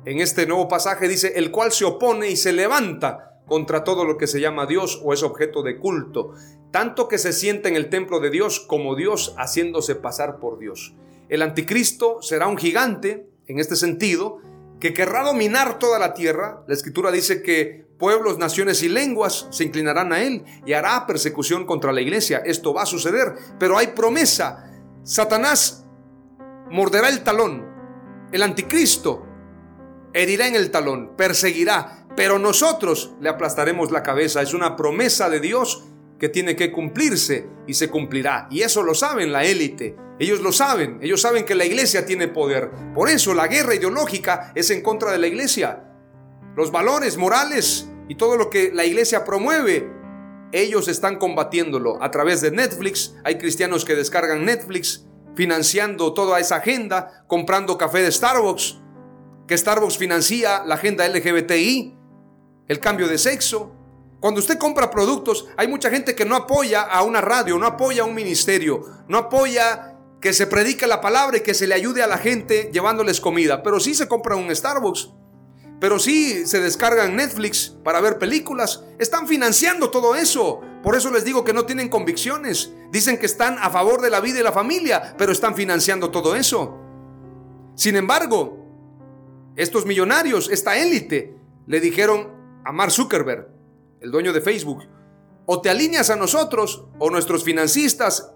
en 0.05 0.19
este 0.19 0.45
nuevo 0.45 0.67
pasaje 0.67 1.07
dice, 1.07 1.33
el 1.35 1.51
cual 1.51 1.71
se 1.71 1.85
opone 1.85 2.29
y 2.29 2.35
se 2.35 2.53
levanta 2.53 3.41
contra 3.47 3.83
todo 3.83 4.05
lo 4.05 4.17
que 4.17 4.27
se 4.27 4.39
llama 4.39 4.65
Dios 4.65 5.01
o 5.03 5.13
es 5.13 5.23
objeto 5.23 5.61
de 5.63 5.77
culto, 5.77 6.33
tanto 6.71 7.07
que 7.07 7.17
se 7.17 7.33
sienta 7.33 7.69
en 7.69 7.75
el 7.75 7.89
templo 7.89 8.19
de 8.19 8.29
Dios 8.29 8.59
como 8.59 8.95
Dios 8.95 9.35
haciéndose 9.37 9.95
pasar 9.95 10.39
por 10.39 10.59
Dios. 10.59 10.95
El 11.29 11.41
anticristo 11.41 12.21
será 12.21 12.47
un 12.47 12.57
gigante, 12.57 13.27
en 13.47 13.59
este 13.59 13.75
sentido, 13.75 14.39
que 14.79 14.93
querrá 14.93 15.23
dominar 15.23 15.79
toda 15.79 15.99
la 15.99 16.13
tierra. 16.13 16.63
La 16.67 16.73
escritura 16.73 17.11
dice 17.11 17.41
que 17.41 17.85
pueblos, 17.97 18.37
naciones 18.37 18.83
y 18.83 18.89
lenguas 18.89 19.47
se 19.51 19.63
inclinarán 19.63 20.11
a 20.11 20.21
él 20.21 20.43
y 20.65 20.73
hará 20.73 21.07
persecución 21.07 21.65
contra 21.65 21.93
la 21.93 22.01
iglesia. 22.01 22.39
Esto 22.45 22.73
va 22.73 22.83
a 22.83 22.87
suceder, 22.87 23.33
pero 23.57 23.77
hay 23.77 23.87
promesa. 23.87 24.71
Satanás 25.03 25.84
morderá 26.69 27.09
el 27.09 27.23
talón. 27.23 27.65
El 28.31 28.41
anticristo 28.41 29.25
herirá 30.13 30.47
en 30.47 30.55
el 30.55 30.71
talón, 30.71 31.15
perseguirá, 31.15 32.07
pero 32.15 32.39
nosotros 32.39 33.13
le 33.19 33.29
aplastaremos 33.29 33.91
la 33.91 34.03
cabeza. 34.03 34.41
Es 34.41 34.53
una 34.53 34.75
promesa 34.75 35.29
de 35.29 35.39
Dios 35.39 35.85
que 36.19 36.29
tiene 36.29 36.55
que 36.55 36.71
cumplirse 36.71 37.47
y 37.67 37.73
se 37.73 37.89
cumplirá. 37.89 38.47
Y 38.49 38.61
eso 38.61 38.83
lo 38.83 38.95
saben 38.95 39.31
la 39.31 39.43
élite. 39.43 39.97
Ellos 40.17 40.39
lo 40.39 40.53
saben. 40.53 40.99
Ellos 41.01 41.21
saben 41.21 41.45
que 41.45 41.55
la 41.55 41.65
iglesia 41.65 42.05
tiene 42.05 42.29
poder. 42.29 42.71
Por 42.93 43.09
eso 43.09 43.33
la 43.33 43.47
guerra 43.47 43.75
ideológica 43.75 44.53
es 44.55 44.69
en 44.69 44.81
contra 44.81 45.11
de 45.11 45.19
la 45.19 45.27
iglesia. 45.27 45.83
Los 46.55 46.71
valores 46.71 47.17
morales 47.17 47.89
y 48.07 48.15
todo 48.15 48.37
lo 48.37 48.49
que 48.49 48.71
la 48.73 48.85
iglesia 48.85 49.25
promueve, 49.25 49.91
ellos 50.53 50.87
están 50.87 51.17
combatiéndolo 51.17 52.01
a 52.01 52.11
través 52.11 52.39
de 52.39 52.51
Netflix. 52.51 53.15
Hay 53.25 53.37
cristianos 53.37 53.83
que 53.83 53.95
descargan 53.95 54.45
Netflix 54.45 55.05
financiando 55.35 56.13
toda 56.13 56.39
esa 56.39 56.57
agenda, 56.57 57.25
comprando 57.27 57.77
café 57.77 58.01
de 58.01 58.11
Starbucks, 58.11 58.77
que 59.47 59.57
Starbucks 59.57 59.97
financia 59.97 60.63
la 60.65 60.75
agenda 60.75 61.07
LGBTI. 61.07 61.93
el 62.67 62.79
cambio 62.79 63.07
de 63.07 63.19
sexo. 63.19 63.75
Cuando 64.19 64.39
usted 64.39 64.57
compra 64.57 64.89
productos, 64.89 65.45
hay 65.55 65.67
mucha 65.67 65.91
gente 65.91 66.15
que 66.15 66.25
no 66.25 66.35
apoya 66.35 66.81
a 66.81 67.03
una 67.03 67.21
radio, 67.21 67.59
no 67.59 67.67
apoya 67.67 68.01
a 68.01 68.05
un 68.05 68.15
ministerio, 68.15 68.83
no 69.07 69.19
apoya 69.19 69.97
que 70.19 70.33
se 70.33 70.47
predique 70.47 70.87
la 70.87 71.01
palabra 71.01 71.37
y 71.37 71.41
que 71.41 71.53
se 71.53 71.67
le 71.67 71.75
ayude 71.75 72.01
a 72.01 72.07
la 72.07 72.17
gente 72.17 72.71
llevándoles 72.73 73.21
comida, 73.21 73.61
pero 73.61 73.79
sí 73.79 73.93
se 73.93 74.07
compra 74.07 74.35
un 74.35 74.55
Starbucks. 74.55 75.11
Pero 75.79 75.99
sí 75.99 76.45
se 76.47 76.61
descargan 76.61 77.15
Netflix 77.15 77.75
para 77.83 78.01
ver 78.01 78.17
películas. 78.17 78.83
Están 78.97 79.27
financiando 79.27 79.91
todo 79.91 80.15
eso. 80.15 80.61
Por 80.81 80.95
eso 80.95 81.11
les 81.11 81.25
digo 81.25 81.43
que 81.43 81.53
no 81.53 81.65
tienen 81.65 81.89
convicciones. 81.89 82.71
Dicen 82.91 83.17
que 83.17 83.25
están 83.25 83.57
a 83.59 83.69
favor 83.69 84.01
de 84.01 84.09
la 84.09 84.21
vida 84.21 84.39
y 84.39 84.43
la 84.43 84.51
familia, 84.51 85.15
pero 85.17 85.31
están 85.31 85.55
financiando 85.55 86.11
todo 86.11 86.35
eso. 86.35 86.79
Sin 87.75 87.95
embargo, 87.95 88.65
estos 89.55 89.85
millonarios, 89.85 90.49
esta 90.49 90.77
élite, 90.77 91.35
le 91.67 91.79
dijeron 91.79 92.31
a 92.63 92.71
Mark 92.71 92.91
Zuckerberg, 92.91 93.49
el 93.99 94.11
dueño 94.11 94.31
de 94.31 94.41
Facebook, 94.41 94.83
o 95.45 95.61
te 95.61 95.69
alineas 95.69 96.09
a 96.09 96.15
nosotros 96.15 96.85
o 96.99 97.09
nuestros 97.09 97.43
financistas 97.43 98.31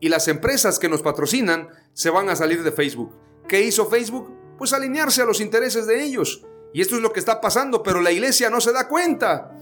y 0.00 0.08
las 0.08 0.28
empresas 0.28 0.78
que 0.78 0.88
nos 0.88 1.02
patrocinan 1.02 1.68
se 1.92 2.10
van 2.10 2.28
a 2.28 2.36
salir 2.36 2.62
de 2.62 2.72
Facebook. 2.72 3.14
¿Qué 3.48 3.62
hizo 3.62 3.86
Facebook? 3.86 4.30
Pues 4.58 4.72
alinearse 4.72 5.22
a 5.22 5.26
los 5.26 5.40
intereses 5.40 5.86
de 5.86 6.02
ellos. 6.02 6.44
Y 6.72 6.80
esto 6.80 6.96
es 6.96 7.02
lo 7.02 7.12
que 7.12 7.20
está 7.20 7.40
pasando, 7.40 7.82
pero 7.82 8.00
la 8.00 8.12
iglesia 8.12 8.50
no 8.50 8.60
se 8.60 8.72
da 8.72 8.88
cuenta. 8.88 9.52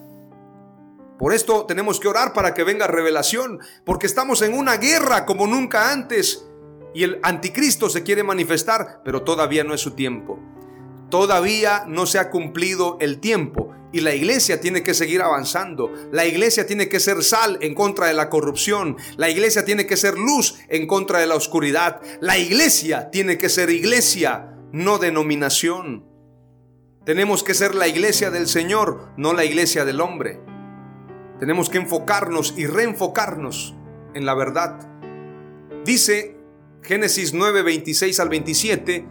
Por 1.19 1.35
esto 1.35 1.67
tenemos 1.67 2.01
que 2.01 2.09
orar 2.09 2.33
para 2.33 2.55
que 2.55 2.65
venga 2.65 2.87
revelación, 2.87 3.61
porque 3.85 4.07
estamos 4.07 4.43
en 4.43 4.55
una 4.55 4.77
guerra 4.77 5.27
como 5.27 5.47
nunca 5.47 5.93
antes. 5.93 6.47
Y 6.95 7.05
el 7.05 7.21
anticristo 7.23 7.91
se 7.91 8.03
quiere 8.03 8.23
manifestar, 8.23 9.03
pero 9.05 9.23
todavía 9.23 9.63
no 9.63 9.75
es 9.75 9.81
su 9.81 9.93
tiempo. 9.93 10.39
Todavía 11.11 11.85
no 11.87 12.07
se 12.07 12.19
ha 12.19 12.31
cumplido 12.31 12.97
el 13.01 13.21
tiempo 13.21 13.75
y 13.93 14.01
la 14.01 14.15
iglesia 14.15 14.61
tiene 14.61 14.83
que 14.83 14.95
seguir 14.95 15.23
avanzando. 15.23 15.93
La 16.13 16.25
iglesia 16.25 16.67
tiene 16.67 16.89
que 16.89 17.01
ser 17.01 17.23
sal 17.25 17.59
en 17.61 17.75
contra 17.75 18.07
de 18.07 18.15
la 18.15 18.31
corrupción. 18.31 18.97
La 19.17 19.29
iglesia 19.29 19.65
tiene 19.65 19.87
que 19.87 19.97
ser 19.97 20.17
luz 20.17 20.57
en 20.69 20.87
contra 20.87 21.19
de 21.19 21.27
la 21.27 21.35
oscuridad. 21.35 22.01
La 22.21 22.39
iglesia 22.39 23.11
tiene 23.11 23.39
que 23.39 23.49
ser 23.49 23.71
iglesia, 23.71 24.55
no 24.73 24.99
denominación. 24.99 26.10
Tenemos 27.05 27.43
que 27.43 27.55
ser 27.55 27.75
la 27.75 27.89
iglesia 27.89 28.31
del 28.31 28.47
Señor, 28.47 29.09
no 29.17 29.33
la 29.33 29.47
iglesia 29.47 29.87
del 29.87 30.03
hombre. 30.03 30.39
Tenemos 31.39 31.71
que 31.71 31.79
enfocarnos 31.79 32.53
y 32.59 32.67
reenfocarnos 32.67 33.75
en 34.13 34.27
la 34.27 34.35
verdad. 34.35 34.87
Dice 35.83 36.37
Génesis 36.83 37.33
9, 37.33 37.63
26 37.63 38.21
al 38.21 38.29
27, 38.29 39.09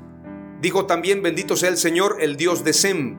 dijo 0.62 0.86
también, 0.86 1.24
bendito 1.24 1.56
sea 1.56 1.70
el 1.70 1.78
Señor, 1.78 2.18
el 2.20 2.38
Dios 2.38 2.64
de 2.64 2.74
Sem. 2.74 3.18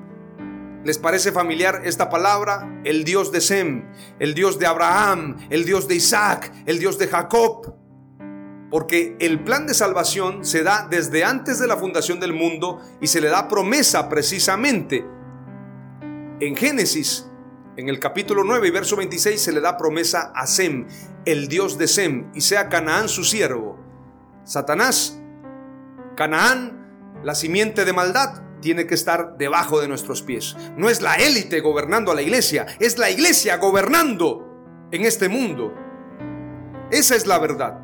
¿Les 0.84 0.98
parece 0.98 1.32
familiar 1.32 1.82
esta 1.84 2.08
palabra? 2.08 2.80
El 2.84 3.02
Dios 3.02 3.32
de 3.32 3.40
Sem, 3.40 3.84
el 4.20 4.34
Dios 4.34 4.60
de 4.60 4.66
Abraham, 4.66 5.36
el 5.50 5.64
Dios 5.64 5.88
de 5.88 5.96
Isaac, 5.96 6.52
el 6.66 6.78
Dios 6.78 6.96
de 6.96 7.08
Jacob. 7.08 7.74
Porque 8.70 9.16
el 9.18 9.42
plan 9.42 9.66
de 9.66 9.74
salvación 9.74 10.44
se 10.44 10.62
da 10.62 10.86
desde 10.88 11.24
antes 11.24 11.58
de 11.58 11.66
la 11.66 11.76
fundación 11.76 12.20
del 12.20 12.32
mundo 12.32 12.80
y 13.00 13.08
se 13.08 13.20
le 13.20 13.28
da 13.28 13.48
promesa 13.48 14.08
precisamente. 14.08 15.04
En 16.38 16.56
Génesis, 16.56 17.28
en 17.76 17.88
el 17.88 17.98
capítulo 17.98 18.44
9 18.44 18.68
y 18.68 18.70
verso 18.70 18.96
26, 18.96 19.40
se 19.40 19.52
le 19.52 19.60
da 19.60 19.76
promesa 19.76 20.32
a 20.34 20.46
Sem, 20.46 20.86
el 21.24 21.48
Dios 21.48 21.78
de 21.78 21.88
Sem, 21.88 22.30
y 22.34 22.42
sea 22.42 22.68
Canaán 22.68 23.08
su 23.08 23.24
siervo. 23.24 23.78
Satanás, 24.44 25.20
Canaán, 26.16 27.20
la 27.24 27.34
simiente 27.34 27.84
de 27.84 27.92
maldad, 27.92 28.42
tiene 28.60 28.86
que 28.86 28.94
estar 28.94 29.36
debajo 29.36 29.80
de 29.80 29.88
nuestros 29.88 30.22
pies. 30.22 30.56
No 30.76 30.90
es 30.90 31.00
la 31.00 31.14
élite 31.16 31.60
gobernando 31.60 32.12
a 32.12 32.14
la 32.14 32.22
iglesia, 32.22 32.66
es 32.78 32.98
la 32.98 33.10
iglesia 33.10 33.56
gobernando 33.56 34.88
en 34.90 35.04
este 35.04 35.28
mundo. 35.28 35.74
Esa 36.90 37.16
es 37.16 37.26
la 37.26 37.38
verdad. 37.38 37.82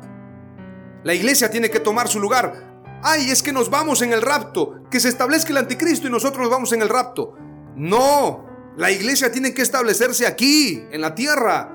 La 1.07 1.13
iglesia 1.13 1.49
tiene 1.49 1.69
que 1.69 1.79
tomar 1.79 2.09
su 2.09 2.19
lugar. 2.19 2.81
Ay, 3.01 3.29
es 3.29 3.41
que 3.41 3.53
nos 3.53 3.69
vamos 3.69 4.01
en 4.01 4.11
el 4.11 4.21
rapto. 4.21 4.81
Que 4.91 4.99
se 4.99 5.07
establezca 5.07 5.51
el 5.51 5.57
anticristo 5.57 6.05
y 6.05 6.09
nosotros 6.09 6.41
nos 6.41 6.49
vamos 6.49 6.73
en 6.73 6.81
el 6.81 6.89
rapto. 6.89 7.33
No, 7.77 8.45
la 8.75 8.91
iglesia 8.91 9.31
tiene 9.31 9.53
que 9.53 9.61
establecerse 9.61 10.27
aquí, 10.27 10.83
en 10.91 10.99
la 10.99 11.15
tierra. 11.15 11.73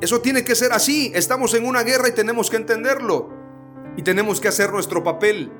Eso 0.00 0.20
tiene 0.22 0.42
que 0.42 0.56
ser 0.56 0.72
así. 0.72 1.12
Estamos 1.14 1.54
en 1.54 1.64
una 1.64 1.84
guerra 1.84 2.08
y 2.08 2.14
tenemos 2.14 2.50
que 2.50 2.56
entenderlo. 2.56 3.30
Y 3.96 4.02
tenemos 4.02 4.40
que 4.40 4.48
hacer 4.48 4.72
nuestro 4.72 5.04
papel. 5.04 5.52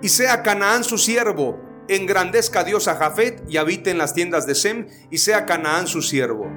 Y 0.00 0.08
sea 0.08 0.42
Canaán 0.42 0.84
su 0.84 0.96
siervo. 0.96 1.60
Engrandezca 1.86 2.60
a 2.60 2.64
Dios 2.64 2.88
a 2.88 2.96
Jafet 2.96 3.44
y 3.46 3.58
habite 3.58 3.90
en 3.90 3.98
las 3.98 4.14
tiendas 4.14 4.46
de 4.46 4.54
Sem. 4.54 4.86
Y 5.10 5.18
sea 5.18 5.44
Canaán 5.44 5.86
su 5.86 6.00
siervo. 6.00 6.50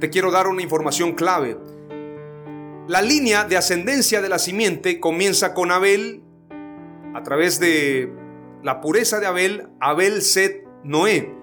Te 0.00 0.10
quiero 0.10 0.32
dar 0.32 0.48
una 0.48 0.62
información 0.62 1.12
clave. 1.12 1.75
La 2.88 3.02
línea 3.02 3.44
de 3.44 3.56
ascendencia 3.56 4.22
de 4.22 4.28
la 4.28 4.38
simiente 4.38 5.00
comienza 5.00 5.54
con 5.54 5.72
Abel, 5.72 6.22
a 7.16 7.22
través 7.24 7.58
de 7.58 8.12
la 8.62 8.80
pureza 8.80 9.18
de 9.18 9.26
Abel, 9.26 9.68
Abel, 9.80 10.22
Set, 10.22 10.64
Noé. 10.84 11.34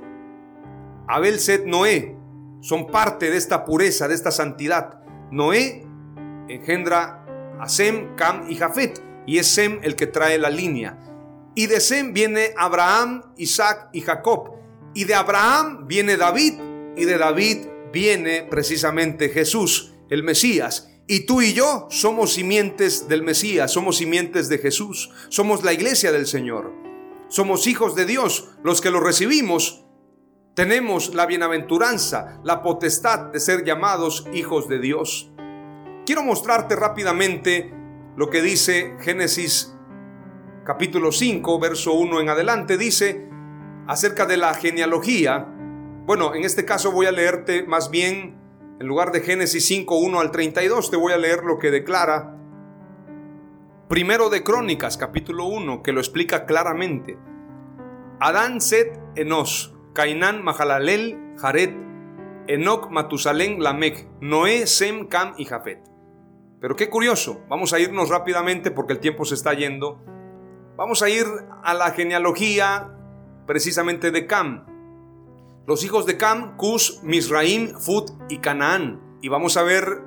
Abel, 1.08 1.40
Set, 1.40 1.66
Noé 1.66 2.16
son 2.62 2.88
parte 2.88 3.30
de 3.30 3.36
esta 3.36 3.66
pureza, 3.66 4.08
de 4.08 4.16
esta 4.16 4.32
santidad. 4.32 5.02
Noé 5.32 5.86
engendra 6.48 7.26
a 7.60 7.68
Sem, 7.68 8.16
Cam 8.16 8.50
y 8.50 8.56
Jafet, 8.56 9.04
y 9.26 9.38
es 9.38 9.48
Sem 9.48 9.80
el 9.84 9.98
que 9.98 10.08
trae 10.08 10.38
la 10.38 10.50
línea. 10.50 10.98
Y 11.56 11.68
de 11.68 11.82
Sem 11.82 12.14
viene 12.14 12.54
Abraham, 12.56 13.34
Isaac 13.36 13.90
y 13.92 14.00
Jacob. 14.00 14.56
Y 14.94 15.04
de 15.04 15.16
Abraham 15.16 15.88
viene 15.88 16.16
David, 16.16 16.54
y 16.96 17.04
de 17.04 17.18
David 17.18 17.68
viene 17.92 18.48
precisamente 18.50 19.28
Jesús, 19.28 19.94
el 20.10 20.24
Mesías. 20.24 20.90
Y 21.06 21.26
tú 21.26 21.42
y 21.42 21.54
yo 21.54 21.88
somos 21.90 22.34
simientes 22.34 23.10
del 23.10 23.24
Mesías, 23.24 23.72
somos 23.72 23.98
simientes 23.98 24.48
de 24.48 24.58
Jesús, 24.58 25.12
somos 25.30 25.64
la 25.64 25.74
iglesia 25.74 26.12
del 26.12 26.28
Señor. 26.28 26.72
Somos 27.28 27.68
hijos 27.68 27.96
de 27.96 28.06
Dios, 28.06 28.52
los 28.64 28.80
que 28.80 28.92
lo 28.92 29.00
recibimos. 29.00 29.84
Tenemos 30.54 31.16
la 31.16 31.26
bienaventuranza, 31.26 32.40
la 32.44 32.62
potestad 32.62 33.32
de 33.32 33.40
ser 33.40 33.66
llamados 33.66 34.28
hijos 34.34 34.70
de 34.70 34.80
Dios. 34.80 35.32
Quiero 36.06 36.22
mostrarte 36.22 36.76
rápidamente 36.76 37.74
lo 38.16 38.30
que 38.30 38.42
dice 38.42 38.96
Génesis 39.02 39.74
capítulo 40.64 41.12
5, 41.12 41.60
verso 41.60 41.94
1 41.94 42.22
en 42.22 42.30
adelante. 42.30 42.78
Dice 42.78 43.28
acerca 43.88 44.26
de 44.26 44.38
la 44.38 44.54
genealogía. 44.54 45.48
Bueno, 46.06 46.36
en 46.36 46.44
este 46.44 46.66
caso 46.66 46.92
voy 46.92 47.08
a 47.08 47.12
leerte 47.12 47.64
más 47.64 47.90
bien 47.90 48.43
en 48.80 48.88
lugar 48.88 49.12
de 49.12 49.22
Génesis 49.22 49.66
5, 49.66 49.96
1 49.98 50.20
al 50.20 50.32
32, 50.32 50.92
te 50.92 50.98
voy 50.98 51.14
a 51.14 51.18
leer 51.18 51.44
lo 51.44 51.60
que 51.60 51.72
declara 51.72 52.38
Primero 53.94 54.30
de 54.30 54.44
Crónicas, 54.44 54.98
capítulo 54.98 55.46
1, 55.46 55.84
que 55.84 55.92
lo 55.92 56.00
explica 56.00 56.46
claramente. 56.46 57.18
Adán, 58.20 58.60
Set, 58.60 59.00
Enos, 59.16 59.76
Cainán, 59.94 60.44
Mahalalel, 60.44 61.36
Jared, 61.38 61.76
Enoch, 62.48 62.90
Matusalén, 62.90 63.62
Lamech, 63.62 64.08
Noé, 64.20 64.66
Sem, 64.66 65.08
Cam 65.08 65.36
y 65.38 65.46
Jafet. 65.46 65.84
Pero 66.60 66.76
qué 66.76 66.90
curioso, 66.90 67.42
vamos 67.50 67.74
a 67.74 67.80
irnos 67.80 68.10
rápidamente 68.10 68.72
porque 68.72 68.94
el 68.94 69.00
tiempo 69.00 69.26
se 69.26 69.36
está 69.36 69.54
yendo. 69.54 70.02
Vamos 70.76 71.04
a 71.04 71.10
ir 71.10 71.26
a 71.62 71.74
la 71.76 71.92
genealogía 71.92 72.98
precisamente 73.46 74.10
de 74.10 74.26
Cam. 74.26 74.66
Los 75.66 75.86
hijos 75.86 76.06
de 76.06 76.18
Cam, 76.18 76.58
Cus, 76.58 77.00
Misraim, 77.04 77.80
Fut 77.80 78.12
y 78.28 78.40
Canaán. 78.40 79.00
Y 79.22 79.30
vamos 79.30 79.56
a 79.56 79.64
ver 79.64 80.02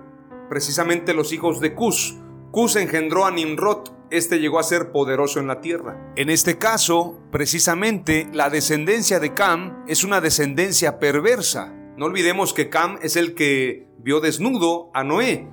precisamente 0.50 1.14
los 1.14 1.32
hijos 1.32 1.60
de 1.60 1.74
Cus. 1.74 2.14
Cus 2.50 2.76
engendró 2.76 3.24
a 3.24 3.30
Nimrod, 3.30 3.88
este 4.10 4.38
llegó 4.38 4.58
a 4.58 4.62
ser 4.62 4.92
poderoso 4.92 5.40
en 5.40 5.46
la 5.46 5.62
tierra. 5.62 6.12
En 6.16 6.28
este 6.28 6.58
caso, 6.58 7.18
precisamente, 7.32 8.28
la 8.34 8.50
descendencia 8.50 9.18
de 9.18 9.32
Cam 9.32 9.82
es 9.88 10.04
una 10.04 10.20
descendencia 10.20 10.98
perversa. 10.98 11.72
No 11.96 12.04
olvidemos 12.04 12.52
que 12.52 12.68
Cam 12.68 12.98
es 13.00 13.16
el 13.16 13.34
que 13.34 13.88
vio 13.98 14.20
desnudo 14.20 14.90
a 14.92 15.04
Noé. 15.04 15.48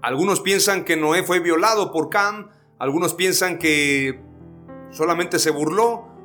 Algunos 0.00 0.40
piensan 0.40 0.84
que 0.84 0.96
Noé 0.96 1.24
fue 1.24 1.40
violado 1.40 1.90
por 1.90 2.08
Cam, 2.08 2.50
algunos 2.78 3.14
piensan 3.14 3.58
que 3.58 4.20
solamente 4.90 5.40
se 5.40 5.50
burló, 5.50 6.15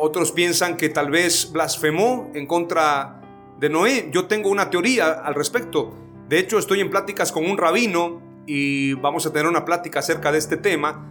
otros 0.00 0.32
piensan 0.32 0.76
que 0.76 0.88
tal 0.88 1.10
vez 1.10 1.52
blasfemó 1.52 2.30
en 2.34 2.46
contra 2.46 3.20
de 3.58 3.68
Noé. 3.68 4.08
Yo 4.12 4.26
tengo 4.26 4.48
una 4.48 4.70
teoría 4.70 5.10
al 5.10 5.34
respecto. 5.34 5.94
De 6.28 6.38
hecho, 6.38 6.58
estoy 6.58 6.80
en 6.80 6.90
pláticas 6.90 7.32
con 7.32 7.48
un 7.48 7.58
rabino 7.58 8.22
y 8.46 8.94
vamos 8.94 9.26
a 9.26 9.32
tener 9.32 9.46
una 9.46 9.64
plática 9.64 9.98
acerca 9.98 10.32
de 10.32 10.38
este 10.38 10.56
tema 10.56 11.06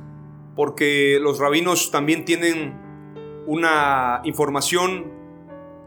porque 0.56 1.20
los 1.22 1.40
rabinos 1.40 1.92
también 1.92 2.26
tienen 2.26 2.74
una 3.46 4.22
información 4.26 5.12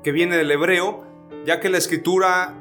que 0.02 0.12
viene 0.12 0.36
del 0.36 0.50
hebreo, 0.50 1.04
ya 1.44 1.60
que 1.60 1.68
la 1.68 1.78
escritura, 1.78 2.54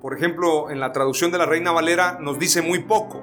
por 0.00 0.16
ejemplo, 0.16 0.70
en 0.70 0.80
la 0.80 0.92
traducción 0.92 1.30
de 1.30 1.38
la 1.38 1.46
Reina 1.46 1.72
Valera 1.72 2.18
nos 2.20 2.38
dice 2.38 2.62
muy 2.62 2.80
poco. 2.80 3.22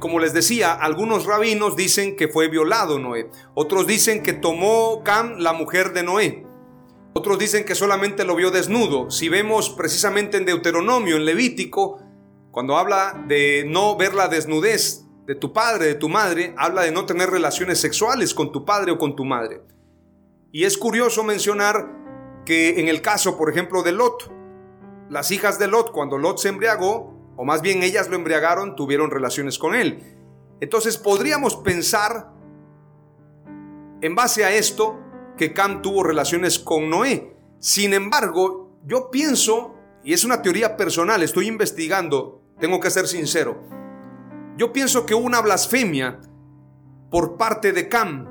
Como 0.00 0.18
les 0.18 0.32
decía, 0.32 0.72
algunos 0.72 1.26
rabinos 1.26 1.76
dicen 1.76 2.16
que 2.16 2.26
fue 2.26 2.48
violado 2.48 2.98
Noé. 2.98 3.30
Otros 3.52 3.86
dicen 3.86 4.22
que 4.22 4.32
tomó 4.32 5.02
Cam 5.04 5.38
la 5.38 5.52
mujer 5.52 5.92
de 5.92 6.02
Noé. 6.02 6.46
Otros 7.12 7.38
dicen 7.38 7.66
que 7.66 7.74
solamente 7.74 8.24
lo 8.24 8.34
vio 8.34 8.50
desnudo. 8.50 9.10
Si 9.10 9.28
vemos 9.28 9.68
precisamente 9.68 10.38
en 10.38 10.46
Deuteronomio, 10.46 11.16
en 11.16 11.26
Levítico, 11.26 12.00
cuando 12.50 12.78
habla 12.78 13.24
de 13.28 13.64
no 13.68 13.96
ver 13.96 14.14
la 14.14 14.28
desnudez 14.28 15.04
de 15.26 15.34
tu 15.34 15.52
padre, 15.52 15.84
de 15.84 15.94
tu 15.96 16.08
madre, 16.08 16.54
habla 16.56 16.82
de 16.82 16.92
no 16.92 17.04
tener 17.04 17.28
relaciones 17.28 17.78
sexuales 17.78 18.32
con 18.32 18.52
tu 18.52 18.64
padre 18.64 18.92
o 18.92 18.98
con 18.98 19.14
tu 19.14 19.26
madre. 19.26 19.60
Y 20.50 20.64
es 20.64 20.78
curioso 20.78 21.24
mencionar 21.24 22.42
que 22.46 22.80
en 22.80 22.88
el 22.88 23.02
caso, 23.02 23.36
por 23.36 23.50
ejemplo, 23.50 23.82
de 23.82 23.92
Lot, 23.92 24.32
las 25.10 25.30
hijas 25.30 25.58
de 25.58 25.68
Lot, 25.68 25.92
cuando 25.92 26.16
Lot 26.16 26.38
se 26.38 26.48
embriagó, 26.48 27.19
o 27.40 27.44
más 27.46 27.62
bien 27.62 27.82
ellas 27.82 28.10
lo 28.10 28.16
embriagaron, 28.16 28.76
tuvieron 28.76 29.10
relaciones 29.10 29.58
con 29.58 29.74
él. 29.74 30.14
Entonces 30.60 30.98
podríamos 30.98 31.56
pensar, 31.56 32.34
en 34.02 34.14
base 34.14 34.44
a 34.44 34.52
esto, 34.52 35.00
que 35.38 35.54
Cam 35.54 35.80
tuvo 35.80 36.02
relaciones 36.02 36.58
con 36.58 36.90
Noé. 36.90 37.34
Sin 37.58 37.94
embargo, 37.94 38.78
yo 38.84 39.10
pienso, 39.10 39.74
y 40.04 40.12
es 40.12 40.22
una 40.24 40.42
teoría 40.42 40.76
personal, 40.76 41.22
estoy 41.22 41.46
investigando, 41.46 42.42
tengo 42.58 42.78
que 42.78 42.90
ser 42.90 43.08
sincero, 43.08 43.62
yo 44.58 44.70
pienso 44.70 45.06
que 45.06 45.14
hubo 45.14 45.24
una 45.24 45.40
blasfemia 45.40 46.20
por 47.10 47.38
parte 47.38 47.72
de 47.72 47.88
Cam. 47.88 48.28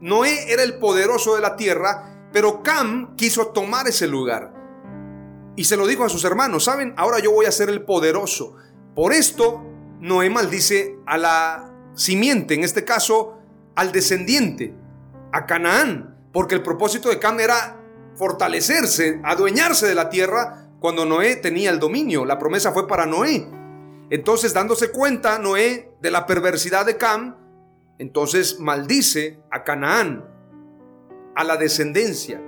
Noé 0.00 0.52
era 0.52 0.62
el 0.62 0.78
poderoso 0.78 1.34
de 1.34 1.40
la 1.40 1.56
tierra, 1.56 2.28
pero 2.32 2.62
Cam 2.62 3.16
quiso 3.16 3.48
tomar 3.48 3.88
ese 3.88 4.06
lugar. 4.06 4.57
Y 5.58 5.64
se 5.64 5.76
lo 5.76 5.88
dijo 5.88 6.04
a 6.04 6.08
sus 6.08 6.22
hermanos, 6.22 6.62
¿saben? 6.62 6.94
Ahora 6.96 7.18
yo 7.18 7.32
voy 7.32 7.46
a 7.46 7.50
ser 7.50 7.68
el 7.68 7.82
poderoso. 7.82 8.54
Por 8.94 9.12
esto, 9.12 9.60
Noé 9.98 10.30
maldice 10.30 11.00
a 11.04 11.18
la 11.18 11.74
simiente, 11.94 12.54
en 12.54 12.62
este 12.62 12.84
caso, 12.84 13.40
al 13.74 13.90
descendiente, 13.90 14.72
a 15.32 15.46
Canaán, 15.46 16.16
porque 16.32 16.54
el 16.54 16.62
propósito 16.62 17.08
de 17.08 17.18
Cam 17.18 17.40
era 17.40 17.76
fortalecerse, 18.14 19.20
adueñarse 19.24 19.88
de 19.88 19.96
la 19.96 20.10
tierra 20.10 20.68
cuando 20.78 21.04
Noé 21.04 21.34
tenía 21.34 21.70
el 21.70 21.80
dominio. 21.80 22.24
La 22.24 22.38
promesa 22.38 22.70
fue 22.70 22.86
para 22.86 23.04
Noé. 23.04 23.44
Entonces, 24.10 24.54
dándose 24.54 24.92
cuenta 24.92 25.40
Noé 25.40 25.90
de 26.00 26.10
la 26.12 26.24
perversidad 26.24 26.86
de 26.86 26.96
Cam, 26.96 27.34
entonces 27.98 28.60
maldice 28.60 29.40
a 29.50 29.64
Canaán, 29.64 30.24
a 31.34 31.42
la 31.42 31.56
descendencia, 31.56 32.40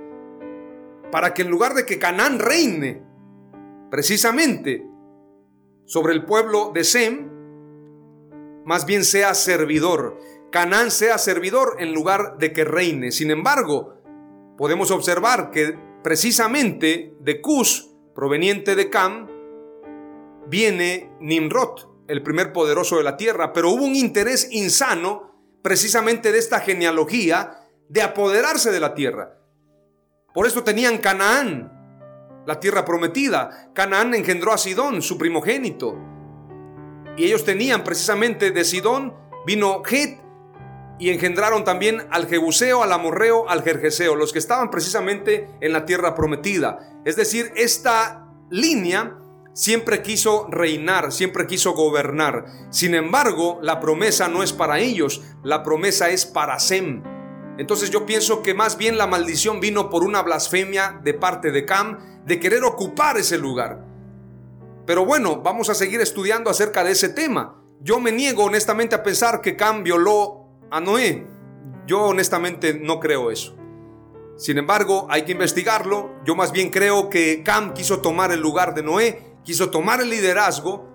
para 1.11 1.33
que 1.33 1.41
en 1.43 1.49
lugar 1.49 1.73
de 1.73 1.85
que 1.85 1.99
Canaán 1.99 2.39
reine 2.39 3.03
precisamente 3.89 4.87
sobre 5.85 6.13
el 6.13 6.25
pueblo 6.25 6.71
de 6.73 6.83
Sem, 6.83 7.29
más 8.65 8.85
bien 8.85 9.03
sea 9.03 9.33
servidor. 9.33 10.17
Canaán 10.51 10.91
sea 10.91 11.17
servidor 11.17 11.75
en 11.79 11.93
lugar 11.93 12.37
de 12.37 12.53
que 12.53 12.63
reine. 12.63 13.11
Sin 13.11 13.31
embargo, 13.31 13.95
podemos 14.57 14.91
observar 14.91 15.51
que 15.51 15.77
precisamente 16.03 17.13
de 17.19 17.41
Cus, 17.41 17.91
proveniente 18.15 18.75
de 18.75 18.89
Cam, 18.89 19.27
viene 20.47 21.11
Nimrod, 21.19 21.89
el 22.07 22.23
primer 22.23 22.53
poderoso 22.53 22.97
de 22.97 23.03
la 23.03 23.17
tierra, 23.17 23.53
pero 23.53 23.71
hubo 23.71 23.83
un 23.83 23.95
interés 23.95 24.47
insano 24.51 25.31
precisamente 25.61 26.31
de 26.31 26.39
esta 26.39 26.59
genealogía 26.59 27.67
de 27.89 28.01
apoderarse 28.01 28.71
de 28.71 28.79
la 28.79 28.93
tierra. 28.93 29.40
Por 30.33 30.47
eso 30.47 30.63
tenían 30.63 30.97
Canaán, 30.97 31.71
la 32.45 32.59
tierra 32.59 32.85
prometida. 32.85 33.69
Canaán 33.73 34.13
engendró 34.13 34.53
a 34.53 34.57
Sidón, 34.57 35.01
su 35.01 35.17
primogénito. 35.17 35.97
Y 37.17 37.25
ellos 37.25 37.43
tenían 37.43 37.83
precisamente 37.83 38.51
de 38.51 38.63
Sidón, 38.63 39.13
vino 39.45 39.83
Het, 39.89 40.19
y 41.01 41.09
engendraron 41.09 41.63
también 41.63 42.07
al 42.11 42.27
Jebuseo, 42.27 42.83
al 42.83 42.91
Amorreo, 42.91 43.49
al 43.49 43.63
Jerjeseo, 43.63 44.15
los 44.15 44.31
que 44.31 44.39
estaban 44.39 44.69
precisamente 44.69 45.49
en 45.59 45.73
la 45.73 45.85
tierra 45.85 46.13
prometida. 46.13 47.01
Es 47.05 47.15
decir, 47.15 47.51
esta 47.55 48.27
línea 48.51 49.17
siempre 49.53 50.03
quiso 50.03 50.47
reinar, 50.49 51.11
siempre 51.11 51.47
quiso 51.47 51.73
gobernar. 51.73 52.45
Sin 52.69 52.93
embargo, 52.93 53.59
la 53.63 53.79
promesa 53.79 54.27
no 54.27 54.43
es 54.43 54.53
para 54.53 54.79
ellos, 54.79 55.23
la 55.43 55.63
promesa 55.63 56.09
es 56.09 56.27
para 56.27 56.59
Sem. 56.59 57.01
Entonces 57.61 57.91
yo 57.91 58.07
pienso 58.07 58.41
que 58.41 58.55
más 58.55 58.75
bien 58.75 58.97
la 58.97 59.05
maldición 59.05 59.59
vino 59.59 59.91
por 59.91 60.03
una 60.03 60.23
blasfemia 60.23 60.99
de 61.03 61.13
parte 61.13 61.51
de 61.51 61.63
Cam 61.63 62.23
de 62.25 62.39
querer 62.39 62.63
ocupar 62.63 63.17
ese 63.17 63.37
lugar. 63.37 63.85
Pero 64.87 65.05
bueno, 65.05 65.41
vamos 65.43 65.69
a 65.69 65.75
seguir 65.75 66.01
estudiando 66.01 66.49
acerca 66.49 66.83
de 66.83 66.93
ese 66.93 67.09
tema. 67.09 67.61
Yo 67.79 67.99
me 67.99 68.11
niego 68.11 68.45
honestamente 68.45 68.95
a 68.95 69.03
pensar 69.03 69.41
que 69.41 69.55
Cam 69.55 69.83
violó 69.83 70.47
a 70.71 70.79
Noé. 70.79 71.27
Yo 71.85 72.01
honestamente 72.05 72.73
no 72.73 72.99
creo 72.99 73.29
eso. 73.29 73.55
Sin 74.37 74.57
embargo, 74.57 75.05
hay 75.11 75.21
que 75.21 75.33
investigarlo. 75.33 76.15
Yo 76.25 76.35
más 76.35 76.51
bien 76.51 76.71
creo 76.71 77.11
que 77.11 77.43
Cam 77.43 77.75
quiso 77.75 78.01
tomar 78.01 78.31
el 78.31 78.39
lugar 78.39 78.73
de 78.73 78.81
Noé 78.81 79.31
quiso 79.43 79.69
tomar 79.69 80.01
el 80.01 80.09
liderazgo, 80.09 80.87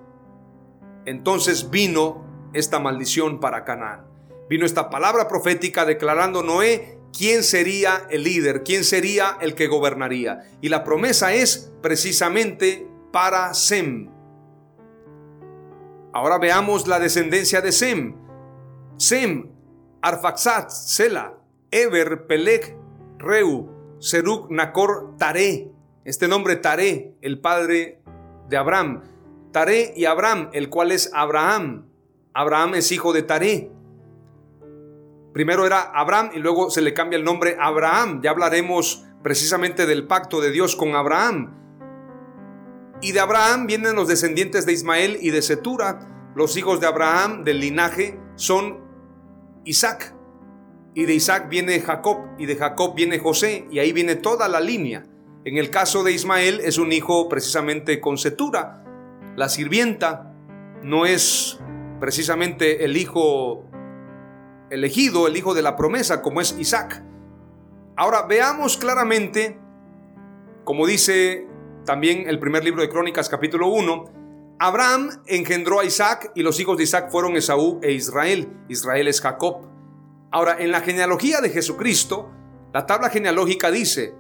entonces 1.05 1.71
vino 1.71 2.25
esta 2.53 2.81
maldición 2.81 3.39
para 3.41 3.64
Canaán. 3.64 4.16
Vino 4.49 4.64
esta 4.64 4.90
palabra 4.90 5.26
profética 5.28 5.84
declarando 5.84 6.42
Noé 6.42 6.99
quién 7.16 7.42
sería 7.42 8.07
el 8.11 8.24
líder, 8.24 8.62
quién 8.62 8.84
sería 8.84 9.38
el 9.40 9.55
que 9.55 9.66
gobernaría. 9.66 10.44
Y 10.61 10.68
la 10.68 10.84
promesa 10.84 11.34
es 11.34 11.72
precisamente 11.82 12.86
para 13.12 13.55
Sem. 13.55 14.11
Ahora 16.12 16.38
veamos 16.38 16.86
la 16.86 16.99
descendencia 16.99 17.61
de 17.61 17.72
Sem. 17.72 18.14
Sem, 18.97 19.51
Arfaxat, 20.01 20.70
Sela, 20.70 21.38
Eber, 21.70 22.26
Pelec, 22.26 22.76
Reu, 23.18 23.68
Seruk, 23.99 24.51
Nacor, 24.51 25.16
Taré. 25.18 25.70
Este 26.05 26.28
nombre 26.28 26.57
Taré, 26.57 27.16
el 27.20 27.40
padre 27.40 28.01
de 28.49 28.57
Abraham. 28.57 29.03
Taré 29.53 29.92
y 29.97 30.05
Abraham, 30.05 30.51
el 30.53 30.68
cual 30.70 30.92
es 30.92 31.11
Abraham. 31.12 31.86
Abraham 32.32 32.76
es 32.76 32.92
hijo 32.92 33.12
de 33.12 33.22
Taré. 33.22 33.70
Primero 35.37 35.66
era 35.66 35.82
Abraham 35.93 36.30
y 36.32 36.39
luego 36.39 36.70
se 36.70 36.80
le 36.80 36.95
cambia 36.95 37.18
el 37.18 37.22
nombre 37.22 37.59
Abraham. 37.61 38.22
Ya 38.22 38.30
hablaremos 38.30 39.05
precisamente 39.22 39.84
del 39.84 40.07
pacto 40.07 40.41
de 40.41 40.51
Dios 40.51 40.76
con 40.76 40.95
Abraham. 40.95 41.53
Y 43.03 43.12
de 43.12 43.20
Abraham 43.20 43.66
vienen 43.66 43.97
los 43.97 44.09
descendientes 44.09 44.64
de 44.64 44.72
Ismael 44.72 45.18
y 45.20 45.28
de 45.28 45.43
Setura. 45.43 46.30
Los 46.34 46.57
hijos 46.57 46.80
de 46.80 46.87
Abraham 46.87 47.45
del 47.45 47.61
linaje 47.61 48.18
son 48.37 48.78
Isaac. 49.66 50.14
Y 50.95 51.05
de 51.05 51.12
Isaac 51.12 51.51
viene 51.51 51.80
Jacob 51.80 52.28
y 52.39 52.47
de 52.47 52.57
Jacob 52.57 52.95
viene 52.95 53.18
José 53.18 53.68
y 53.70 53.78
ahí 53.78 53.93
viene 53.93 54.14
toda 54.14 54.49
la 54.49 54.61
línea. 54.61 55.05
En 55.45 55.59
el 55.59 55.68
caso 55.68 56.03
de 56.03 56.12
Ismael 56.12 56.61
es 56.64 56.78
un 56.78 56.93
hijo 56.93 57.28
precisamente 57.28 58.01
con 58.01 58.16
setura. 58.16 58.82
La 59.37 59.51
sirvienta 59.51 60.32
no 60.82 61.05
es 61.05 61.61
precisamente 62.01 62.87
el 62.87 62.97
hijo 62.97 63.66
elegido, 64.71 65.27
el 65.27 65.37
hijo 65.37 65.55
de 65.55 65.62
la 65.62 65.77
promesa, 65.77 66.23
como 66.23 66.41
es 66.41 66.57
Isaac. 66.59 67.03
Ahora 67.97 68.23
veamos 68.23 68.77
claramente, 68.77 69.59
como 70.64 70.87
dice 70.87 71.47
también 71.85 72.29
el 72.29 72.39
primer 72.39 72.64
libro 72.64 72.83
de 72.83 72.89
Crónicas 72.89 73.29
capítulo 73.29 73.69
1, 73.69 74.05
Abraham 74.59 75.23
engendró 75.27 75.81
a 75.81 75.85
Isaac 75.85 76.33
y 76.35 76.43
los 76.43 76.59
hijos 76.61 76.77
de 76.77 76.85
Isaac 76.85 77.11
fueron 77.11 77.37
Esaú 77.37 77.79
e 77.83 77.93
Israel. 77.93 78.49
Israel 78.69 79.09
es 79.09 79.21
Jacob. 79.21 79.69
Ahora, 80.31 80.57
en 80.59 80.71
la 80.73 80.81
genealogía 80.81 81.41
de 81.41 81.51
Jesucristo, 81.51 82.31
la 82.73 82.87
tabla 82.87 83.11
genealógica 83.11 83.71
dice, 83.71 84.14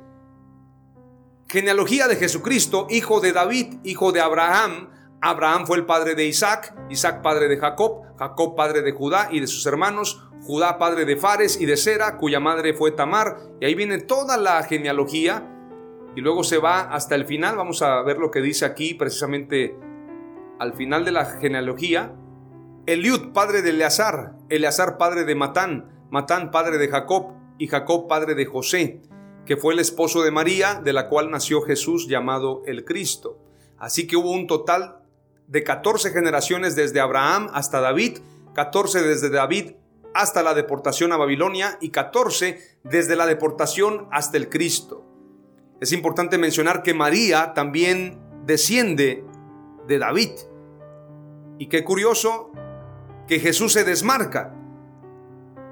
Genealogía 1.48 2.08
de 2.08 2.16
Jesucristo, 2.16 2.86
hijo 2.90 3.20
de 3.20 3.32
David, 3.32 3.74
hijo 3.84 4.10
de 4.10 4.20
Abraham. 4.20 4.90
Abraham 5.28 5.66
fue 5.66 5.78
el 5.78 5.86
padre 5.86 6.14
de 6.14 6.24
Isaac, 6.26 6.74
Isaac 6.88 7.22
padre 7.22 7.48
de 7.48 7.56
Jacob, 7.56 8.02
Jacob 8.16 8.54
padre 8.54 8.82
de 8.82 8.92
Judá 8.92 9.28
y 9.30 9.40
de 9.40 9.46
sus 9.46 9.66
hermanos, 9.66 10.22
Judá 10.42 10.78
padre 10.78 11.04
de 11.04 11.16
Fares 11.16 11.60
y 11.60 11.66
de 11.66 11.76
Sera, 11.76 12.18
cuya 12.18 12.38
madre 12.38 12.74
fue 12.74 12.92
Tamar. 12.92 13.38
Y 13.60 13.64
ahí 13.64 13.74
viene 13.74 13.98
toda 13.98 14.36
la 14.36 14.62
genealogía. 14.62 15.52
Y 16.14 16.20
luego 16.20 16.44
se 16.44 16.58
va 16.58 16.82
hasta 16.82 17.14
el 17.14 17.26
final. 17.26 17.56
Vamos 17.56 17.82
a 17.82 18.00
ver 18.02 18.18
lo 18.18 18.30
que 18.30 18.40
dice 18.40 18.64
aquí 18.64 18.94
precisamente 18.94 19.76
al 20.58 20.72
final 20.74 21.04
de 21.04 21.12
la 21.12 21.24
genealogía. 21.24 22.12
Eliud, 22.86 23.32
padre 23.32 23.62
de 23.62 23.70
Eleazar, 23.70 24.34
Eleazar 24.48 24.96
padre 24.96 25.24
de 25.24 25.34
Matán, 25.34 26.06
Matán 26.10 26.52
padre 26.52 26.78
de 26.78 26.88
Jacob 26.88 27.32
y 27.58 27.66
Jacob 27.66 28.06
padre 28.06 28.34
de 28.34 28.46
José 28.46 29.02
que 29.46 29.56
fue 29.56 29.72
el 29.72 29.78
esposo 29.80 30.22
de 30.22 30.32
María, 30.32 30.80
de 30.82 30.92
la 30.92 31.08
cual 31.08 31.30
nació 31.30 31.62
Jesús 31.62 32.08
llamado 32.08 32.62
el 32.66 32.84
Cristo. 32.84 33.38
Así 33.78 34.06
que 34.06 34.16
hubo 34.16 34.32
un 34.32 34.46
total 34.46 34.98
de 35.48 35.64
14 35.64 36.10
generaciones 36.10 36.76
desde 36.76 37.00
Abraham 37.00 37.50
hasta 37.52 37.80
David, 37.80 38.18
14 38.54 39.02
desde 39.02 39.30
David 39.30 39.72
hasta 40.14 40.42
la 40.42 40.54
deportación 40.54 41.12
a 41.12 41.16
Babilonia 41.16 41.76
y 41.80 41.90
14 41.90 42.58
desde 42.84 43.16
la 43.16 43.26
deportación 43.26 44.08
hasta 44.10 44.38
el 44.38 44.48
Cristo. 44.48 45.04
Es 45.80 45.92
importante 45.92 46.38
mencionar 46.38 46.82
que 46.82 46.94
María 46.94 47.52
también 47.54 48.18
desciende 48.46 49.24
de 49.86 49.98
David. 49.98 50.30
Y 51.58 51.68
qué 51.68 51.84
curioso 51.84 52.50
que 53.28 53.40
Jesús 53.40 53.74
se 53.74 53.84
desmarca. 53.84 54.54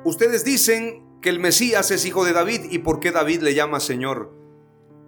Ustedes 0.05 0.45
dicen 0.45 1.21
que 1.23 1.31
el 1.31 1.41
Mesías 1.41 1.91
es 1.91 2.05
hijo 2.05 2.25
de 2.25 2.35
David 2.35 2.67
y 2.71 2.81
por 2.81 3.01
qué 3.01 3.13
David 3.13 3.41
le 3.41 3.55
llama 3.55 3.81
Señor. 3.81 4.33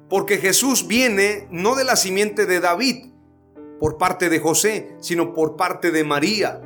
porque 0.08 0.38
Jesús 0.38 0.86
viene 0.86 1.48
no 1.50 1.74
de 1.74 1.84
la 1.84 1.96
simiente 1.96 2.46
de 2.46 2.60
David 2.60 3.06
por 3.80 3.98
parte 3.98 4.28
de 4.28 4.40
José, 4.40 4.96
sino 5.00 5.32
por 5.32 5.56
parte 5.56 5.90
de 5.90 6.04
María, 6.04 6.60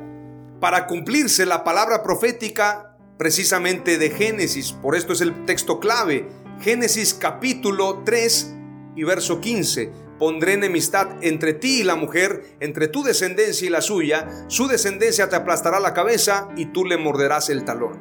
para 0.59 0.87
cumplirse 0.87 1.45
la 1.45 1.63
palabra 1.63 2.03
profética 2.03 2.97
precisamente 3.17 3.97
de 3.97 4.09
Génesis. 4.09 4.73
Por 4.73 4.95
esto 4.95 5.13
es 5.13 5.21
el 5.21 5.45
texto 5.45 5.79
clave, 5.79 6.27
Génesis 6.59 7.13
capítulo 7.13 8.03
3 8.05 8.55
y 8.95 9.03
verso 9.03 9.41
15. 9.41 9.91
Pondré 10.19 10.53
enemistad 10.53 11.07
entre 11.21 11.53
ti 11.53 11.81
y 11.81 11.83
la 11.83 11.95
mujer, 11.95 12.43
entre 12.59 12.87
tu 12.87 13.03
descendencia 13.03 13.65
y 13.65 13.71
la 13.71 13.81
suya. 13.81 14.27
Su 14.47 14.67
descendencia 14.67 15.29
te 15.29 15.35
aplastará 15.35 15.79
la 15.79 15.95
cabeza 15.95 16.49
y 16.55 16.67
tú 16.67 16.85
le 16.85 16.97
morderás 16.97 17.49
el 17.49 17.65
talón. 17.65 17.99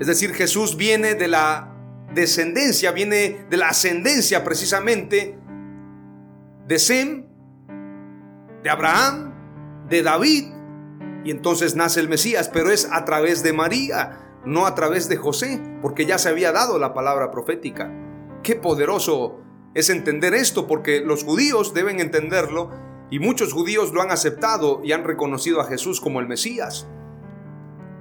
Es 0.00 0.06
decir, 0.06 0.32
Jesús 0.34 0.76
viene 0.76 1.14
de 1.14 1.26
la 1.26 1.72
descendencia, 2.14 2.92
viene 2.92 3.46
de 3.50 3.56
la 3.56 3.68
ascendencia 3.68 4.44
precisamente 4.44 5.36
de 6.68 6.78
Sem, 6.78 7.26
de 8.62 8.70
Abraham, 8.70 9.32
de 9.88 10.02
David, 10.02 10.44
y 11.24 11.30
entonces 11.30 11.76
nace 11.76 12.00
el 12.00 12.08
Mesías, 12.08 12.50
pero 12.52 12.70
es 12.70 12.88
a 12.90 13.04
través 13.04 13.42
de 13.42 13.52
María, 13.52 14.18
no 14.44 14.66
a 14.66 14.74
través 14.74 15.08
de 15.08 15.16
José, 15.16 15.60
porque 15.80 16.06
ya 16.06 16.18
se 16.18 16.28
había 16.28 16.52
dado 16.52 16.78
la 16.78 16.94
palabra 16.94 17.30
profética. 17.30 17.92
Qué 18.42 18.56
poderoso 18.56 19.40
es 19.74 19.88
entender 19.88 20.34
esto, 20.34 20.66
porque 20.66 21.00
los 21.00 21.24
judíos 21.24 21.74
deben 21.74 22.00
entenderlo, 22.00 22.70
y 23.10 23.18
muchos 23.18 23.52
judíos 23.52 23.92
lo 23.92 24.00
han 24.00 24.10
aceptado 24.10 24.80
y 24.82 24.92
han 24.92 25.04
reconocido 25.04 25.60
a 25.60 25.66
Jesús 25.66 26.00
como 26.00 26.20
el 26.20 26.26
Mesías, 26.26 26.88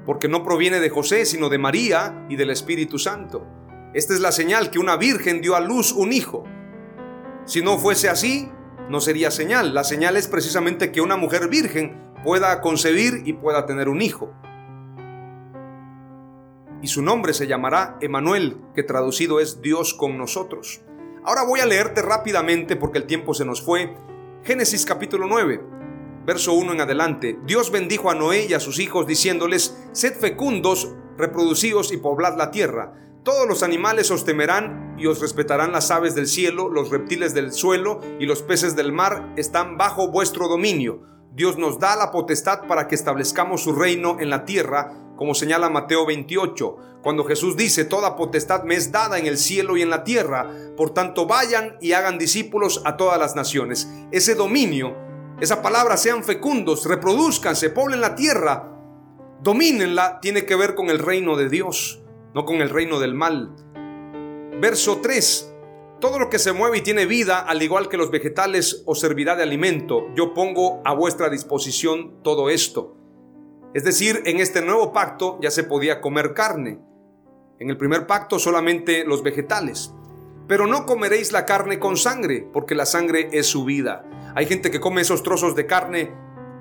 porque 0.05 0.30
no 0.30 0.43
proviene 0.43 0.80
de 0.80 0.89
José, 0.89 1.26
sino 1.26 1.49
de 1.49 1.57
María 1.57 2.26
y 2.30 2.38
del 2.38 2.49
Espíritu 2.49 2.97
Santo. 2.97 3.45
Esta 3.93 4.14
es 4.14 4.22
la 4.22 4.32
señal 4.32 4.72
que 4.72 4.80
una 4.80 4.95
virgen 4.95 5.41
dio 5.41 5.55
a 5.55 5.59
luz 5.59 5.91
un 5.91 6.14
hijo. 6.14 6.45
Si 7.45 7.62
no 7.62 7.78
fuese 7.78 8.07
así, 8.07 8.49
no 8.90 9.00
sería 9.00 9.32
señal. 9.32 9.74
La 9.74 9.84
señal 9.84 10.18
es 10.18 10.28
precisamente 10.28 10.92
que 10.92 11.02
una 11.02 11.18
mujer 11.18 11.48
virgen 11.48 12.14
pueda 12.24 12.62
concebir 12.62 13.24
y 13.26 13.34
pueda 13.34 13.66
tener 13.66 13.90
un 13.90 14.02
hijo. 14.02 14.34
Y 16.82 16.88
su 16.88 17.02
nombre 17.02 17.34
se 17.34 17.48
llamará 17.48 17.98
Emanuel, 18.02 18.58
que 18.74 18.84
traducido 18.84 19.40
es 19.40 19.62
Dios 19.62 19.94
con 19.94 20.18
nosotros. 20.18 20.82
Ahora 21.24 21.44
voy 21.44 21.60
a 21.60 21.66
leerte 21.66 22.02
rápidamente 22.02 22.76
porque 22.76 22.98
el 22.98 23.06
tiempo 23.06 23.34
se 23.34 23.46
nos 23.46 23.62
fue. 23.62 23.96
Génesis 24.44 24.86
capítulo 24.86 25.28
9, 25.28 25.62
verso 26.26 26.54
1 26.54 26.74
en 26.74 26.82
adelante. 26.82 27.40
Dios 27.46 27.72
bendijo 27.72 28.10
a 28.10 28.16
Noé 28.16 28.48
y 28.50 28.54
a 28.54 28.60
sus 28.60 28.80
hijos 28.80 29.06
diciéndoles, 29.06 29.78
sed 29.92 30.16
fecundos, 30.16 30.96
reproducíos 31.18 31.92
y 31.92 31.98
poblad 31.98 32.36
la 32.38 32.50
tierra 32.50 33.02
todos 33.24 33.48
los 33.48 33.62
animales 33.62 34.10
os 34.10 34.26
temerán 34.26 34.96
y 34.98 35.06
os 35.06 35.22
respetarán 35.22 35.72
las 35.72 35.92
aves 35.92 36.16
del 36.16 36.26
cielo, 36.26 36.70
los 36.70 36.90
reptiles 36.90 37.36
del 37.36 37.54
suelo 37.54 38.00
y 38.20 38.26
los 38.26 38.42
peces 38.42 38.76
del 38.76 38.92
mar 38.92 39.32
están 39.36 39.78
bajo 39.78 40.10
vuestro 40.10 40.48
dominio. 40.48 41.04
Dios 41.32 41.56
nos 41.58 41.78
da 41.78 41.96
la 41.96 42.12
potestad 42.12 42.68
para 42.68 42.88
que 42.88 42.96
establezcamos 42.96 43.62
su 43.62 43.74
reino 43.74 44.18
en 44.20 44.32
la 44.32 44.44
tierra, 44.44 44.94
como 45.16 45.36
señala 45.36 45.70
Mateo 45.70 46.08
28, 46.08 46.78
cuando 47.04 47.24
Jesús 47.24 47.56
dice, 47.56 47.86
Toda 47.86 48.16
potestad 48.16 48.64
me 48.64 48.74
es 48.74 48.92
dada 48.92 49.20
en 49.20 49.28
el 49.28 49.38
cielo 49.38 49.78
y 49.78 49.84
en 49.84 49.92
la 49.92 50.04
tierra, 50.04 50.50
por 50.76 50.90
tanto 50.90 51.28
vayan 51.28 51.78
y 51.80 51.94
hagan 51.94 52.18
discípulos 52.18 52.82
a 52.86 52.98
todas 52.98 53.20
las 53.20 53.36
naciones. 53.36 53.88
Ese 54.12 54.34
dominio, 54.34 54.98
esa 55.40 55.62
palabra, 55.62 55.96
sean 55.96 56.24
fecundos, 56.24 56.86
reproduzcanse, 56.86 57.70
poblen 57.70 58.02
la 58.02 58.16
tierra, 58.16 58.78
domínenla, 59.44 60.20
tiene 60.22 60.44
que 60.46 60.56
ver 60.56 60.74
con 60.74 60.90
el 60.90 60.98
reino 60.98 61.38
de 61.38 61.50
Dios 61.50 62.01
no 62.34 62.46
con 62.46 62.58
el 62.58 62.70
reino 62.70 63.00
del 63.00 63.14
mal. 63.14 63.56
Verso 64.60 65.00
3. 65.02 65.54
Todo 66.00 66.18
lo 66.18 66.30
que 66.30 66.40
se 66.40 66.54
mueve 66.54 66.80
y 66.80 66.82
tiene 66.82 67.06
vida, 67.06 67.40
al 67.40 67.62
igual 67.62 67.88
que 67.88 67.98
los 67.98 68.10
vegetales, 68.10 68.84
os 68.86 69.00
servirá 69.00 69.36
de 69.36 69.44
alimento. 69.44 70.08
Yo 70.16 70.34
pongo 70.34 70.82
a 70.84 70.94
vuestra 70.94 71.30
disposición 71.30 72.22
todo 72.24 72.50
esto. 72.50 72.98
Es 73.74 73.84
decir, 73.84 74.24
en 74.26 74.40
este 74.40 74.62
nuevo 74.62 74.92
pacto 74.92 75.38
ya 75.42 75.52
se 75.52 75.64
podía 75.64 76.02
comer 76.02 76.34
carne. 76.34 76.80
En 77.60 77.70
el 77.70 77.78
primer 77.78 78.08
pacto 78.08 78.40
solamente 78.40 79.06
los 79.06 79.24
vegetales. 79.24 79.94
Pero 80.48 80.68
no 80.68 80.86
comeréis 80.86 81.32
la 81.32 81.46
carne 81.46 81.80
con 81.80 81.96
sangre, 81.96 82.48
porque 82.52 82.76
la 82.76 82.86
sangre 82.86 83.30
es 83.32 83.46
su 83.46 83.64
vida. 83.64 84.04
Hay 84.36 84.48
gente 84.48 84.72
que 84.72 84.80
come 84.80 85.02
esos 85.02 85.24
trozos 85.24 85.56
de 85.56 85.68
carne 85.68 86.12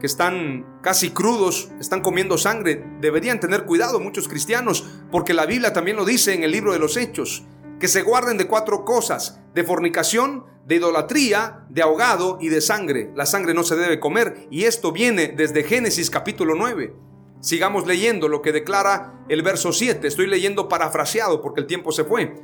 que 0.00 0.06
están 0.06 0.80
casi 0.82 1.10
crudos, 1.10 1.70
están 1.78 2.00
comiendo 2.00 2.38
sangre, 2.38 2.84
deberían 3.00 3.38
tener 3.38 3.66
cuidado 3.66 4.00
muchos 4.00 4.28
cristianos, 4.28 4.84
porque 5.12 5.34
la 5.34 5.46
Biblia 5.46 5.72
también 5.72 5.96
lo 5.98 6.04
dice 6.04 6.34
en 6.34 6.42
el 6.42 6.50
libro 6.50 6.72
de 6.72 6.78
los 6.78 6.96
Hechos, 6.96 7.44
que 7.78 7.86
se 7.86 8.02
guarden 8.02 8.38
de 8.38 8.46
cuatro 8.48 8.84
cosas, 8.84 9.40
de 9.54 9.62
fornicación, 9.62 10.46
de 10.66 10.76
idolatría, 10.76 11.66
de 11.68 11.82
ahogado 11.82 12.38
y 12.40 12.48
de 12.48 12.60
sangre. 12.60 13.10
La 13.14 13.26
sangre 13.26 13.54
no 13.54 13.62
se 13.62 13.76
debe 13.76 14.00
comer 14.00 14.46
y 14.50 14.64
esto 14.64 14.90
viene 14.92 15.28
desde 15.28 15.64
Génesis 15.64 16.10
capítulo 16.10 16.54
9. 16.54 16.94
Sigamos 17.40 17.86
leyendo 17.86 18.28
lo 18.28 18.42
que 18.42 18.52
declara 18.52 19.24
el 19.28 19.42
verso 19.42 19.72
7. 19.72 20.06
Estoy 20.06 20.26
leyendo 20.26 20.68
parafraseado 20.68 21.40
porque 21.40 21.60
el 21.60 21.66
tiempo 21.66 21.90
se 21.90 22.04
fue. 22.04 22.34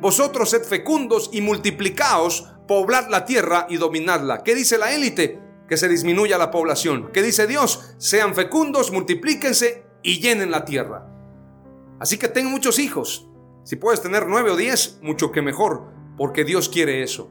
Vosotros 0.00 0.50
sed 0.50 0.62
fecundos 0.62 1.30
y 1.32 1.40
multiplicaos, 1.40 2.48
poblad 2.68 3.08
la 3.08 3.24
tierra 3.24 3.66
y 3.68 3.76
dominadla. 3.76 4.42
¿Qué 4.42 4.54
dice 4.54 4.78
la 4.78 4.92
élite? 4.94 5.43
Que 5.68 5.76
se 5.76 5.88
disminuya 5.88 6.38
la 6.38 6.50
población. 6.50 7.10
¿Qué 7.12 7.22
dice 7.22 7.46
Dios? 7.46 7.94
Sean 7.98 8.34
fecundos, 8.34 8.92
multiplíquense 8.92 9.86
y 10.02 10.20
llenen 10.20 10.50
la 10.50 10.64
tierra. 10.64 11.06
Así 11.98 12.18
que 12.18 12.28
ten 12.28 12.46
muchos 12.46 12.78
hijos. 12.78 13.28
Si 13.64 13.76
puedes 13.76 14.02
tener 14.02 14.26
nueve 14.26 14.50
o 14.50 14.56
diez, 14.56 14.98
mucho 15.00 15.32
que 15.32 15.40
mejor, 15.40 15.88
porque 16.18 16.44
Dios 16.44 16.68
quiere 16.68 17.02
eso. 17.02 17.30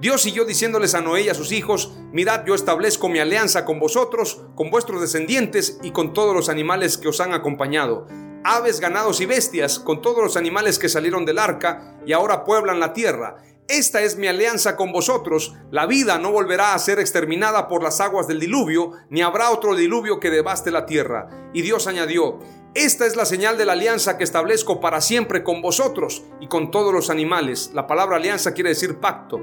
Dios 0.00 0.22
siguió 0.22 0.44
diciéndoles 0.44 0.94
a 0.94 1.00
Noé 1.00 1.22
y 1.22 1.28
a 1.28 1.34
sus 1.34 1.52
hijos, 1.52 1.92
mirad, 2.12 2.44
yo 2.44 2.54
establezco 2.54 3.08
mi 3.08 3.20
alianza 3.20 3.64
con 3.64 3.78
vosotros, 3.78 4.42
con 4.56 4.70
vuestros 4.70 5.00
descendientes 5.00 5.78
y 5.82 5.92
con 5.92 6.12
todos 6.12 6.34
los 6.34 6.48
animales 6.48 6.98
que 6.98 7.06
os 7.06 7.20
han 7.20 7.32
acompañado, 7.34 8.08
aves, 8.42 8.80
ganados 8.80 9.20
y 9.20 9.26
bestias, 9.26 9.78
con 9.78 10.02
todos 10.02 10.22
los 10.22 10.36
animales 10.36 10.80
que 10.80 10.88
salieron 10.88 11.24
del 11.24 11.38
arca 11.38 12.00
y 12.04 12.12
ahora 12.12 12.44
pueblan 12.44 12.80
la 12.80 12.92
tierra 12.92 13.36
esta 13.72 14.02
es 14.02 14.18
mi 14.18 14.26
alianza 14.26 14.76
con 14.76 14.92
vosotros. 14.92 15.54
La 15.70 15.86
vida 15.86 16.18
no 16.18 16.30
volverá 16.30 16.74
a 16.74 16.78
ser 16.78 16.98
exterminada 16.98 17.68
por 17.68 17.82
las 17.82 18.02
aguas 18.02 18.28
del 18.28 18.38
diluvio, 18.38 18.92
ni 19.08 19.22
habrá 19.22 19.50
otro 19.50 19.74
diluvio 19.74 20.20
que 20.20 20.28
devaste 20.28 20.70
la 20.70 20.84
tierra. 20.84 21.48
Y 21.54 21.62
Dios 21.62 21.86
añadió, 21.86 22.38
esta 22.74 23.06
es 23.06 23.16
la 23.16 23.24
señal 23.24 23.56
de 23.56 23.64
la 23.64 23.72
alianza 23.72 24.18
que 24.18 24.24
establezco 24.24 24.78
para 24.78 25.00
siempre 25.00 25.42
con 25.42 25.62
vosotros 25.62 26.22
y 26.38 26.48
con 26.48 26.70
todos 26.70 26.92
los 26.92 27.08
animales. 27.08 27.70
La 27.72 27.86
palabra 27.86 28.16
alianza 28.16 28.52
quiere 28.52 28.70
decir 28.70 29.00
pacto, 29.00 29.40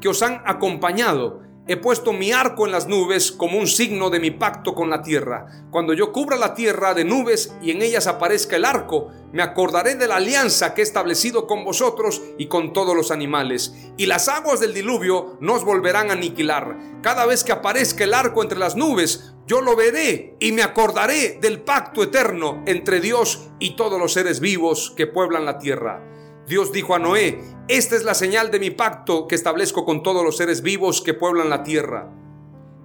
que 0.00 0.08
os 0.08 0.22
han 0.22 0.40
acompañado 0.44 1.42
He 1.66 1.78
puesto 1.78 2.12
mi 2.12 2.30
arco 2.30 2.66
en 2.66 2.72
las 2.72 2.88
nubes 2.88 3.32
como 3.32 3.58
un 3.58 3.66
signo 3.66 4.10
de 4.10 4.20
mi 4.20 4.30
pacto 4.30 4.74
con 4.74 4.90
la 4.90 5.00
tierra. 5.00 5.46
Cuando 5.70 5.94
yo 5.94 6.12
cubra 6.12 6.36
la 6.36 6.54
tierra 6.54 6.92
de 6.92 7.06
nubes 7.06 7.54
y 7.62 7.70
en 7.70 7.80
ellas 7.80 8.06
aparezca 8.06 8.56
el 8.56 8.66
arco, 8.66 9.10
me 9.32 9.42
acordaré 9.42 9.94
de 9.94 10.06
la 10.06 10.16
alianza 10.16 10.74
que 10.74 10.82
he 10.82 10.84
establecido 10.84 11.46
con 11.46 11.64
vosotros 11.64 12.20
y 12.36 12.48
con 12.48 12.74
todos 12.74 12.94
los 12.94 13.10
animales. 13.10 13.72
Y 13.96 14.04
las 14.04 14.28
aguas 14.28 14.60
del 14.60 14.74
diluvio 14.74 15.38
nos 15.40 15.64
volverán 15.64 16.10
a 16.10 16.12
aniquilar. 16.12 16.76
Cada 17.00 17.24
vez 17.24 17.44
que 17.44 17.52
aparezca 17.52 18.04
el 18.04 18.12
arco 18.12 18.42
entre 18.42 18.58
las 18.58 18.76
nubes, 18.76 19.32
yo 19.46 19.62
lo 19.62 19.74
veré 19.74 20.36
y 20.40 20.52
me 20.52 20.62
acordaré 20.62 21.38
del 21.40 21.62
pacto 21.62 22.02
eterno 22.02 22.62
entre 22.66 23.00
Dios 23.00 23.48
y 23.58 23.74
todos 23.74 23.98
los 23.98 24.12
seres 24.12 24.38
vivos 24.38 24.92
que 24.94 25.06
pueblan 25.06 25.46
la 25.46 25.58
tierra. 25.58 26.13
Dios 26.46 26.72
dijo 26.72 26.94
a 26.94 26.98
Noé, 26.98 27.40
esta 27.68 27.96
es 27.96 28.04
la 28.04 28.14
señal 28.14 28.50
de 28.50 28.60
mi 28.60 28.70
pacto 28.70 29.26
que 29.26 29.34
establezco 29.34 29.84
con 29.84 30.02
todos 30.02 30.22
los 30.22 30.36
seres 30.36 30.62
vivos 30.62 31.00
que 31.00 31.14
pueblan 31.14 31.48
la 31.48 31.62
tierra. 31.62 32.10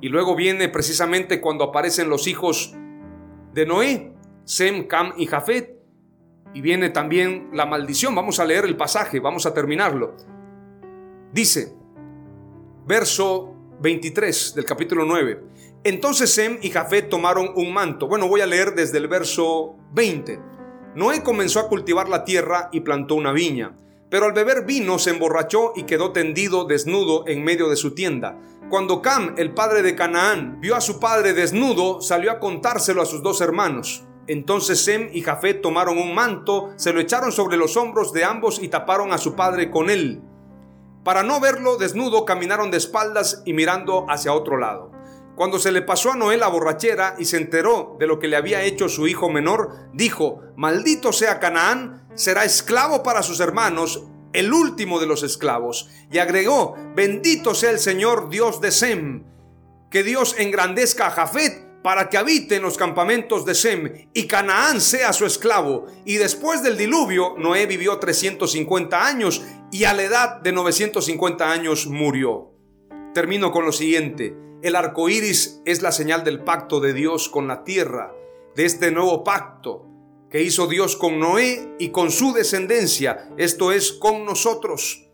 Y 0.01 0.07
luego 0.07 0.35
viene 0.35 0.69
precisamente 0.69 1.41
cuando 1.41 1.65
aparecen 1.65 2.09
los 2.09 2.27
hijos 2.27 2.73
de 3.53 3.65
Noé, 3.65 4.13
Sem, 4.45 4.87
Cam 4.87 5.13
y 5.17 5.25
Jafet. 5.25 5.77
Y 6.53 6.61
viene 6.61 6.89
también 6.89 7.49
la 7.53 7.65
maldición. 7.65 8.15
Vamos 8.15 8.39
a 8.39 8.45
leer 8.45 8.63
el 8.63 8.77
pasaje, 8.77 9.19
vamos 9.19 9.45
a 9.45 9.53
terminarlo. 9.53 10.15
Dice, 11.33 11.73
verso 12.87 13.53
23 13.81 14.55
del 14.55 14.65
capítulo 14.65 15.05
9. 15.05 15.43
Entonces 15.83 16.33
Sem 16.33 16.57
y 16.61 16.69
Jafet 16.69 17.09
tomaron 17.09 17.51
un 17.55 17.73
manto. 17.73 18.07
Bueno, 18.07 18.27
voy 18.27 18.41
a 18.41 18.45
leer 18.45 18.73
desde 18.73 18.97
el 18.97 19.07
verso 19.07 19.75
20. 19.91 20.48
Noé 20.95 21.23
comenzó 21.23 21.59
a 21.59 21.67
cultivar 21.67 22.09
la 22.09 22.23
tierra 22.23 22.69
y 22.71 22.79
plantó 22.79 23.15
una 23.15 23.31
viña, 23.31 23.77
pero 24.09 24.25
al 24.25 24.33
beber 24.33 24.65
vino 24.65 24.97
se 24.97 25.11
emborrachó 25.11 25.73
y 25.75 25.83
quedó 25.83 26.11
tendido 26.11 26.65
desnudo 26.65 27.27
en 27.27 27.43
medio 27.43 27.69
de 27.69 27.75
su 27.75 27.93
tienda. 27.93 28.39
Cuando 28.69 29.01
Cam, 29.01 29.35
el 29.37 29.53
padre 29.53 29.83
de 29.83 29.95
Canaán, 29.95 30.59
vio 30.61 30.75
a 30.75 30.81
su 30.81 30.99
padre 30.99 31.33
desnudo, 31.33 32.01
salió 32.01 32.31
a 32.31 32.39
contárselo 32.39 33.01
a 33.01 33.05
sus 33.05 33.21
dos 33.21 33.41
hermanos. 33.41 34.03
Entonces 34.27 34.83
Sem 34.83 35.09
y 35.11 35.21
Jafet 35.21 35.61
tomaron 35.61 35.97
un 35.97 36.13
manto, 36.13 36.69
se 36.75 36.93
lo 36.93 36.99
echaron 36.99 37.31
sobre 37.31 37.57
los 37.57 37.77
hombros 37.77 38.13
de 38.13 38.23
ambos 38.23 38.61
y 38.61 38.67
taparon 38.67 39.11
a 39.11 39.17
su 39.17 39.35
padre 39.35 39.71
con 39.71 39.89
él. 39.89 40.21
Para 41.03 41.23
no 41.23 41.39
verlo 41.39 41.77
desnudo, 41.77 42.25
caminaron 42.25 42.71
de 42.71 42.77
espaldas 42.77 43.41
y 43.45 43.53
mirando 43.53 44.05
hacia 44.09 44.33
otro 44.33 44.57
lado. 44.57 44.88
Cuando 45.39 45.57
se 45.57 45.71
le 45.71 45.81
pasó 45.81 46.11
a 46.11 46.17
Noé 46.17 46.35
la 46.35 46.49
borrachera 46.49 47.15
y 47.17 47.23
se 47.23 47.37
enteró 47.37 47.95
de 47.97 48.07
lo 48.07 48.19
que 48.19 48.27
le 48.27 48.35
había 48.35 48.63
hecho 48.63 48.89
su 48.89 49.07
hijo 49.07 49.29
menor, 49.29 49.89
dijo, 49.93 50.41
maldito 50.57 51.13
sea 51.13 51.39
Canaán, 51.39 52.09
será 52.13 52.43
esclavo 52.43 53.03
para 53.03 53.23
sus 53.23 53.39
hermanos, 53.39 54.03
el 54.33 54.51
último 54.51 54.99
de 54.99 55.07
los 55.07 55.23
esclavos. 55.23 55.89
Y 56.11 56.17
agregó, 56.17 56.75
bendito 56.93 57.55
sea 57.55 57.71
el 57.71 57.79
Señor 57.79 58.29
Dios 58.29 58.59
de 58.59 58.71
Sem, 58.71 59.23
que 59.89 60.03
Dios 60.03 60.35
engrandezca 60.37 61.07
a 61.07 61.11
Jafet 61.11 61.81
para 61.83 62.09
que 62.09 62.17
habite 62.17 62.57
en 62.57 62.63
los 62.63 62.77
campamentos 62.77 63.45
de 63.45 63.55
Sem 63.55 64.09
y 64.13 64.27
Canaán 64.27 64.81
sea 64.81 65.13
su 65.13 65.25
esclavo. 65.25 65.85
Y 66.03 66.15
después 66.15 66.63
del 66.63 66.75
diluvio, 66.75 67.35
Noé 67.37 67.65
vivió 67.65 67.97
350 67.97 69.05
años 69.07 69.41
y 69.71 69.85
a 69.85 69.93
la 69.93 70.03
edad 70.03 70.41
de 70.41 70.51
950 70.51 71.49
años 71.49 71.87
murió. 71.87 72.51
Termino 73.13 73.53
con 73.53 73.63
lo 73.63 73.71
siguiente. 73.71 74.48
El 74.61 74.75
arco 74.75 75.07
iris 75.07 75.61
es 75.63 75.81
la 75.81 75.93
señal 75.93 76.25
del 76.25 76.43
pacto 76.43 76.81
de 76.81 76.93
Dios 76.93 77.29
con 77.29 77.47
la 77.47 77.63
tierra, 77.63 78.13
de 78.55 78.65
este 78.65 78.91
nuevo 78.91 79.23
pacto 79.23 79.85
que 80.29 80.43
hizo 80.43 80.67
Dios 80.67 80.97
con 80.97 81.17
Noé 81.17 81.75
y 81.79 81.89
con 81.89 82.11
su 82.11 82.33
descendencia, 82.33 83.29
esto 83.37 83.71
es, 83.71 83.93
con 83.93 84.25
nosotros. 84.25 85.09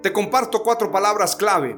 Te 0.00 0.12
comparto 0.12 0.62
cuatro 0.62 0.92
palabras 0.92 1.34
clave. 1.34 1.76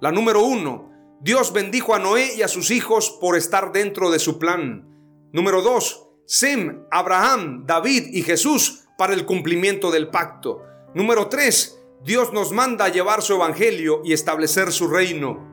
La 0.00 0.12
número 0.12 0.44
uno, 0.44 0.90
Dios 1.20 1.52
bendijo 1.52 1.92
a 1.92 1.98
Noé 1.98 2.34
y 2.36 2.42
a 2.42 2.48
sus 2.48 2.70
hijos 2.70 3.10
por 3.20 3.36
estar 3.36 3.72
dentro 3.72 4.10
de 4.10 4.20
su 4.20 4.38
plan. 4.38 4.88
Número 5.32 5.60
dos, 5.60 6.08
Sem, 6.24 6.84
Abraham, 6.90 7.66
David 7.66 8.06
y 8.12 8.22
Jesús 8.22 8.84
para 8.96 9.12
el 9.12 9.26
cumplimiento 9.26 9.90
del 9.90 10.08
pacto. 10.08 10.62
Número 10.94 11.28
tres, 11.28 11.78
Dios 12.04 12.32
nos 12.32 12.52
manda 12.52 12.88
llevar 12.88 13.22
su 13.22 13.34
evangelio 13.34 14.02
y 14.04 14.12
establecer 14.12 14.72
su 14.72 14.86
reino. 14.86 15.51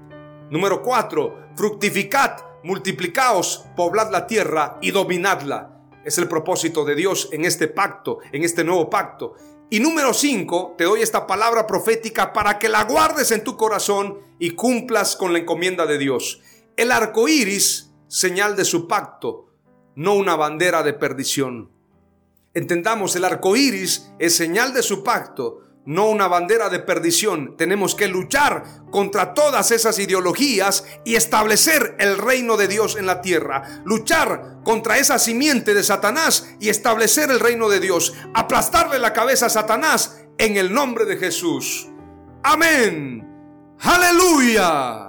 Número 0.49 0.81
cuatro, 0.81 1.49
fructificad, 1.55 2.37
multiplicaos, 2.63 3.65
poblad 3.75 4.11
la 4.11 4.25
tierra 4.25 4.77
y 4.81 4.91
dominadla. 4.91 5.79
Es 6.03 6.17
el 6.17 6.27
propósito 6.27 6.85
de 6.85 6.95
Dios 6.95 7.29
en 7.31 7.45
este 7.45 7.67
pacto, 7.67 8.19
en 8.31 8.43
este 8.43 8.63
nuevo 8.63 8.89
pacto. 8.89 9.35
Y 9.69 9.79
número 9.79 10.13
5, 10.13 10.75
te 10.77 10.85
doy 10.85 11.01
esta 11.01 11.27
palabra 11.27 11.67
profética 11.67 12.33
para 12.33 12.57
que 12.57 12.69
la 12.69 12.85
guardes 12.85 13.31
en 13.31 13.43
tu 13.43 13.55
corazón 13.55 14.17
y 14.39 14.51
cumplas 14.51 15.15
con 15.15 15.33
la 15.33 15.39
encomienda 15.39 15.85
de 15.85 15.99
Dios. 15.99 16.41
El 16.75 16.91
arco 16.91 17.27
iris, 17.27 17.91
señal 18.07 18.55
de 18.55 18.65
su 18.65 18.87
pacto, 18.87 19.49
no 19.93 20.15
una 20.15 20.35
bandera 20.35 20.81
de 20.81 20.93
perdición. 20.93 21.69
Entendamos, 22.55 23.15
el 23.15 23.25
arco 23.25 23.55
iris 23.55 24.11
es 24.17 24.35
señal 24.35 24.73
de 24.73 24.81
su 24.81 25.03
pacto, 25.03 25.61
no 25.89 26.07
una 26.07 26.27
bandera 26.27 26.69
de 26.69 26.77
perdición. 26.77 27.57
Tenemos 27.57 27.95
que 27.95 28.07
luchar 28.07 28.63
contra 28.91 29.33
todas 29.33 29.71
esas 29.71 29.97
ideologías 29.97 30.85
y 31.03 31.15
establecer 31.15 31.95
el 31.97 32.19
reino 32.19 32.57
de 32.57 32.67
Dios 32.67 32.95
en 32.95 33.07
la 33.07 33.21
tierra. 33.21 33.81
Luchar 33.85 34.59
contra 34.63 34.99
esa 34.99 35.17
simiente 35.17 35.73
de 35.73 35.83
Satanás 35.83 36.47
y 36.59 36.69
establecer 36.69 37.31
el 37.31 37.39
reino 37.39 37.69
de 37.69 37.79
Dios. 37.79 38.13
Aplastarle 38.35 38.99
la 38.99 39.13
cabeza 39.13 39.47
a 39.47 39.49
Satanás 39.49 40.21
en 40.37 40.57
el 40.57 40.71
nombre 40.71 41.05
de 41.05 41.17
Jesús. 41.17 41.87
Amén. 42.43 43.27
Aleluya. 43.79 45.08